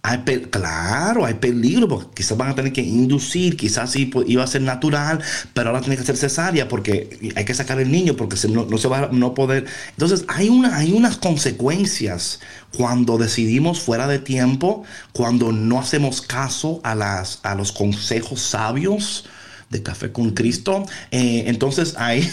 Hay 0.06 0.18
pe 0.20 0.42
claro, 0.50 1.26
hay 1.26 1.36
peligro, 1.36 1.88
porque 1.88 2.08
quizás 2.16 2.38
van 2.38 2.50
a 2.50 2.56
tener 2.56 2.74
que 2.74 2.82
inducir, 2.82 3.56
quizás 3.56 3.92
sí 3.92 4.06
pues, 4.06 4.30
iba 4.30 4.44
a 4.44 4.48
ser 4.48 4.62
natural, 4.62 5.22
pero 5.54 5.70
ahora 5.70 5.80
tiene 5.80 5.96
que 5.96 6.04
ser 6.04 6.18
cesárea 6.18 6.68
porque 6.68 7.32
hay 7.38 7.46
que 7.46 7.54
sacar 7.54 7.80
el 7.80 7.90
niño 7.90 8.18
porque 8.18 8.36
se, 8.36 8.50
no, 8.50 8.66
no, 8.66 8.78
se 8.78 8.90
va 8.90 9.00
a 9.00 9.10
no 9.14 9.34
poder. 9.34 9.66
Entonces, 9.92 10.26
hay, 10.28 10.50
una, 10.50 10.76
hay 10.76 10.92
unas 10.92 11.16
consecuencias 11.16 12.42
cuando 12.76 13.18
decidimos 13.18 13.80
fuera 13.80 14.08
de 14.08 14.20
tiempo, 14.20 14.84
cuando 15.14 15.54
no 15.54 15.80
hacemos 15.80 16.22
caso 16.22 16.82
a, 16.84 16.96
las, 16.96 17.40
a 17.44 17.56
los 17.56 17.72
consejos 17.72 18.42
sabios 18.42 19.26
de 19.74 19.84
Café 19.84 20.12
con 20.12 20.32
Cristo. 20.32 20.86
Eh, 21.12 21.44
entonces 21.48 21.96
ahí, 21.98 22.30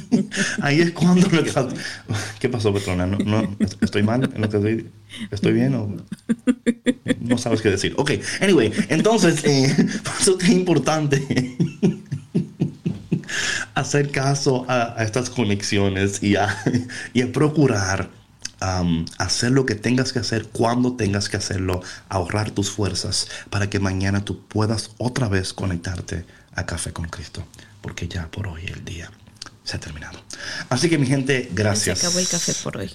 ahí 0.62 0.80
es 0.80 0.92
cuando... 0.92 1.28
¿Qué 2.38 2.48
pasó, 2.48 2.72
Petrona? 2.72 3.06
¿No, 3.06 3.18
no, 3.18 3.56
¿Estoy 3.82 4.02
mal 4.02 4.30
en 4.34 4.40
lo 4.40 4.48
que 4.48 4.56
estoy, 4.56 4.90
estoy 5.30 5.52
bien 5.52 5.74
o 5.74 5.94
no 7.20 7.36
sabes 7.36 7.60
qué 7.60 7.70
decir? 7.70 7.94
Ok, 7.98 8.12
anyway, 8.40 8.72
entonces, 8.88 9.44
eh, 9.44 9.74
por 10.02 10.14
eso 10.20 10.38
es 10.40 10.48
importante 10.48 11.56
hacer 13.74 14.10
caso 14.10 14.64
a, 14.68 14.98
a, 14.98 15.04
estas 15.04 15.28
conexiones 15.28 16.22
y 16.22 16.36
a, 16.36 16.56
y 17.12 17.22
a 17.22 17.32
procurar 17.32 18.10
Um, 18.60 19.04
hacer 19.18 19.52
lo 19.52 19.66
que 19.66 19.76
tengas 19.76 20.12
que 20.12 20.18
hacer 20.18 20.48
cuando 20.48 20.96
tengas 20.96 21.28
que 21.28 21.36
hacerlo, 21.36 21.80
ahorrar 22.08 22.50
tus 22.50 22.72
fuerzas 22.72 23.28
para 23.50 23.70
que 23.70 23.78
mañana 23.78 24.24
tú 24.24 24.42
puedas 24.48 24.90
otra 24.98 25.28
vez 25.28 25.52
conectarte 25.52 26.24
a 26.58 26.66
Café 26.66 26.92
con 26.92 27.06
Cristo, 27.06 27.44
porque 27.80 28.08
ya 28.08 28.28
por 28.30 28.48
hoy 28.48 28.66
el 28.66 28.84
día 28.84 29.10
se 29.64 29.76
ha 29.76 29.80
terminado. 29.80 30.18
Así 30.68 30.88
que 30.88 30.98
mi 30.98 31.06
gente, 31.06 31.48
gracias. 31.52 31.98
Se 31.98 32.06
acabó 32.06 32.18
el 32.18 32.28
café 32.28 32.52
por 32.62 32.76
hoy. 32.78 32.90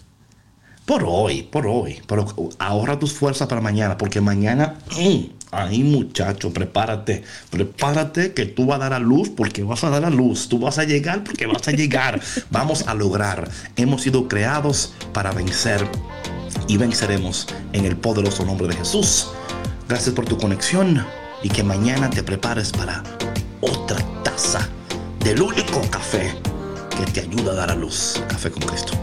Por 0.86 1.04
hoy, 1.06 1.44
por 1.44 1.66
hoy. 1.68 2.02
Pero 2.08 2.26
ahorra 2.60 3.00
tus 3.00 3.14
fuerzas 3.14 3.48
para 3.48 3.62
mañana, 3.62 3.98
porque 3.98 4.20
mañana, 4.20 4.76
mmm, 4.98 5.26
ahí 5.52 5.84
muchacho, 5.84 6.52
prepárate. 6.52 7.24
Prepárate 7.50 8.34
que 8.34 8.46
tú 8.46 8.66
vas 8.66 8.78
a 8.78 8.84
dar 8.84 8.94
a 8.94 9.00
luz 9.00 9.30
porque 9.30 9.64
vas 9.64 9.84
a 9.84 9.90
dar 9.90 10.04
a 10.04 10.10
luz. 10.10 10.50
Tú 10.50 10.60
vas 10.60 10.78
a 10.78 10.84
llegar 10.84 11.24
porque 11.24 11.46
vas 11.46 11.68
a 11.68 11.72
llegar. 11.72 12.20
Vamos 12.50 12.88
a 12.88 12.94
lograr. 12.94 13.50
Hemos 13.78 14.02
sido 14.02 14.28
creados 14.28 14.94
para 15.14 15.32
vencer 15.32 15.88
y 16.68 16.78
venceremos 16.78 17.48
en 17.72 17.86
el 17.86 17.96
poderoso 17.96 18.44
nombre 18.46 18.68
de 18.68 18.76
Jesús. 18.76 19.30
Gracias 19.88 20.14
por 20.14 20.26
tu 20.26 20.38
conexión 20.38 21.06
y 21.44 21.50
que 21.50 21.64
mañana 21.64 22.10
te 22.10 22.24
prepares 22.24 22.72
para 22.72 23.04
otra 23.64 23.98
taza 24.24 24.68
del 25.20 25.42
único 25.42 25.82
café 25.90 26.34
que 26.98 27.06
te 27.12 27.22
ayuda 27.22 27.54
a 27.54 27.56
dar 27.56 27.72
a 27.72 27.76
luz. 27.76 28.22
Café 28.28 28.52
con 28.52 28.64
Cristo. 28.64 28.94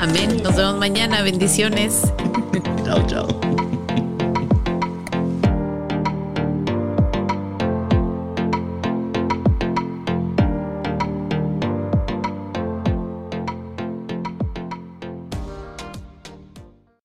Amén. 0.00 0.42
Nos 0.42 0.56
vemos 0.56 0.78
mañana. 0.78 1.22
Bendiciones. 1.22 2.02
Chao, 2.84 3.06
chao. 3.06 3.71